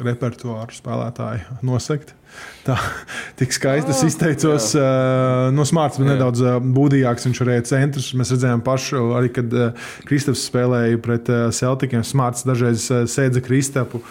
repertuāru 0.00 0.72
spēlētāju 0.72 1.60
nosegt. 1.66 2.14
Tā 2.64 2.76
tik 3.40 3.52
skaisti 3.54 3.92
es 3.92 4.02
izteicos. 4.06 4.70
Uh, 4.78 5.48
no 5.54 5.66
smarts, 5.68 6.00
bet 6.00 6.12
nedaudz 6.12 6.42
uh, 6.44 6.58
būdīgāks. 6.62 7.26
Viņš 7.28 7.42
arī 7.44 7.58
centrs. 7.68 8.10
Mēs 8.18 8.32
redzējām 8.36 8.64
pašu, 8.66 9.04
arī 9.18 9.32
kad 9.34 9.56
uh, 9.56 9.88
Kristaps 10.08 10.46
spēlēja 10.50 11.00
pret 11.04 11.30
uh, 11.32 11.48
Celtikiem. 11.54 12.04
Smarts 12.06 12.46
dažreiz 12.48 12.86
uh, 12.92 13.04
sēdza 13.10 13.42
Kristapu. 13.44 14.02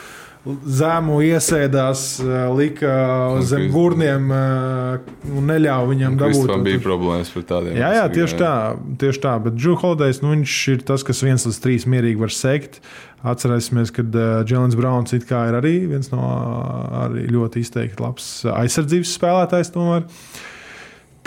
Zemu 0.48 1.18
iesēdās, 1.28 2.02
uh, 2.24 2.30
lika 2.56 2.92
zem 3.44 3.66
Krist- 3.66 3.74
gurniem 3.74 4.30
uh, 4.32 5.10
un 5.36 5.50
neļāva 5.52 5.90
viņam 5.90 6.16
dabūt. 6.22 6.38
Kristam 6.46 6.62
to- 6.64 6.68
bija 6.70 6.80
problēmas 6.86 7.32
par 7.34 7.44
tādiem. 7.50 7.76
Jā, 7.76 7.90
jā, 7.98 8.06
tieši 8.16 8.38
tā. 8.40 8.54
Tieši 9.04 9.20
tā. 9.26 9.34
Bet 9.44 9.58
Džūks 9.60 9.84
Holidejs 9.84 10.22
nu, 10.24 10.32
ir 10.72 10.86
tas, 10.88 11.04
kas 11.04 11.20
viens 11.28 11.44
līdz 11.46 11.60
trīs 11.66 11.86
mierīgi 11.92 12.24
var 12.24 12.32
sekt. 12.32 12.80
Atcerēsimies, 13.20 13.92
ka 13.92 14.02
Browns 14.80 15.12
it 15.14 15.28
kā 15.28 15.50
ir 15.52 15.58
arī 15.60 15.76
viens 15.92 16.08
no 16.14 16.24
arī 17.04 17.26
ļoti 17.36 17.60
izteikti 17.60 18.00
labs 18.00 18.30
aizsardzības 18.48 19.12
spēlētājs. 19.20 19.74
Tomēr. 19.76 20.08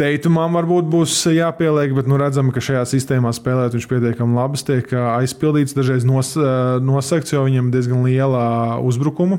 Teitumam 0.01 0.55
varbūt 0.57 0.87
būs 0.89 1.15
jāpieliek, 1.35 1.93
bet 1.97 2.07
nu, 2.09 2.17
redzam, 2.21 2.49
ka 2.55 2.63
šajā 2.65 2.85
sistēmā 2.95 3.33
spēlēt 3.37 3.75
viņš 3.77 3.89
pietiekami 3.91 4.39
labi 4.39 4.61
tiek 4.65 4.95
ā, 4.97 5.03
aizpildīts, 5.19 5.77
dažreiz 5.77 6.07
nos, 6.09 6.33
ā, 6.41 6.79
nosegts, 6.81 7.35
jo 7.35 7.43
viņam 7.45 7.69
diezgan 7.75 8.07
liela 8.07 8.79
uzbrukuma, 8.81 9.37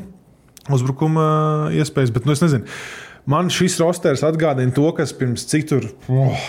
uzbrukuma 0.70 1.26
iespējas. 1.74 2.14
Bet, 2.14 2.30
nu, 2.30 2.38
es 2.38 2.46
nezinu, 2.46 2.70
man 3.26 3.50
šis 3.54 3.80
rosters 3.82 4.22
atgādina 4.28 4.76
to, 4.76 4.86
kas 4.94 5.16
pirms 5.18 5.48
cik 5.50 5.68
tur. 5.74 5.90
Oh, 6.14 6.46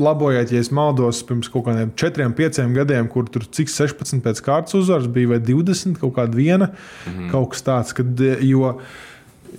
Labojiet, 0.00 0.54
ja 0.54 0.60
es 0.64 0.70
maldos, 0.72 1.20
pirms 1.28 1.50
kaut 1.52 1.66
kādiem 1.66 1.92
4, 2.00 2.32
5 2.38 2.62
gadiem, 2.78 3.08
kur 3.12 3.28
tur 3.28 3.44
cik 3.44 3.68
16 3.68 4.24
pēc 4.24 4.40
kārtas 4.46 4.78
uzvaras 4.78 5.10
bija, 5.12 5.34
vai 5.34 5.40
20, 5.44 5.98
kaut 6.00 6.16
kāda 6.16 6.38
viena, 6.38 6.72
mm 6.72 7.12
-hmm. 7.12 7.30
kaut 7.34 7.52
kas 7.52 7.66
tāds. 7.66 7.92
Kad, 7.92 8.20
jo, 8.40 8.78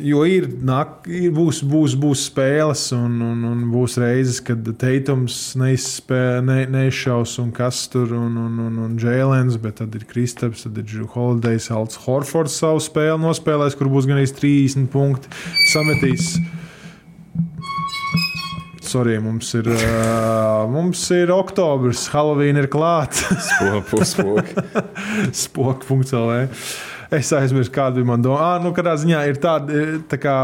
Jo 0.02 0.24
ir, 0.26 0.48
nāk, 0.66 1.04
ir 1.06 1.30
būs, 1.36 1.60
būs, 1.70 1.94
būs 2.02 2.24
spēles, 2.32 2.88
un, 2.96 3.20
un, 3.22 3.44
un 3.46 3.60
būs 3.70 4.00
reizes, 4.02 4.40
kad 4.46 4.66
Teitons 4.82 5.36
neizspē, 5.60 6.42
ne, 6.46 6.64
neizšaus, 6.74 7.36
un 7.44 7.52
kas 7.54 7.84
tur 7.94 8.16
un, 8.18 8.34
un, 8.42 8.58
un, 8.64 8.80
un 8.88 8.96
Jēlens, 8.98 9.60
bet 9.62 9.78
tad 9.84 9.94
ir 9.94 10.08
Kristaps, 10.10 10.66
tad 10.66 10.80
ir 10.82 10.88
Drew 10.90 11.06
Holidays, 11.14 11.70
Alts 11.74 12.00
Horfords 12.08 12.58
savu 12.64 12.82
spēli 12.82 13.22
nospēlēs, 13.22 13.78
kur 13.78 13.92
būs 13.94 14.10
gan 14.10 14.18
30 14.24 14.90
punkti 14.94 15.30
sametīs. 15.76 16.34
Sorry, 18.94 19.20
mums 19.22 19.48
ir, 19.58 19.70
uh, 19.74 20.66
mums 20.70 21.06
ir 21.14 21.32
oktobris, 21.34 22.08
Halloween 22.14 22.60
ir 22.62 22.68
klāts. 22.70 23.24
Puspoki. 23.90 24.58
Spoku.CLV. 25.44 26.93
Es 27.14 27.30
aizmirsu, 27.36 27.70
kāda 27.76 28.00
bija 28.00 28.10
mana 28.10 28.26
doma. 28.26 28.38
Ah, 28.42 28.62
nu, 28.64 28.72
kādā 28.76 28.96
ziņā 28.98 29.24
ir 29.30 29.38
tādi 29.44 29.82
tā 30.10 30.18
kā, 30.22 30.38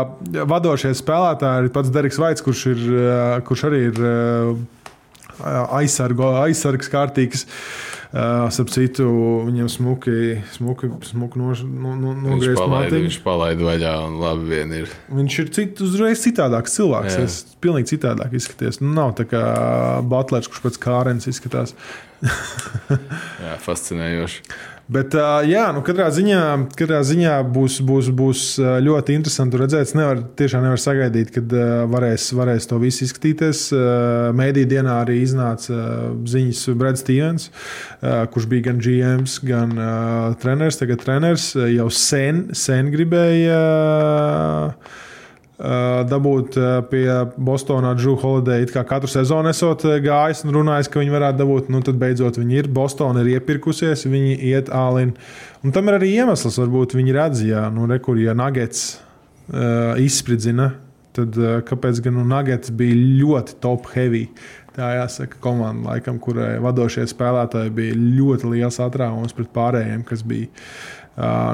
vadošie 0.50 0.92
spēlētāji. 0.98 1.66
Ir 1.70 1.74
pats 1.74 1.94
Deriks 1.94 2.20
Vaits, 2.22 2.44
kurš, 2.46 2.66
ir, 2.74 2.84
eh, 2.94 3.38
kurš 3.48 3.64
arī 3.70 3.80
ir 3.90 4.04
eh, 4.06 5.64
aizsargo, 5.80 6.36
aizsargs 6.44 6.92
kārtīgs. 6.94 7.48
Uh, 8.10 8.48
Starp 8.50 8.72
citu, 8.74 9.06
viņam 9.46 9.68
smuki, 9.70 10.40
smuki, 10.56 10.88
smuki 11.06 11.38
nož- 11.38 11.62
no, 11.62 11.92
no, 11.94 12.16
Viņš 12.16 12.24
nogriezt 12.26 12.58
palaida, 12.58 12.88
matiņu. 12.90 13.04
viņš 13.06 13.18
palaida 13.22 13.68
vaļā 13.68 13.92
un 14.08 14.16
labi 14.18 14.48
vien 14.50 14.72
ir. 14.80 14.88
Viņš 15.14 15.36
ir 15.44 15.52
cit, 15.54 15.82
uzreiz 15.86 16.24
citādāks 16.26 16.74
cilvēks. 16.74 17.20
Jā. 17.20 17.28
Es 17.28 17.46
pilnīgi 17.62 17.92
citādāk 17.94 18.34
izskaties. 18.34 18.82
Nu, 18.82 18.96
nav 18.98 19.14
tā 19.14 19.28
kā 19.30 19.44
Butlers, 20.10 20.50
kurš 20.50 20.64
pēc 20.66 20.80
kārens 20.82 21.30
izskatās. 21.30 21.76
Jā, 23.46 23.54
fascinējoši. 23.62 24.42
Bet, 24.90 25.14
jā, 25.46 25.68
nu, 25.76 25.84
katrā 25.86 26.08
ziņā, 26.10 26.42
katrā 26.74 27.04
ziņā 27.06 27.36
būs, 27.54 27.76
būs, 27.86 28.08
būs 28.10 28.46
ļoti 28.58 29.14
interesanti 29.20 29.60
redzēt. 29.62 29.86
Es 29.86 29.94
nevaru, 29.94 30.24
tiešām 30.40 30.64
nevaru 30.66 30.82
sagaidīt, 30.82 31.30
kad 31.36 31.54
varēs, 31.92 32.26
varēs 32.34 32.66
to 32.72 32.80
visu 32.82 33.06
izskatīties. 33.06 33.68
Mēdī 34.34 34.64
dienā 34.72 34.96
arī 35.04 35.20
iznāca 35.22 35.78
ziņas 36.34 36.64
Brad 36.80 36.98
Stevens, 36.98 37.52
kurš 38.02 38.50
bija 38.50 38.72
gan 38.72 38.82
GMs, 38.82 39.38
gan 39.46 39.78
treneris. 40.42 40.82
Tagad 40.82 41.06
treneris 41.06 41.52
jau 41.54 41.92
sen, 41.94 42.48
sen 42.58 42.90
gribēja. 42.90 43.62
Uh, 45.60 46.06
dabūt 46.08 46.56
uh, 46.56 46.78
pie 46.88 47.04
Bostonā 47.36 47.90
Drew 48.00 48.14
Holiday. 48.16 48.62
it 48.64 48.70
kā 48.72 48.80
Katru 48.88 49.10
sezonu 49.12 49.50
esot 49.52 49.82
uh, 49.84 49.98
gājis 50.00 50.46
un 50.46 50.54
runājis, 50.56 50.88
ka 50.88 51.02
viņi 51.02 51.12
varētu 51.12 51.42
dabūt. 51.42 51.68
Nu, 51.68 51.82
tad 51.84 51.98
beidzot 52.00 52.38
viņi 52.40 52.62
ir. 52.62 52.70
Bostonā 52.72 53.26
ir 53.26 53.34
iepirkusies, 53.34 54.06
viņi 54.08 54.38
iet 54.54 54.72
ālin. 54.72 55.12
Un 55.60 55.76
tam 55.76 55.92
ir 55.92 55.98
arī 55.98 56.14
iemesls. 56.16 56.62
Varbūt 56.64 56.96
viņi 56.96 57.16
redz, 57.18 57.42
ja, 57.44 57.66
nu, 57.76 57.90
re, 57.92 57.98
kur, 58.00 58.16
ja 58.24 58.32
Nuggets 58.40 58.86
uh, 59.52 60.00
izspridzina, 60.00 60.70
tad 61.12 61.36
uh, 61.36 61.58
kāpēc 61.68 62.00
gan 62.08 62.16
nu, 62.22 62.24
Nuggets 62.30 62.72
bija 62.72 62.96
ļoti 63.20 63.60
top 63.60 63.92
heavy. 63.98 64.30
Tā 64.80 64.94
jāsaka, 64.96 65.42
komanda, 65.44 65.90
laikam, 65.90 66.22
kurai 66.24 66.54
vadošie 66.64 67.04
spēlētāji 67.12 67.76
bija 67.76 68.00
ļoti 68.00 68.54
liels 68.54 68.80
atrāvums 68.80 69.36
pret 69.36 69.52
pārējiem, 69.52 70.08
kas 70.08 70.24
bija. 70.24 70.48
Uh, 70.48 70.99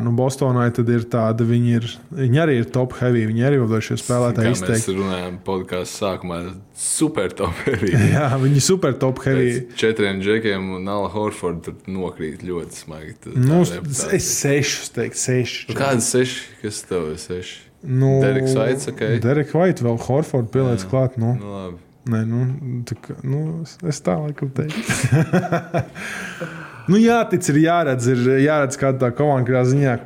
nu, 0.05 0.11
Bostonai 0.13 0.67
tad 0.75 0.89
ir 0.93 1.03
tāda, 1.09 1.45
viņi, 1.47 1.71
ir, 1.79 1.85
viņi 2.13 2.39
arī 2.43 2.55
ir 2.61 2.67
top 2.75 2.93
heavy, 2.99 3.23
viņi 3.31 3.45
arī 3.47 3.57
vadošie 3.63 3.95
spēlētāji 3.97 4.45
Kā 4.45 4.51
mēs 4.53 4.61
izteikti. 4.61 4.95
runājām 4.99 5.37
podkāstu 5.47 6.01
sākumā, 6.03 6.39
super 6.77 7.33
top 7.33 7.55
heavy. 7.65 7.89
Jā, 8.15 8.27
viņi 8.41 8.59
ir 8.61 8.65
super 8.67 8.93
top 9.01 9.23
heavy. 9.25 9.47
Pēc 9.65 9.79
četriem 9.81 10.19
džekiem 10.21 10.67
un 10.77 10.83
Nala 10.85 11.09
Horforda 11.13 11.73
nokrīt 11.89 12.43
ļoti 12.45 12.81
smagi. 12.83 13.15
Tā- 13.25 13.33
Nu, 13.35 13.63
tā 13.65 14.11
es 14.19 14.27
sešus 14.41 14.91
teiktu, 14.95 15.21
sešus. 15.23 15.69
Nu, 15.71 15.79
Kādas 15.79 16.11
seši? 16.13 16.43
Kas 16.61 16.83
tev 16.89 17.09
ir 17.15 17.17
seši? 17.25 17.57
Nu, 17.85 18.15
Dereks 18.21 18.53
Vaits, 18.57 18.87
ok. 18.89 19.01
Derek 19.21 19.51
White 19.53 19.83
vēl 19.85 19.97
Horford 20.07 20.47
pieliec 20.53 20.85
klāt. 20.89 21.17
Nu. 21.21 21.33
Nu, 21.37 21.51
labi. 21.57 21.81
Nē, 22.05 22.19
nu, 22.29 22.43
tā, 22.85 22.95
nu, 23.25 23.61
es- 23.65 23.79
es 23.81 23.97
tā 24.05 24.13
laikam 24.21 24.49
teiktu. 24.53 24.77
nu, 26.91 26.99
jātic, 27.01 27.49
ir 27.51 27.61
jāredz, 27.65 28.07
ir 28.11 28.23
jāredz 28.45 28.79
kāda 28.79 29.07
tā 29.07 29.11
komanda, 29.15 29.49
kādā 29.49 29.65
ziņā. 29.71 29.97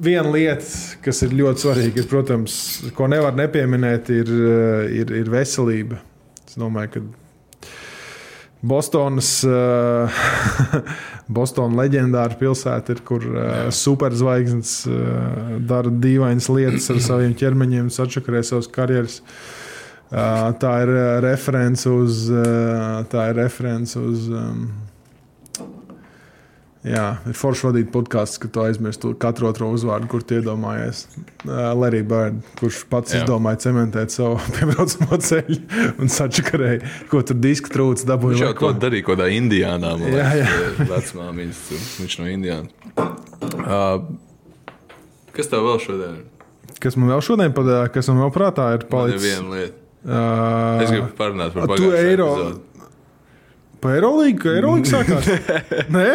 Viena 0.00 0.30
lieta, 0.32 0.66
kas 1.04 1.22
ir 1.26 1.34
ļoti 1.36 1.66
svarīga, 1.66 2.02
ir, 2.02 2.08
protams, 2.10 2.54
ko 2.96 3.08
nevar 3.10 3.36
nepieminēt, 3.36 4.12
ir, 4.14 4.30
ir, 5.02 5.16
ir 5.20 5.32
veselība. 5.32 6.00
Es 6.48 6.56
domāju, 6.58 6.94
ka 6.94 7.02
Bostonas, 8.60 9.28
Bostonas 11.38 11.78
leģendāra 11.78 12.36
pilsēta 12.40 12.96
ir, 12.96 13.00
kur 13.08 13.24
uh, 13.24 13.46
superzvaigznes 13.72 14.74
uh, 14.90 15.54
dara 15.64 15.92
dīvainas 16.02 16.50
lietas 16.52 16.90
ar 16.92 17.00
saviem 17.08 17.32
ķermeņiem, 17.40 17.88
sačakarē 17.94 18.44
savas 18.44 18.68
karjeras. 18.72 19.20
Uh, 20.10 20.50
tā 20.60 20.74
ir 20.82 20.90
reference 21.22 21.86
uz. 21.86 22.24
Tā 23.12 23.28
ir 23.30 23.36
reference 23.38 23.94
uz 23.94 24.26
um, 24.34 24.64
jā, 26.86 27.04
ir 27.28 27.36
forši 27.36 27.66
vadīt 27.68 27.90
podkāstu, 27.92 28.40
ka 28.44 28.48
tu 28.54 28.62
aizmirsti 28.64 29.10
katru 29.20 29.48
otro 29.50 29.68
uzvārdu, 29.74 30.08
kur 30.12 30.22
tu 30.24 30.38
iedomājies. 30.38 31.02
Uh, 31.44 31.72
Larry 31.76 32.00
Bird, 32.06 32.38
kurš 32.60 32.82
pats 32.92 33.12
Jā. 33.12 33.18
jā. 33.20 33.24
izdomāja 33.26 33.60
cementēt 33.66 34.14
savu 34.14 34.38
piebraucamo 34.56 35.18
ceļu 35.26 35.58
un 36.00 36.12
sačakarēja, 36.12 36.80
ko 37.12 37.20
tur 37.26 37.36
diska 37.42 37.72
trūcis, 37.74 38.06
dabūja. 38.08 38.36
Viņš 38.38 38.44
jau 38.46 38.52
to 38.56 38.60
ko. 38.64 38.72
darīja 38.86 39.06
kaut 39.10 39.18
kādā 39.20 39.28
Indijānā. 39.36 39.92
man 40.00 40.16
Jā, 40.16 40.30
liekas, 40.38 40.88
Vecmāmiņas, 40.94 41.62
viņš 42.00 42.18
no 42.22 42.30
Indijas. 42.32 42.66
Uh, 43.50 44.08
kas 45.36 45.48
tev 45.52 45.64
vēl 45.68 45.78
šodien 45.84 46.16
ir? 46.22 46.26
Kas 46.80 46.96
man 46.96 47.10
vēl 47.12 47.20
šodien 47.24 47.52
patīk, 47.52 47.92
kas 47.98 48.08
man 48.08 48.22
vēl 48.24 48.32
prātā 48.34 48.70
ir 48.78 48.86
palicis? 48.88 49.20
viena 49.26 49.52
lieta. 49.58 49.76
Uh, 50.00 50.80
Es 50.80 50.88
gribu 50.94 51.10
parunāt 51.18 51.52
par 51.52 51.66
pagājušo 51.68 51.96
eiro- 52.08 52.28
epizodu. 52.32 52.60
Pa 53.80 53.90
Eirolīgu, 53.96 54.38
ka 54.40 54.52
Eirolīga 54.56 54.88
sākās? 54.94 55.28
Nē, 55.96 56.06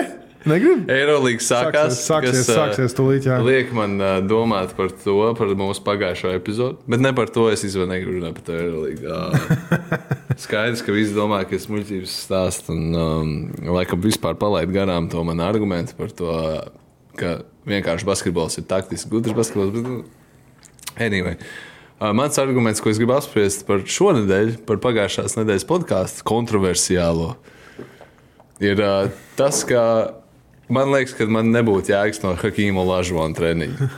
negribu. 0.50 0.86
Eirolīga 0.92 1.44
sākās. 1.44 2.00
Sāksies, 2.06 2.42
kas, 2.42 2.50
sāksies 2.58 2.96
tūlīt, 2.98 3.28
jā. 3.30 3.38
Liek 3.46 3.74
man 3.76 3.98
uh, 4.00 4.18
domāt 4.26 4.74
par 4.78 4.94
to, 5.04 5.18
par 5.38 5.54
mūsu 5.58 5.84
pagājušo 5.86 6.34
epizodu. 6.38 6.80
Bet 6.92 7.04
ne 7.04 7.12
par 7.18 7.32
to 7.34 7.48
es 7.52 7.66
izvēlējos, 7.68 7.92
negribu 7.92 8.18
runāt 8.20 8.40
par 8.40 8.48
to 8.48 8.58
Eirolīgu. 8.60 9.12
Uh, 9.12 9.86
skaidrs, 10.46 10.84
ka 10.86 10.96
visi 10.96 11.16
domā, 11.16 11.44
ka 11.50 11.58
es 11.58 11.70
muļķības 11.72 12.18
stāstu 12.26 12.76
un 12.76 12.98
um, 13.00 13.36
laikam 13.78 14.02
vispār 14.04 14.38
palaidu 14.42 14.76
garām 14.76 15.12
to 15.12 15.24
manu 15.28 15.46
argumentu 15.46 15.98
par 16.00 16.12
to, 16.16 16.34
ka 17.20 17.38
vienkārši 17.70 18.08
basketbols 18.08 18.60
ir 18.62 18.68
taktiski 18.70 19.12
gudrs 19.14 19.38
basketbols. 19.38 19.74
Bet, 19.76 19.88
nu, 19.88 20.04
anyway. 20.98 21.40
Uh, 21.96 22.12
Mans 22.12 22.36
arguments, 22.42 22.82
ko 22.84 22.92
es 22.92 23.00
gribu 23.00 23.14
apspriest 23.16 23.64
par 23.68 23.86
šo 23.88 24.12
nedēļu, 24.18 24.58
par 24.68 24.82
pagājušās 24.84 25.38
nedēļas 25.38 25.64
podkāstu 25.70 26.26
kontroversiālo, 26.28 27.30
ir 28.60 28.82
uh, 28.84 29.08
tas, 29.40 29.62
ka 29.68 29.82
man 30.70 30.92
liekas, 30.94 31.14
ka 31.18 31.28
man 31.30 31.52
nebūtu 31.54 31.94
jēgas 31.94 32.22
no 32.24 32.34
Hakīma 32.40 32.84
Lažona 32.88 33.36
treniņa. 33.38 33.90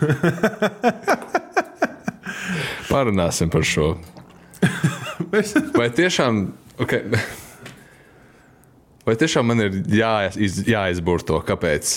Parunāsim 2.90 3.52
par 3.54 3.66
šo. 3.68 3.94
Vai 5.76 5.90
tiešām, 5.94 6.44
okay, 6.82 7.04
vai 9.08 9.16
tiešām 9.20 9.48
man 9.50 9.64
ir 9.66 9.82
jāiz, 9.92 10.62
jāizbūr 10.68 11.26
to, 11.28 11.40
kāpēc 11.46 11.92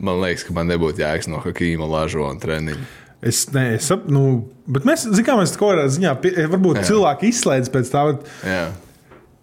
man 0.00 0.22
liekas, 0.22 0.46
ka 0.48 0.54
man 0.56 0.70
nebūtu 0.70 1.02
jēgas 1.04 1.28
no 1.30 1.42
Hakīma 1.44 1.88
Lažona 1.90 2.40
treniņa? 2.42 2.88
Es, 3.20 3.42
sap, 3.84 4.06
nu, 4.08 4.46
bet 4.64 4.86
mēs 4.88 5.04
zinām, 5.12 5.42
ka 5.44 5.58
kaut 5.60 5.74
kādā 5.74 5.84
ziņā 5.92 6.14
pie- 6.22 6.46
varbūt 6.48 6.80
Jā. 6.80 6.86
cilvēki 6.88 7.28
izslēdz 7.34 7.68
pēc 7.74 7.90
tā, 7.92 8.04
bet 8.14 8.30
Jā. 8.48 8.62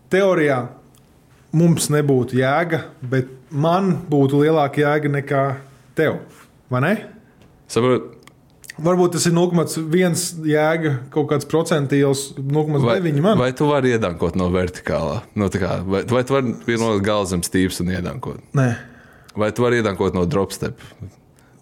teorijā 0.09 0.57
mums 1.53 1.85
nebūtu 1.93 2.39
jēga, 2.39 2.79
bet 3.05 3.29
man 3.51 3.93
būtu 4.09 4.43
lielāka 4.43 4.83
jēga 4.83 5.11
nekā 5.19 5.41
tev. 5.97 6.19
Vai 6.71 6.81
ne? 6.83 6.93
Saprot, 7.71 8.13
Varbūt 8.77 9.15
tas 9.15 9.23
ir 9.25 9.33
0,1 9.33 10.19
jēga, 10.45 10.91
kaut 11.09 11.31
kāds 11.31 11.47
procentīls, 11.49 12.35
0,9 12.37 13.23
man. 13.25 13.39
vai 13.41 13.47
tu 13.57 13.65
vari 13.71 13.95
iedankot 13.95 14.35
no 14.37 14.51
vertikālā? 14.53 15.23
No, 15.33 15.47
tā 15.49 15.57
kā, 15.63 15.71
vai, 15.81 16.03
vai 16.05 16.21
tu 16.21 16.35
vari 16.35 16.53
vienot 16.67 17.01
galvu 17.01 17.31
zem 17.31 17.41
stīvs 17.41 17.81
un 17.81 17.89
iedankot? 17.95 18.43
Nē, 18.57 18.67
Vai 19.37 19.49
tu 19.53 19.65
vari 19.65 19.79
iedankot 19.81 20.13
no 20.17 20.27
dropstep? 20.29 20.77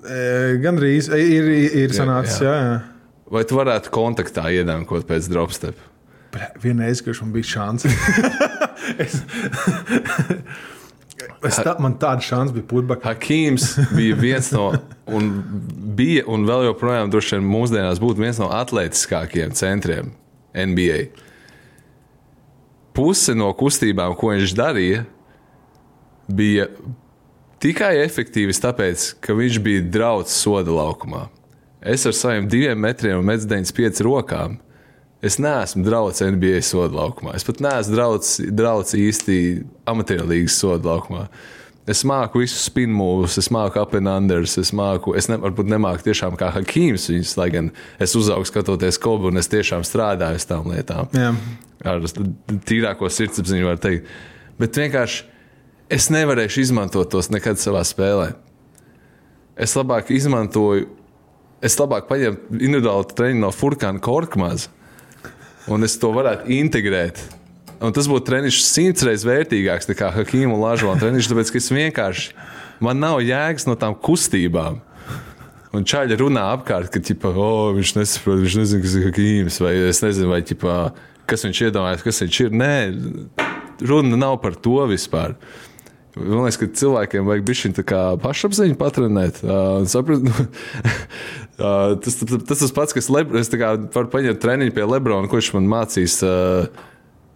e, 0.03 0.19
gandrīz 0.63 1.07
e, 1.11 1.21
ir, 1.23 1.47
ir, 1.55 1.73
ir 1.85 1.95
sanācis. 1.95 2.41
jā. 2.43 2.51
Jā, 2.51 2.67
jā. 2.67 2.75
Vai 3.31 3.41
tu 3.47 3.55
varētu 3.57 3.91
kontaktā 3.95 4.49
iedankot 4.51 5.07
pēc 5.07 5.31
dropstep? 5.31 5.79
Vienreiz, 6.59 6.99
kad 7.03 7.15
man 7.23 7.31
bija 7.31 7.47
šāds. 7.47 7.87
es, 9.03 9.21
es 11.47 11.59
tā, 11.63 11.75
man 11.81 11.97
tāda 12.01 12.23
šāds 12.25 12.53
bija 12.55 12.67
purbakā. 12.69 13.13
Hakīms 13.13 13.71
bija 13.97 14.17
viens 14.19 14.51
no, 14.55 14.69
un 15.07 15.31
bija, 15.97 16.25
un 16.31 16.47
vēl 16.47 16.69
joprojām 16.69 17.11
droši 17.13 17.37
vien 17.37 17.47
mūsdienās 17.49 18.01
būtu 18.03 18.23
viens 18.23 18.41
no 18.41 18.49
atletiskākajiem 18.55 19.55
centriem 19.57 20.11
NBA. 20.55 20.99
Puse 22.95 23.35
no 23.35 23.49
kustībām, 23.57 24.15
ko 24.15 24.31
viņš 24.31 24.55
darīja, 24.55 25.03
bija 26.31 26.69
tikai 27.63 27.97
efektīvas 28.03 28.61
tāpēc, 28.63 29.07
ka 29.23 29.35
viņš 29.35 29.59
bija 29.63 29.87
draugs 29.97 30.35
soda 30.39 30.73
laukumā. 30.73 31.25
Es 31.85 32.05
ar 32.07 32.15
saviem 32.17 32.47
diviem 32.49 32.79
metriem 32.81 33.19
un 33.21 33.29
1,95 33.29 34.01
rokām. 34.07 34.55
Es 35.25 35.39
neesmu 35.41 35.81
draugs 35.85 36.21
NBA 36.21 36.61
soda 36.65 36.99
laukumā. 36.99 37.33
Es 37.37 37.45
pat 37.47 37.61
neesmu 37.63 37.95
draugs, 37.97 38.35
draugs 38.53 38.93
īsti 38.97 39.37
amatierlīgas 39.89 40.57
soda 40.61 40.91
laukumā. 40.91 41.23
Es 41.89 42.01
māku 42.05 42.41
visus 42.41 42.63
spin 42.65 42.93
moves, 42.93 43.37
es 43.37 43.51
māku 43.53 43.81
unders, 43.81 44.55
es 44.57 44.71
māku, 44.73 45.13
es 45.17 45.27
ne, 45.29 45.37
varbūt 45.41 45.69
nemāku 45.69 46.07
tiešām 46.07 46.37
kā 46.37 46.49
Hakīms 46.53 47.09
viņus, 47.11 47.35
lai 47.37 47.49
gan 47.53 47.71
es 48.01 48.15
uzaugu 48.17 48.45
skatoties 48.49 48.97
kobu 48.97 49.29
un 49.29 49.37
es 49.37 49.49
tiešām 49.49 49.85
strādāju 49.85 50.41
uz 50.41 50.45
tām 50.49 50.69
lietām 50.73 51.09
Jā. 51.13 51.33
ar 51.85 52.01
tīrāko 52.65 53.09
sirdsapziņu, 53.09 53.69
var 53.69 53.81
teikt. 53.81 54.09
Bet 54.57 54.77
vienkārši 54.81 55.25
es 55.93 56.09
nevarēšu 56.09 56.65
izmantot 56.65 57.13
tos 57.13 57.29
nekad 57.29 57.61
savā 57.61 57.85
spēlē. 57.85 58.31
Es 59.55 59.77
labāk 59.77 60.09
izmantoju, 60.09 60.89
es 61.61 61.77
labāk 61.77 62.09
paņemu 62.09 62.57
individuālu 62.57 63.13
treniņu 63.13 63.45
no 63.45 63.53
Furkana 63.53 64.01
Korkmaza, 64.01 64.73
un 65.71 65.87
es 65.87 65.97
to 66.01 66.11
varētu 66.15 66.51
integrēt 66.53 67.23
Un 67.83 67.93
tas 67.95 68.07
būtu 68.07 68.29
treniņš 68.29 68.61
simts 68.63 69.03
reizes 69.03 69.27
vērtīgāks 69.27 69.89
nekā 69.89 70.11
Hakīma 70.15 70.55
un 70.55 70.61
Lāžona 70.63 70.99
treniņš, 71.01 71.27
tāpēc 71.31 71.51
ka 71.51 71.59
es 71.59 71.71
vienkārši, 71.73 72.29
man 72.85 73.01
nav 73.03 73.19
jēgas 73.23 73.67
no 73.67 73.75
tām 73.79 73.97
kustībām. 73.99 74.79
Un 75.75 75.83
čaļi 75.83 76.15
runā 76.21 76.45
apkārt, 76.55 76.87
ka 76.93 77.01
ķipa, 77.03 77.33
oh, 77.35 77.73
viņš 77.75 77.97
nesaprot, 77.97 78.39
viņš 78.45 78.55
nezina, 78.61 78.83
kas 78.85 78.95
ir 78.95 79.07
Hakīms, 79.09 79.59
vai 79.59 79.73
es 79.89 79.99
nezinu, 80.05 80.31
vai 80.31 80.39
ķipa, 80.47 80.77
kas 81.27 81.43
viņš 81.43 81.61
iedomājas, 81.67 82.05
kas 82.05 82.23
viņš 82.23 82.39
ir. 82.45 82.55
Nē, 82.63 82.75
runa 83.83 84.21
nav 84.21 84.39
par 84.45 84.55
to 84.55 84.79
vispār. 84.87 85.35
Man 86.15 86.45
liekas, 86.45 86.57
ka 86.61 86.69
cilvēkiem 86.79 87.27
vajag 87.27 87.45
bišķiņ 87.49 87.75
tā 87.75 87.83
kā 87.87 88.01
pašapziņu 88.23 88.77
patrenēt. 88.79 89.41
Uh, 89.43 89.81
un 89.81 89.89
saprast, 89.91 90.23
nu, 90.23 90.33
uh, 91.59 91.95
tas, 91.99 92.19
tas, 92.21 92.35
tas 92.47 92.63
tas 92.63 92.75
pats, 92.75 92.95
kas 92.95 93.11
Lebr 93.11 93.41
es 93.41 93.51
varu 93.51 94.11
paņemt 94.13 94.39
treniņu 94.43 94.75
pie 94.75 94.87
Lebrona, 94.87 95.29
kurš 95.31 95.51
man 95.57 95.67
mācīs 95.71 96.21
uh, 96.23 96.69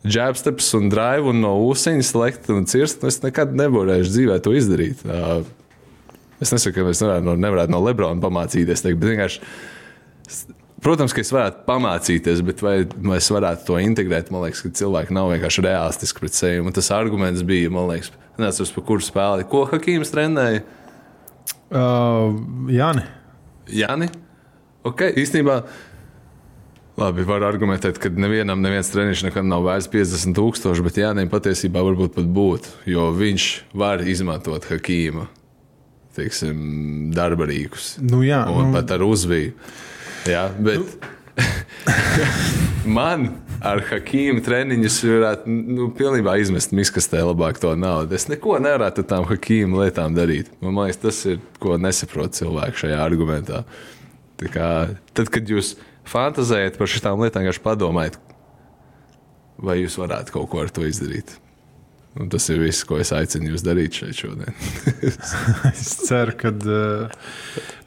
jabsteps 0.07 0.71
un 0.79 0.87
drive 0.93 1.27
un 1.33 1.43
no 1.43 1.57
ūsuņas 1.67 2.15
lekt 2.15 2.51
un 2.55 2.67
cirst. 2.71 3.03
nu, 3.03 3.11
Es 3.11 3.19
nekad 3.25 3.51
nevarēšu 3.59 4.15
dzīvē 4.15 4.39
to 4.45 4.55
izdarīt. 4.55 5.03
Uh, 5.03 5.43
Es 6.39 6.53
nesaku, 6.55 6.85
ka 6.85 6.93
es 6.93 7.01
nevarētu 7.03 7.27
no, 7.27 7.35
nevarētu 7.35 7.73
no 7.73 7.81
Lebrona 7.83 8.23
pamācīties, 8.23 8.83
teikt, 8.83 8.99
bet 9.01 9.11
vienkārši. 9.11 9.41
Protams, 10.83 11.11
ka 11.15 11.23
es 11.23 11.31
varētu 11.33 11.65
pamācīties, 11.67 12.41
bet 12.47 12.61
vai, 12.63 12.75
vai 13.03 13.17
es 13.19 13.27
varētu 13.33 13.65
to 13.67 13.79
integrēt? 13.83 14.31
Man 14.31 14.45
liekas, 14.45 14.63
ka 14.63 14.71
cilvēki 14.79 15.15
nav 15.15 15.31
vienkārši 15.33 15.65
realistiski 15.65 16.23
pret 16.23 16.37
sevi. 16.37 16.63
Un 16.63 16.75
tas 16.75 16.87
arguments 16.95 17.43
bija, 17.47 17.71
man 17.73 17.89
liekas, 17.91 18.13
nezinu, 18.39 18.69
par 18.77 18.85
kuru 18.87 19.03
spēli. 19.03 19.47
Ko 19.51 19.65
Hakīms 19.69 20.13
trenēja? 20.13 20.63
Uh, 21.69 22.37
Jāni. 22.71 23.03
Jāni? 23.75 24.07
Ok, 24.87 25.09
īstenībā. 25.19 25.61
Labi, 26.99 27.23
var 27.27 27.45
argumentēt, 27.47 27.99
ka 28.01 28.11
nevienam 28.11 28.59
neviens 28.59 28.89
treniņš 28.91 29.25
nekad 29.29 29.47
nav 29.47 29.63
vērts 29.67 29.87
50 29.91 30.35
tūkstoši, 30.35 30.83
bet 30.83 30.99
Jānis 30.99 31.29
patiesībā 31.31 31.83
varbūt 31.85 32.17
pat 32.17 32.27
būtu, 32.27 32.73
jo 32.91 33.09
viņš 33.15 33.49
var 33.79 34.03
izmantot 34.03 34.67
Hakīma 34.67 35.29
teiksim, 36.19 36.57
darba 37.15 37.47
rīkus. 37.49 37.93
Nu, 38.03 38.21
jā, 38.25 38.43
un 38.49 38.69
nu- 38.69 38.75
pat 38.75 38.91
ar 38.91 39.05
uzviju. 39.05 39.53
Jā, 40.27 40.49
bet 40.59 41.05
man 42.99 43.29
ar 43.65 43.81
Hakīmu 43.89 44.43
treniņus 44.43 44.97
varētu 45.07 45.51
nu, 45.51 45.89
pilnībā 45.95 46.35
izmest 46.41 46.73
miskastē 46.75 47.21
labāk 47.27 47.59
to 47.61 47.73
naudu. 47.79 48.15
Es 48.15 48.29
neko 48.31 48.57
nevarētu 48.63 49.03
ar 49.03 49.09
tām 49.13 49.27
Hakīmu 49.29 49.83
lietām 49.83 50.15
darīt. 50.17 50.51
Man 50.63 50.77
liekas, 50.79 51.01
tas 51.03 51.21
ir, 51.29 51.41
ko 51.61 51.77
nesaprot 51.81 52.37
cilvēki 52.39 52.85
šajā 52.85 53.01
argumentā. 53.03 53.63
Tā 54.39 54.51
Kā, 54.53 54.69
tad, 55.11 55.31
kad 55.33 55.49
jūs 55.51 55.75
fantazējat 56.07 56.79
par 56.79 56.89
šīm 56.89 57.25
lietām, 57.25 57.43
vienkārši 57.43 57.63
padomājiet, 57.65 58.17
vai 59.59 59.81
jūs 59.81 59.99
varētu 59.99 60.35
kaut 60.37 60.49
ko 60.51 60.63
ar 60.63 60.71
to 60.73 60.87
izdarīt. 60.87 61.35
Un 62.19 62.31
tas 62.31 62.47
ir 62.49 62.57
viss, 62.63 62.83
ko 62.87 62.97
es 62.99 63.11
aicinu 63.13 63.51
jūs 63.51 63.63
darīt 63.63 63.99
šeit 63.99 64.17
šodien. 64.17 64.55
Es 65.69 65.91
ceru, 66.07 66.33
ka 66.39 66.49
uh, 66.51 67.27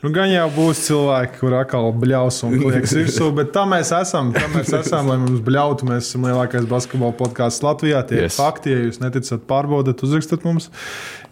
nu, 0.03 0.11
gan 0.15 0.29
jau 0.33 0.49
būs 0.53 0.81
cilvēki, 0.89 1.39
kur 1.41 1.55
atkal 1.61 1.89
bļaus 2.03 2.41
un 2.49 2.57
liekas 2.59 2.93
virsū, 2.99 3.29
bet 3.37 3.53
tā 3.55 3.63
mēs 3.71 3.93
esam. 3.95 4.33
Tā 4.35 4.45
mēs 4.55 4.73
esam, 4.81 5.07
lai 5.13 5.19
mums 5.23 5.41
bļautu. 5.47 5.87
Mēs 5.89 6.09
esam 6.11 6.27
lielākais 6.27 6.67
basketbola 6.71 7.15
podkāsts 7.21 7.63
Latvijā. 7.63 8.03
Tie 8.09 8.19
ir 8.19 8.27
Yes. 8.27 8.37
fakti. 8.41 8.75
Ja 8.75 8.79
jūs 8.89 8.99
neticat, 9.03 9.45
pārbaudat, 9.51 10.03
uzrakstat 10.07 10.43
mums, 10.49 10.69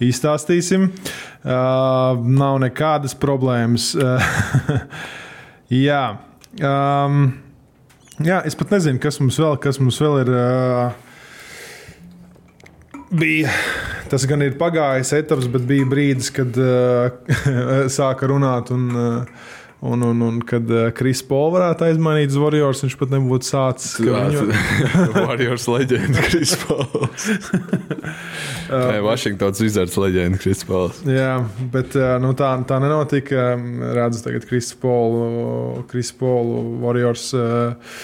izstāstīsim. 0.03 0.89
Uh, 1.43 2.15
nav 2.41 2.59
nekādas 2.63 3.15
problēmas. 3.19 3.91
Uh, 3.99 4.19
jā. 5.87 6.03
Um, 6.61 7.33
jā, 8.23 8.41
es 8.47 8.55
pat 8.59 8.71
nezinu, 8.77 8.99
kas 9.03 9.19
mums 9.23 9.39
vēl, 9.41 9.59
kas 9.63 9.79
mums 9.83 9.99
vēl 10.03 10.23
ir. 10.25 10.31
Uh, 10.35 11.09
bija. 13.11 13.51
Tas 14.11 14.27
gan 14.27 14.43
ir 14.43 14.59
pagājis 14.59 15.15
etaps, 15.21 15.47
bet 15.53 15.65
bija 15.69 15.87
brīdis, 15.91 16.33
kad 16.35 16.57
uh, 16.59 17.11
sāka 18.01 18.31
runāt. 18.31 18.75
Un, 18.75 18.91
uh, 18.97 19.49
Un, 19.81 20.03
un, 20.05 20.19
un 20.21 20.41
kad 20.45 20.69
uh, 20.69 20.91
Kris 20.93 21.23
Pols 21.25 21.55
varētu 21.55 21.87
aizmainīt 21.87 22.35
Warriors, 22.37 22.83
viņš 22.85 22.97
pat 23.01 23.15
nebūtu 23.15 23.49
sācis. 23.49 23.95
Viņu, 24.05 24.43
Warriors 25.25 25.65
leģenda 25.73 26.21
Kris 26.27 26.53
Pauls. 26.67 27.25
Nē, 28.69 28.99
Vašingtons 29.07 29.63
Wizards 29.65 29.97
leģenda 29.97 30.37
Kris 30.43 30.67
Pauls. 30.69 31.01
jā, 31.09 31.39
bet 31.73 31.97
nu, 32.21 32.35
tā, 32.37 32.53
tā 32.69 32.77
nenotika. 32.85 33.55
Redzu, 33.97 34.21
tagad 34.27 34.45
Kris 34.51 34.69
Polu, 34.77 35.87
Kris 35.89 36.13
Polu 36.13 36.61
Warriors. 36.85 37.31
Uh, 37.33 37.97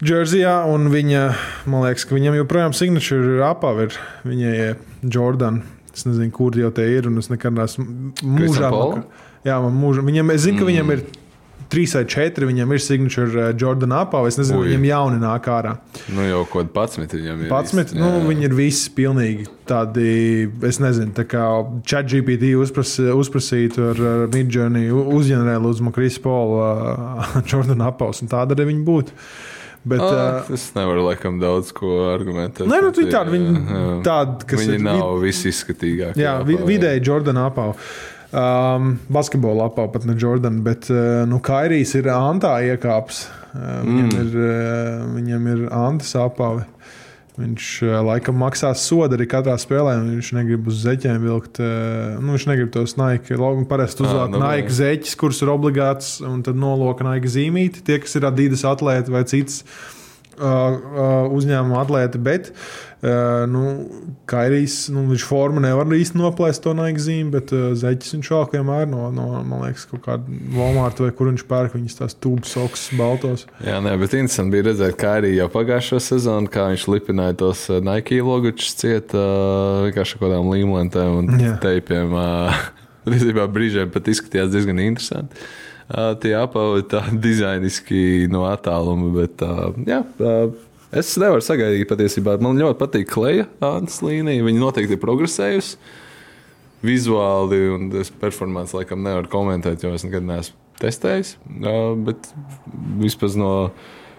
Džersijā, 0.00 0.54
un 0.72 0.88
viņa, 0.88 1.22
man 1.68 1.84
liekas, 1.84 2.06
ka 2.08 2.16
viņam 2.16 2.38
joprojām 2.38 2.76
signature 2.76 3.36
ir 3.36 3.42
apavi. 3.44 3.90
Viņai 4.24 4.52
ir 4.56 4.78
Jordan. 5.04 5.60
Es 5.92 6.06
nezinu, 6.06 6.30
kur 6.32 6.56
jau 6.56 6.70
te 6.72 6.86
ir, 6.88 7.10
un 7.10 7.20
es 7.20 7.28
nekad 7.28 7.52
neesmu 7.52 8.14
mūžā. 8.24 8.70
Jā, 9.44 9.58
man 9.60 9.74
mūžā. 9.76 10.04
Viņam, 10.06 10.32
es 10.32 10.46
zinu, 10.46 10.62
ka 10.62 10.68
viņam 10.70 10.94
ir 10.94 11.04
trīs 11.70 11.92
vai 11.94 12.02
četri, 12.10 12.48
viņam 12.48 12.72
ir 12.74 12.82
signature 12.82 13.44
uh, 13.44 13.50
Jordan 13.60 13.92
apavi. 13.98 14.32
Es 14.32 14.38
nezinu, 14.40 14.62
Ui. 14.62 14.70
viņam 14.70 14.86
jauni 14.88 15.20
nāk 15.22 15.46
ārā. 15.52 15.76
Nu, 16.08 16.24
jau 16.26 16.40
kaut 16.46 16.70
kāda 16.70 16.74
pacmita 16.80 17.20
viņam 17.20 17.44
ir. 17.44 17.52
11. 17.52 17.94
Nu, 18.00 18.10
viņi 18.26 18.48
ir 18.48 18.56
visi 18.58 18.90
pilnīgi 18.96 19.46
tādi, 19.68 20.08
es 20.66 20.80
nezinu, 20.82 21.12
tā 21.16 21.26
kā 21.28 21.44
ChatGPT 21.84 22.54
uzpras, 22.58 22.96
uzprasītu 23.14 23.86
ar, 23.92 24.02
Midjourney, 24.32 24.90
uzģenerēlu 24.90 25.76
uz 25.76 25.84
Makrīs 25.84 26.18
Polu, 26.24 26.60
uh, 26.64 27.38
Jordan 27.50 27.86
apaus, 27.86 28.24
un 28.24 28.32
tāda 28.32 28.56
arī 28.56 28.72
viņi 28.72 28.86
būtu. 28.88 29.18
Bet, 29.82 30.00
Ah, 30.04 30.42
uh, 30.44 30.52
es 30.52 30.66
nevaru 30.76 31.06
laikam 31.06 31.38
daudz 31.40 31.70
ko 31.72 32.10
argumentēt. 32.10 32.68
Nē, 32.68 32.82
nu, 32.84 32.90
viņi 32.92 33.12
tādi, 33.14 33.32
viņi 33.32 34.00
tādi, 34.04 34.48
kas 34.50 34.60
viņi 34.60 34.76
ir 34.76 34.82
nav 34.84 35.14
visizskatīgākie. 35.22 36.20
Jā, 36.20 36.34
vi, 36.44 36.58
vidēji 36.68 37.00
Jordana 37.08 37.46
apau. 37.48 37.72
Um, 38.30 38.92
basketbola 39.10 39.70
apau, 39.70 39.88
pat 39.90 40.04
ne 40.06 40.14
Jordana, 40.20 40.60
bet 40.62 40.90
uh, 40.92 41.24
nu, 41.26 41.40
Kairijs 41.42 41.96
ir 41.96 42.10
Antā 42.12 42.58
iekāps. 42.62 43.24
Uh, 43.50 43.80
viņam, 43.86 44.10
mm. 44.10 44.20
ir, 44.20 44.36
uh, 44.36 45.08
viņam 45.16 45.48
ir 45.54 45.64
Antas 45.74 46.12
apavi. 46.20 46.68
Viņš 47.40 47.68
uh, 47.86 47.94
laikam 48.06 48.36
maksās 48.40 48.82
sodu 48.86 49.16
arī 49.16 49.26
katrā 49.30 49.56
spēlē. 49.60 49.96
Viņš 50.04 50.32
negrib 50.36 50.68
uz 50.70 50.82
zeķiem 50.84 51.22
vilkt. 51.24 51.60
Uh, 51.62 52.18
nu, 52.20 52.34
viņš 52.36 52.48
negrib 52.50 52.74
tos 52.74 52.96
Nike. 53.00 53.38
Logan 53.40 53.68
parasti 53.70 54.04
Ā, 54.04 54.08
uzvelk 54.08 54.34
nu, 54.34 54.42
Nike 54.44 54.76
zeķis, 54.80 55.16
kurus 55.20 55.40
ir 55.44 55.52
obligāts, 55.52 56.18
un 56.26 56.44
tad 56.46 56.60
noloka 56.60 57.06
Nike 57.06 57.30
zīmīti. 57.32 57.84
Tie, 57.86 58.00
kas 58.02 58.18
ir 58.20 58.28
Adidas 58.28 58.66
atlēti 58.68 59.14
vai 59.14 59.24
cits 59.30 59.62
uh, 59.64 60.44
uh, 60.44 61.32
uzņēmuma 61.38 61.80
atlēti, 61.84 62.20
bet 62.30 62.52
uh, 62.52 62.89
nu, 63.00 63.62
Kairijs, 64.28 64.90
nu, 64.92 65.06
viņš 65.08 65.22
formu 65.24 65.62
nevar 65.64 65.88
īsti 65.96 66.18
noplēst 66.20 66.60
to 66.66 66.74
Nike 66.76 67.00
zīmi, 67.00 67.30
bet 67.32 67.52
uh, 67.56 67.70
zeķis 67.78 68.12
viņš 68.18 68.28
vēl 68.34 68.44
vienmēr 68.52 68.90
no, 68.90 69.06
no, 69.14 69.24
man 69.40 69.64
liekas, 69.64 69.86
kaut 69.88 70.02
kāda 70.04 70.40
Walmart 70.52 71.00
vai 71.00 71.08
kur 71.16 71.30
viņš 71.30 71.46
pērk 71.48 71.78
viņas 71.78 71.96
tās 72.02 72.18
tūbas 72.20 72.52
sokas 72.58 72.84
baltos. 72.98 73.46
Jā, 73.64 73.78
nē, 73.80 73.96
bet 74.02 74.18
interesanti 74.18 74.52
bija 74.52 74.68
redzēt, 74.68 75.06
arī 75.08 75.32
jau 75.38 75.48
pagājušo 75.56 76.02
sezonu, 76.10 76.52
kā 76.52 76.68
viņš 76.74 76.86
lipināja 76.92 77.38
tos 77.40 77.64
uh, 77.72 77.80
Nike 77.84 78.20
logočus 78.20 78.76
ciet 78.82 79.16
vienkārši 79.16 80.18
kaut 80.18 80.26
kādām 80.28 80.52
līmlentēm 80.52 81.18
un 81.22 81.34
Jā. 81.40 81.56
teipiem. 81.64 82.12
Principā 83.08 83.48
brīžiem 83.48 83.88
pat 83.94 84.12
izskatījās 84.12 84.52
diezgan 84.52 84.80
interesanti. 84.84 85.48
Tie 86.20 86.34
apavi 86.36 86.84
tā 86.92 87.06
dizainiski 87.26 88.28
no 88.30 88.44
attāluma, 88.50 89.08
bet 89.22 89.40
jā. 89.88 90.04
Uh, 90.90 90.98
Es 90.98 91.12
nevaru 91.22 91.42
sagaidīt 91.44 91.86
patiesībā. 91.90 92.34
Man 92.42 92.58
ļoti 92.58 92.78
patīk 92.80 93.10
kleja 93.12 93.46
ādas 93.62 94.00
līnija. 94.02 94.42
Viņa 94.42 94.58
noteikti 94.58 94.96
ir 94.96 95.02
progresējusi 95.02 95.78
vizuāli, 96.82 97.60
un 97.76 97.90
tas 97.92 98.10
performāns 98.22 98.74
laikam 98.74 99.04
nevar 99.04 99.28
komentēt, 99.30 99.84
jo 99.84 99.92
es 99.94 100.02
nekad 100.06 100.26
neesmu 100.26 100.56
testējis. 100.80 101.36
Uh, 101.60 101.94
bet 102.08 102.30
vispār 102.98 103.36
no 103.38 103.52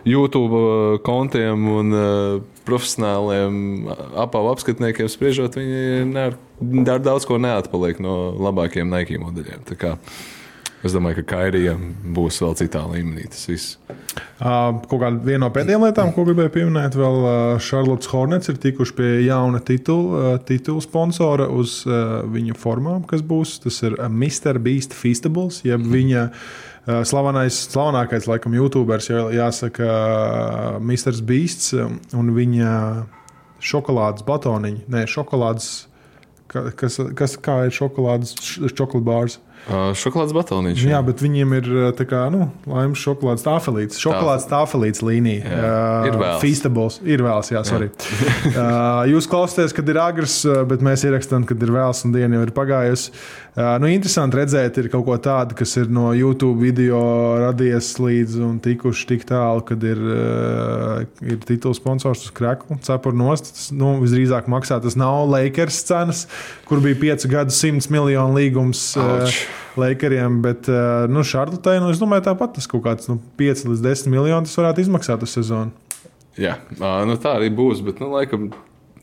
YouTube 0.07 0.55
uh, 0.55 0.95
kontiem 1.03 1.67
un 1.73 1.91
uh, 1.97 2.39
profesionāliem 2.63 3.89
apavu 4.21 4.53
apskatniekiem 4.53 5.09
spriežot, 5.11 5.57
viņi 5.59 6.85
dar 6.87 7.03
daudz 7.03 7.27
ko 7.27 7.41
neatpaliek 7.41 7.99
no 7.99 8.15
labākiem 8.37 8.93
Nike 8.93 9.19
modeļiem. 9.19 9.65
Kā 10.81 10.87
Es 10.89 10.95
domāju, 10.95 11.19
ka 11.21 11.35
Kairijam 11.35 11.81
būs 12.15 12.39
vēl 12.41 12.55
citā 12.57 12.79
līmenī 12.89 13.27
tas 13.29 13.43
viss. 13.45 13.75
Kaut 14.41 14.87
kāda 14.97 15.19
viena 15.21 15.43
no 15.45 15.49
pēdējām 15.53 15.83
lietām, 15.85 16.09
ko 16.15 16.23
gribēju 16.25 16.49
pieminēt, 16.55 16.95
vēl 16.97 17.19
Charlotte 17.61 18.09
Hornets 18.09 18.49
ir 18.49 18.57
tikuši 18.57 18.95
pie 18.97 19.09
jauna 19.27 19.59
titula, 19.61 20.39
titula 20.41 20.81
sponsora 20.81 21.45
uz 21.53 21.83
viņu 21.85 22.57
formām, 22.57 23.03
kas 23.05 23.21
būs. 23.21 23.59
Tas 23.61 23.77
ir 23.85 23.93
Mr. 24.09 24.57
Beast 24.57 24.95
Feastables, 24.97 25.61
jeb 25.69 25.85
viņa 25.85 26.23
uh, 26.31 27.03
slavenais, 27.05 27.61
slavenākais, 27.69 28.25
laikam, 28.31 28.57
YouTubers, 28.57 29.11
jā- 29.13 29.29
jāsaka, 29.37 29.91
Mr. 30.81 31.21
Beasts 31.29 31.75
un 31.77 32.33
viņa 32.33 32.73
šokolādes 33.61 34.25
batoniņi, 34.25 34.87
ne 34.89 35.05
šokolādes. 35.05 35.85
ka- 36.49 36.71
Kas, 36.75 36.97
kas, 37.15 37.37
kā 37.37 37.65
ir 37.69 37.71
šokolādes, 37.71 38.33
š- 38.41 38.73
čokolādes 38.75 39.05
bārs? 39.07 39.37
Šokolādes 39.69 40.33
batoniņš. 40.35 40.85
Jā, 40.89 40.99
bet 41.05 41.21
viņiem 41.21 41.53
ir 41.59 41.67
tā 41.97 42.05
kā 42.09 42.23
nu, 42.33 42.47
laimes 42.69 43.01
šokolādes 43.01 43.45
tāfelītes. 43.45 43.99
Šokolādes 44.01 44.47
tāfelītes 44.49 45.03
līnija. 45.05 45.45
Jā. 45.45 45.75
Ir 46.09 46.17
vēls. 46.17 46.41
Feastables. 46.41 46.97
Ir 47.05 47.23
vēls, 47.25 47.51
jā, 47.53 47.61
sorry. 47.67 47.91
uh, 48.51 49.03
jūs 49.11 49.29
klausāties, 49.31 49.75
kad 49.77 49.93
ir 49.93 50.01
agrs, 50.01 50.41
bet 50.69 50.83
mēs 50.85 51.05
ierakstām, 51.07 51.45
kad 51.49 51.61
ir 51.61 51.73
vēls 51.77 52.03
un 52.07 52.15
diena 52.17 52.39
jau 52.39 52.47
ir 52.47 52.53
pagājusi. 52.57 53.13
Nu, 53.51 53.89
interesanti 53.91 54.37
redzēt, 54.39 54.77
ir 54.79 54.87
kaut 54.93 55.03
ko 55.03 55.17
tādu, 55.19 55.57
kas 55.59 55.73
ir 55.75 55.89
no 55.91 56.13
YouTube 56.15 56.61
video 56.63 57.01
radies 57.41 57.89
līdz 57.99 58.37
un 58.47 58.61
tikuši 58.63 59.09
tik 59.09 59.25
tālu, 59.27 59.59
kad 59.67 59.83
ir, 59.83 59.99
ir 61.19 61.41
tituls 61.43 61.81
sponsors 61.81 62.23
uz 62.23 62.31
krekla, 62.37 62.79
cepur 62.87 63.17
nost. 63.17 63.51
Tas, 63.51 63.65
nu, 63.75 63.97
visdrīzāk 64.05 64.47
maksā 64.51 64.79
tas 64.83 64.95
nav 64.99 65.25
Lakers 65.33 65.81
cenas, 65.89 66.23
kur 66.69 66.79
bija 66.79 66.95
5 67.03 67.27
gadu 67.33 67.57
100 67.57 67.91
miljonu 67.91 68.39
līgums. 68.39 68.85
Auč. 68.95 69.43
Lakeriem, 69.79 70.41
bet 70.43 70.67
nu, 71.11 71.21
Šarlotē, 71.23 71.77
nu, 71.79 71.93
es 71.93 71.99
domāju, 71.99 72.25
tāpat 72.25 72.57
tas 72.57 72.67
kaut 72.67 72.83
kāds 72.87 73.07
nu, 73.07 73.19
5 73.39 73.67
līdz 73.69 73.83
10 73.85 74.11
miljoni 74.11 74.47
tas 74.47 74.57
varētu 74.59 74.83
izmaksāt 74.83 75.23
uz 75.23 75.35
sezonu. 75.35 75.71
Jā, 76.39 76.57
nu, 76.79 77.15
tā 77.19 77.37
arī 77.37 77.47
būs. 77.55 77.83
Bet, 77.83 77.99
nu, 78.03 78.11
laikam, 78.15 78.49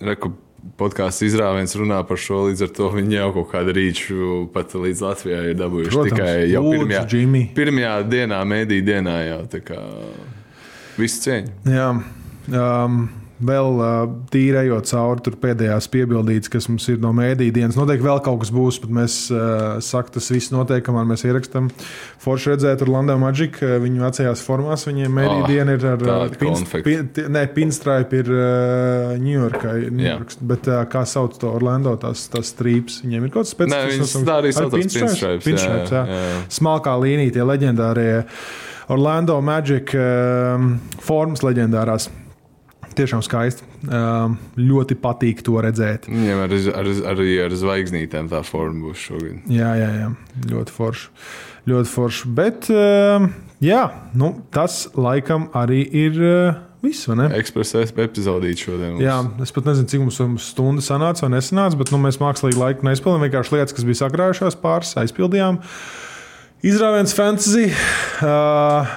reku 0.05 0.35
podkāstu 0.79 1.27
izrāviens 1.29 1.75
runā 1.79 2.01
par 2.09 2.21
šo. 2.21 2.45
Līdz 2.49 2.67
ar 2.67 2.73
to 2.79 2.91
viņi 2.95 3.19
jau 3.19 3.29
kaut 3.39 3.51
kādu 3.53 3.75
rīču 3.77 4.41
pat 4.55 4.75
līdz 4.75 5.05
Latvijai 5.05 5.45
ir 5.53 5.59
dabūjuši. 5.59 5.93
Protams, 5.95 6.17
tikai 6.17 6.35
jau 6.53 6.65
lūdzu, 6.67 6.81
pirmajā, 6.85 7.05
Jimmy. 7.13 7.45
pirmajā 7.57 7.95
dienā, 8.11 8.41
mēdī 8.49 8.81
dienā 8.87 9.17
jau 9.27 9.41
tā 9.53 9.63
kā 9.65 9.81
visu 10.99 11.23
cieņu. 11.27 11.55
Jā, 11.75 11.89
um, 12.59 13.03
vēl 13.45 13.81
tīri 14.33 14.59
ejot 14.65 14.89
cauri 14.91 15.23
tur 15.27 15.37
pēdējās 15.43 15.87
piebildītas, 15.93 16.51
kas 16.51 16.67
mums 16.71 16.89
ir 16.91 16.99
no 17.03 17.13
mēdīņa 17.15 17.55
dienas. 17.55 17.77
Noteikti 17.79 18.07
vēl 18.07 18.21
kaut 18.27 18.41
kas 18.43 18.51
būs, 18.55 18.81
bet 18.83 18.91
mēs 18.99 19.19
sakām, 19.85 20.15
tas 20.19 20.31
viss 20.35 20.51
notiek, 20.55 20.83
kamēr 20.87 21.07
mēs 21.11 21.23
ierakstām. 21.29 21.69
Forši 22.23 22.53
redzēt, 22.55 22.79
tur 22.83 22.91
Landā 22.93 23.15
Magic, 23.21 23.59
uh, 23.63 23.77
viņu 23.83 24.03
vecajās 24.03 24.43
formās, 24.47 24.87
viņiem 24.89 25.15
mēdīņa 25.21 25.45
Ah, 25.45 25.49
diena 25.49 25.75
ir 25.79 25.87
ar 25.87 26.03
konfekti. 26.39 26.85
pin, 26.89 27.09
ir 28.19 28.31
Ņujorkai, 29.23 29.77
bet 30.51 30.69
kā 30.93 31.03
sauc 31.09 31.39
to 31.41 31.51
Orlando, 31.55 31.95
tās, 32.01 32.27
tās 32.33 32.53
strīps, 32.55 33.01
viņiem 33.05 33.27
ir 33.29 33.33
kaut 33.35 33.47
kas 33.47 33.55
specifisks. 33.55 34.17
tā 34.29 34.39
arī 34.43 34.53
Ar 34.53 34.57
saucās 34.59 34.81
pinstripes? 34.83 35.45
pinstripes, 35.45 35.93
jā, 35.93 36.05
jā. 36.07 36.23
jā. 36.23 36.41
Smalkā 36.59 36.95
līnija, 37.03 37.33
tie 37.39 37.45
leģendārie 37.49 38.15
Orlando 38.89 39.41
Magic 39.45 39.93
um, 39.99 40.79
formas 41.05 41.43
leģendārās. 41.45 42.09
Tiešām 42.99 43.23
skaisti. 43.23 43.67
Um, 43.87 44.35
ļoti 44.59 44.97
patīk 44.99 45.43
to 45.47 45.61
redzēt. 45.63 46.09
Viņiem 46.11 46.41
ar, 46.43 46.55
ar, 46.81 46.89
arī 47.13 47.37
ar 47.45 47.55
zvaigznītēm 47.55 48.31
tā 48.33 48.41
forma 48.47 48.89
būs 48.89 49.05
šogad. 49.09 49.45
Jā, 49.53 49.75
jā, 49.79 49.91
jā. 50.01 50.09
ļoti 50.51 50.75
forši. 50.75 51.13
Ļoti 51.69 51.93
forši. 51.93 52.33
Bet 52.35 52.71
um, 52.75 53.29
jā, 53.63 53.85
nu, 54.19 54.33
tas 54.55 54.87
laikam 54.99 55.47
arī 55.59 55.85
ir 55.87 56.19
uh, 56.19 56.59
viss. 56.83 57.07
vai 57.11 57.21
ne? 57.23 57.31
Ekspresa 57.39 57.85
epizodīt 57.87 58.65
šodien. 58.67 58.97
mums. 58.97 59.05
Jā, 59.05 59.21
es 59.47 59.55
pat 59.55 59.71
nezinu, 59.71 59.91
cik 59.93 60.05
mums 60.05 60.21
mums 60.25 60.51
stunda 60.55 60.85
sanāca 60.85 61.27
vai 61.27 61.37
nesanāca, 61.37 61.79
bet 61.79 61.95
nu, 61.95 62.03
mēs 62.03 62.21
mākslīgi 62.23 62.59
laiku 62.59 62.89
neizpildījām. 62.89 63.27
Vienkārši 63.29 63.57
lietas, 63.57 63.79
kas 63.79 63.87
bija 63.89 64.03
sakrājušās, 64.03 64.59
pāris 64.63 64.95
aizpildījām. 65.05 65.63
Izrāviens 66.67 67.15
fantasy. 67.15 67.69
Uh, 68.19 68.91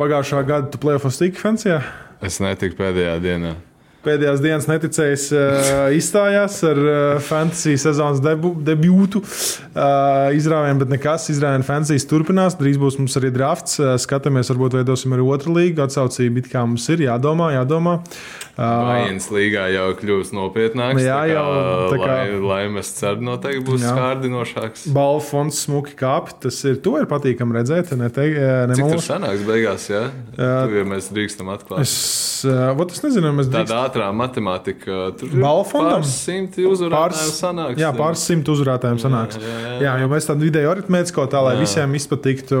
pagājušā 0.00 0.42
gada 0.48 0.70
tu 0.72 0.80
plēsofos 0.82 1.20
tiki 1.20 1.38
fantasy. 1.38 1.78
Es 2.24 2.40
netiku 2.42 2.76
pēdējā 2.82 3.18
dienā. 3.24 3.56
Pēdējās 4.00 4.40
dienas 4.40 4.64
neticējis, 4.64 5.24
uh, 5.36 5.90
izstājās 5.92 6.54
ar 6.64 6.78
uh, 6.80 6.94
fantasy 7.20 7.74
sezonas 7.76 8.22
debu, 8.24 8.54
debūtu. 8.64 9.20
Uh, 9.20 10.30
izrāvienu, 10.32 10.80
bet 10.80 10.94
nekas. 10.94 11.28
Izrāvienu 11.34 11.66
fantasy 11.68 12.08
turpinās. 12.08 12.56
Drīz 12.56 12.80
būs 12.80 12.96
mums 12.96 13.18
arī 13.20 13.28
drafts. 13.34 13.76
Uh, 13.76 13.98
skatāmies, 14.00 14.48
varbūt 14.54 14.78
veidosim 14.78 15.12
arī 15.12 15.26
otru 15.36 15.52
līgu. 15.58 15.84
Atsaucība 15.84 16.40
it 16.40 16.48
kā 16.48 16.64
mums 16.64 16.88
ir 16.88 17.04
jādomā, 17.04 17.52
jādomā. 17.58 17.98
Uh, 18.00 18.40
Vājienas 18.60 19.26
līgā 19.32 19.62
jau 19.72 19.86
kļūst 19.96 20.34
nopietnāks. 20.36 21.00
Jā, 21.00 21.16
tā 21.16 21.30
kā, 21.30 21.32
jau, 21.32 21.44
tā 21.92 21.98
kā- 22.00 22.08
lai, 22.10 22.40
lai 22.50 22.60
mēs 22.74 22.90
ceram, 22.98 23.22
noteikti 23.24 23.62
būs 23.64 23.84
Jā. 23.86 23.94
kārdinošāks. 23.96 24.82
Balvu 24.92 25.22
fonds 25.24 25.60
smuki 25.66 25.94
kāp. 25.96 26.28
Tas 26.40 26.58
ir, 26.68 26.76
to 26.84 26.96
ir 27.00 27.06
patīkami 27.10 27.56
redzēt. 27.56 27.92
Ne, 27.96 28.08
te, 28.12 28.26
ne 28.28 28.74
Cik 28.76 28.84
mums. 28.84 29.08
sanāks 29.08 29.44
beigās, 29.48 29.88
ja? 29.90 30.02
Jā. 30.36 30.66
Tu, 30.68 30.76
ja 30.76 30.84
mēs 30.84 31.08
drīkstam 31.14 31.48
atklāt. 31.56 31.80
Es, 31.86 32.44
uh, 32.44 32.74
vot 32.76 32.92
es 32.92 33.00
nezinu, 33.04 33.32
mēs 33.36 33.48
Tāda 33.48 33.64
drīkst- 33.64 33.80
ātrā 33.88 34.10
matemātika. 34.14 35.00
Tur 35.18 35.28
Balvu 35.40 35.64
fondam? 35.72 36.00
pāris 36.02 36.14
simti 36.26 36.64
uzvarētāju 36.68 37.32
sanāks. 37.40 37.76
jā, 37.80 37.90
pāris 37.96 38.26
simt 38.28 38.44
uzvarētājiem 38.52 39.00
sanāks. 39.00 39.40
jā, 39.40 39.56
jā. 39.64 39.80
Jā, 39.88 39.96
jo 40.04 40.08
mēs 40.12 40.28
tādu 40.28 40.44
vidēju 40.50 40.74
aritmētisko 40.76 41.26
tā, 41.32 41.40
lai 41.42 41.54
Jā. 41.56 41.60
visiem 41.64 41.94
izpatiktu, 41.96 42.60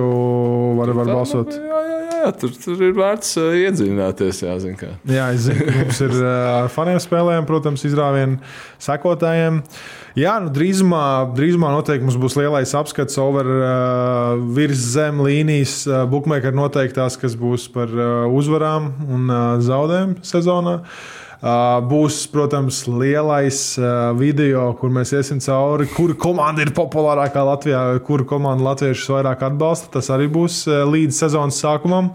var, 0.78 0.92
var 0.96 1.04
balsot. 1.06 1.52
Jā, 1.52 1.80
jā, 1.84 2.24
jā, 2.24 2.30
tur, 2.40 2.50
tur 2.64 2.82
ir 2.84 2.92
vērts 2.96 3.30
uh, 3.40 3.52
iedziļināties, 3.64 4.42
jāzina. 4.44 4.76
Kā. 4.80 4.90
Jā, 5.08 5.28
es 5.34 5.46
zinu, 5.48 5.66
mums 5.90 6.00
ir 6.06 6.14
uh, 6.22 6.68
faniem 6.70 7.00
spēlēm, 7.02 7.46
protams, 7.48 7.82
izrāvienu 7.88 8.38
sekotājiem. 8.82 9.60
Jā, 10.18 10.36
nu, 10.42 10.50
drīzumā, 10.54 11.04
drīzumā 11.36 11.70
noteikti 11.74 12.06
mums 12.06 12.18
būs 12.20 12.38
lielais 12.38 12.74
apskats 12.78 13.18
over 13.20 13.48
uh, 13.50 14.42
virs 14.54 14.82
zem 14.94 15.22
līnijas, 15.26 15.80
uh, 15.88 16.04
bookmaker 16.10 16.54
noteiktās, 16.56 17.18
kas 17.20 17.34
būs 17.38 17.68
par 17.74 17.90
uh, 17.90 18.28
uzvarām 18.30 18.92
un 19.10 19.26
uh, 19.26 19.42
zaudējumu 19.64 20.22
sezonā. 20.26 20.80
Uh, 21.40 21.78
būs, 21.88 22.26
protams, 22.28 22.82
lielais 22.84 23.62
uh, 23.80 24.10
video, 24.18 24.66
kur 24.76 24.92
mēs 24.92 25.14
iesim 25.16 25.38
cauri, 25.40 25.86
kura 25.88 26.12
komanda 26.20 26.60
ir 26.60 26.74
populārākā 26.76 27.46
Latvijā, 27.48 27.80
kuru 28.04 28.26
komandu 28.28 28.66
latviešus 28.66 29.08
vairāk 29.14 29.46
atbalsta. 29.48 29.88
Tas 29.96 30.12
arī 30.12 30.28
būs 30.28 30.66
uh, 30.68 30.82
līdz 30.90 31.22
sezonas 31.24 31.62
sākumam. 31.64 32.12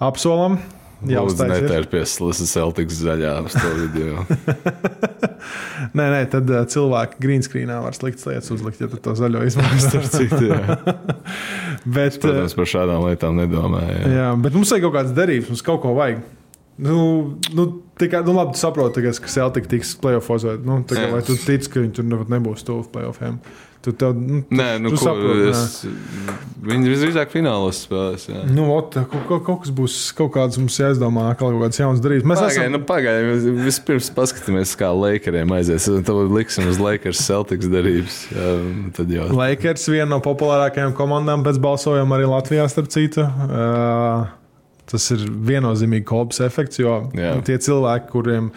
Apsolam, 0.00 0.56
Jā, 1.04 1.20
uztaisiet. 1.20 1.66
netērpies 1.66 2.14
Lasa 2.24 2.46
Celtics 2.48 2.96
zaļā 3.04 3.34
uz 3.44 3.52
to 3.52 3.72
video. 3.76 4.22
Nē, 5.96 6.06
nē, 6.12 6.20
tad 6.32 6.48
uh, 6.50 6.62
cilvēki 6.72 7.20
green 7.22 7.44
screenā 7.44 7.76
var 7.84 7.94
sliktas 7.96 8.24
lietas 8.28 8.48
uzlikt, 8.54 8.80
ja 8.80 8.88
to 8.88 9.12
zaļo 9.18 9.42
izmanto. 9.46 10.00
Bet, 11.96 12.16
uh, 12.16 12.22
Protams, 12.24 12.56
par 12.56 12.70
šādām 12.72 13.04
lietām 13.10 13.36
nedomāju. 13.38 13.92
Jā. 14.00 14.14
jā, 14.16 14.30
bet 14.42 14.56
mums 14.56 14.72
vajag 14.72 14.86
kaut 14.88 14.96
kādas 14.96 15.14
derības, 15.16 15.52
mums 15.52 15.62
kaut 15.66 15.82
ko 15.84 15.92
vajag. 15.98 16.24
Nu, 16.76 16.98
nu, 17.56 17.68
tikai, 18.00 18.20
nu 18.26 18.34
labi, 18.36 18.56
tu 18.56 18.60
saproti, 18.60 19.04
ka 19.04 19.30
Celtic 19.32 19.68
tiks 19.70 19.94
playoffs. 20.00 20.44
vai- 20.44 20.58
Nu, 20.60 20.80
vai 21.12 21.22
tu 21.24 21.36
tici, 21.36 21.70
ka 21.72 21.80
viņi 21.80 21.94
tur 22.00 22.04
nebūs 22.28 22.64
tuvu 22.66 22.88
playoffiem? 22.92 23.38
Tu, 23.86 23.92
tev, 23.94 24.16
nu, 24.18 24.40
Nē, 24.50 24.64
nu, 24.82 24.90
tu 24.90 24.96
ko, 24.98 25.04
saproti, 25.06 25.44
es, 25.52 25.86
viņi 26.66 26.88
visdrīzāk 26.90 27.30
finālos 27.30 27.84
spēlēs. 27.86 28.24
Jā. 28.32 28.40
Nu, 28.50 28.64
ot, 28.74 28.96
kaut, 28.98 29.22
kaut, 29.28 29.44
kaut 29.46 29.60
kas 29.62 29.70
būs, 29.76 29.98
kaut 30.18 30.32
kāds 30.34 30.58
mums 30.58 30.74
jāizdomā, 30.80 31.28
kaut 31.38 31.54
kādas 31.60 31.78
jaunas 31.78 32.02
darības. 32.02 32.26
Mēs 32.26 32.42
Pagaidām, 32.42 32.64
esam. 32.64 32.74
nu, 32.74 32.80
pagaidām. 32.88 33.28
Vis- 33.36 33.62
Vispirms 33.68 34.08
paskatīsimies, 34.16 34.72
kā 34.80 34.90
Lakeriem 34.90 35.54
aizies. 35.54 35.86
Tad 36.08 36.18
liksim 36.34 36.66
uz 36.72 36.80
Lakers 36.82 37.22
Celtics 37.28 37.70
darības. 37.70 38.18
Jā, 38.34 38.50
tad 38.98 39.14
jau. 39.14 39.28
Lakers 39.38 39.86
viena 39.94 40.10
no 40.16 40.20
populārākajām 40.26 40.96
komandām 40.98 41.46
pēc 41.46 41.62
balsojuma 41.62 42.18
arī 42.18 42.26
Latvijā, 42.34 42.66
starp 42.72 42.90
citu. 42.90 43.22
Uh, 43.22 44.26
tas 44.90 45.06
ir 45.14 45.22
viennozīmīgi 45.46 46.04
kolbs 46.10 46.42
efekts, 46.46 46.78
jo 46.82 47.04
Jā. 47.14 47.36
tie 47.46 47.56
cilvēki, 47.62 48.10
kuriem. 48.10 48.50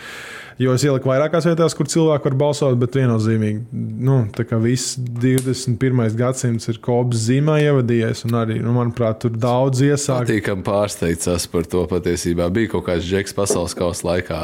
Jo 0.60 0.74
es 0.76 0.84
ieliku 0.84 1.08
vairākās 1.08 1.46
vietās, 1.48 1.72
kur 1.72 1.88
cilvēki 1.88 2.28
var 2.28 2.34
balsot, 2.42 2.76
bet 2.82 2.98
viennozīmīgi, 3.00 3.62
nu, 4.04 4.18
tā 4.36 4.44
kā 4.44 4.58
viss 4.60 4.98
21. 5.00 6.02
gadsimts 6.20 6.68
ir 6.68 6.82
kopas 6.84 7.22
zīmē 7.30 7.62
ievadījies, 7.64 8.26
un 8.28 8.36
arī, 8.42 8.58
nu, 8.60 8.74
manuprāt, 8.76 9.22
tur 9.24 9.38
daudz 9.40 9.80
iesāk. 9.88 10.28
Patīkami 10.28 10.68
pārsteigts 10.68 11.32
esmu 11.32 11.54
par 11.54 11.70
to 11.72 11.86
patiesībā. 11.94 12.50
Bija 12.52 12.74
kaut 12.76 12.90
kāds 12.90 13.08
džeks 13.08 13.38
pasaules 13.38 13.78
kausa 13.80 14.10
laikā 14.12 14.40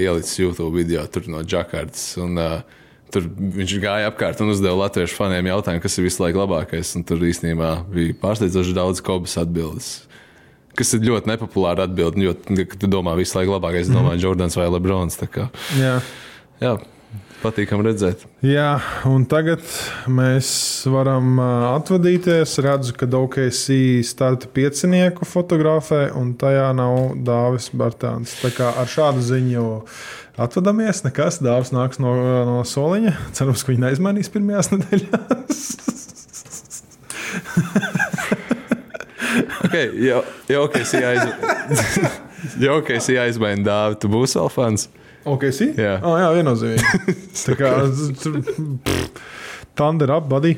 ielicis 0.00 0.40
YouTube 0.40 0.72
video 0.78 1.04
tur 1.12 1.28
no 1.28 1.44
Džakartas. 1.44 2.14
Un, 2.24 2.40
ā, 2.40 2.52
Tur 3.10 3.24
viņš 3.26 3.72
gāja 3.82 4.06
apkārt 4.06 4.38
un 4.38 4.52
uzdeva 4.52 4.84
latviešu 4.84 5.16
faniem 5.18 5.48
jautājumu, 5.50 5.82
kas 5.82 5.96
ir 5.98 6.04
visu 6.06 6.22
laiku 6.22 6.38
labākais. 6.44 6.92
Un 6.94 7.02
tur 7.02 7.24
īstenībā 7.26 7.72
bija 7.90 8.14
pārsteidzoši 8.22 8.74
daudz 8.76 9.02
kobas 9.02 9.34
atbildes. 9.40 9.88
Kas 10.80 10.94
ir 10.96 11.02
ļoti 11.04 11.28
nepopulāra 11.28 11.84
atbilde. 11.84 12.22
Jo, 12.24 12.32
kad 12.56 12.78
tu 12.80 12.88
domā, 12.88 13.12
visu 13.18 13.36
laiku 13.36 13.52
labākais, 13.52 13.84
es 13.84 13.92
domāju, 13.92 14.22
Jordans 14.30 14.56
vai 14.56 14.70
Lebrons. 14.72 15.18
Jā. 15.76 15.98
Jā, 16.60 16.70
patīkami 17.42 17.84
redzēt. 17.84 18.22
Jā, 18.44 18.78
un 19.08 19.26
tagad 19.28 19.60
mēs 20.08 20.48
varam 20.88 21.36
atvadīties. 21.40 22.56
Redzu, 22.64 22.94
ka 22.96 23.08
OKC 23.20 23.66
starta 24.08 24.48
piecinieku 24.48 25.28
fotografē, 25.28 26.06
un 26.16 26.32
tajā 26.40 26.70
nav 26.76 27.20
Dāvis 27.28 27.68
Bartāns. 27.76 28.38
Tā 28.40 28.52
kā 28.56 28.72
ar 28.80 28.88
šādu 28.88 29.20
ziņu 29.28 29.66
atvadāmies. 30.40 31.04
Nekas, 31.04 31.42
Dāvis 31.44 31.76
nāks 31.76 32.00
no, 32.00 32.16
no 32.48 32.64
soliņa. 32.64 33.16
Cerams, 33.36 33.64
ka 33.64 33.74
viņi 33.74 33.84
neizmainīs 33.88 34.32
pirmajās 34.32 34.72
nedēļās. 34.78 35.64
Okay, 39.66 39.90
jau, 40.06 40.22
jau, 40.50 40.64
ka 40.72 40.82
es 40.82 40.94
aiz... 40.94 42.00
jau, 42.64 42.78
ka 42.86 42.96
es 42.96 43.10
aizmainu 43.26 43.66
dāvu, 43.66 43.98
tu 44.00 44.10
būsi 44.12 44.40
vēl 44.40 44.50
fans. 44.54 44.88
OKC? 45.28 45.74
Jā. 45.76 45.98
Oh, 46.00 46.16
jā, 46.18 46.30
viennozīmīgi. 46.38 47.14
Tā 47.46 47.56
kā, 47.58 47.74
Thunder 49.80 50.10
up, 50.16 50.26
buddy. 50.28 50.56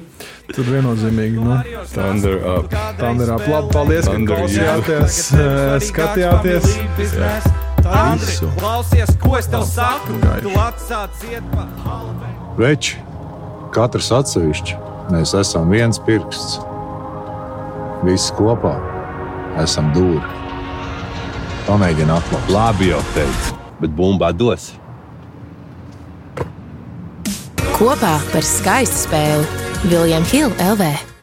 Tur 0.50 0.66
viennozīmīgi. 0.66 1.42
Nu, 1.42 1.58
Thunder 1.92 2.38
up. 2.56 2.72
Thunder 2.98 3.34
up. 3.36 3.44
Labi, 3.46 3.70
paldies, 3.74 4.08
ka 4.08 4.16
Thunder 4.16 4.40
klausījāties, 4.40 5.20
eh, 5.36 5.76
skatījāties. 5.90 6.70
Visu. 8.22 8.48
Klausies, 8.58 9.14
ko 9.22 9.36
es 9.38 9.50
tev 9.50 9.66
saku? 9.68 10.18
Tu 10.42 10.52
atsāc 10.62 11.24
iet 11.30 11.46
pa 11.54 11.66
Veči, 12.58 12.98
katrs 13.74 14.10
atsevišķi, 14.12 14.76
mēs 15.12 15.32
esam 15.38 15.72
viens 15.72 15.98
pirksts. 16.06 16.60
Visi 18.02 18.32
kopā 18.34 18.72
esam 19.62 19.92
dūri. 19.94 20.22
Pamēģini 21.68 22.10
atklāt. 22.10 22.48
Labi 22.50 22.88
jau 22.90 22.98
teicu, 23.14 23.54
bet 23.78 23.94
bumbā 23.94 24.32
dos. 24.34 24.72
Kopā 27.76 28.16
par 28.32 28.46
skaistu 28.46 29.04
spēli 29.04 29.46
Viljams 29.86 30.34
Hilde 30.34 30.70
LV. 30.72 30.90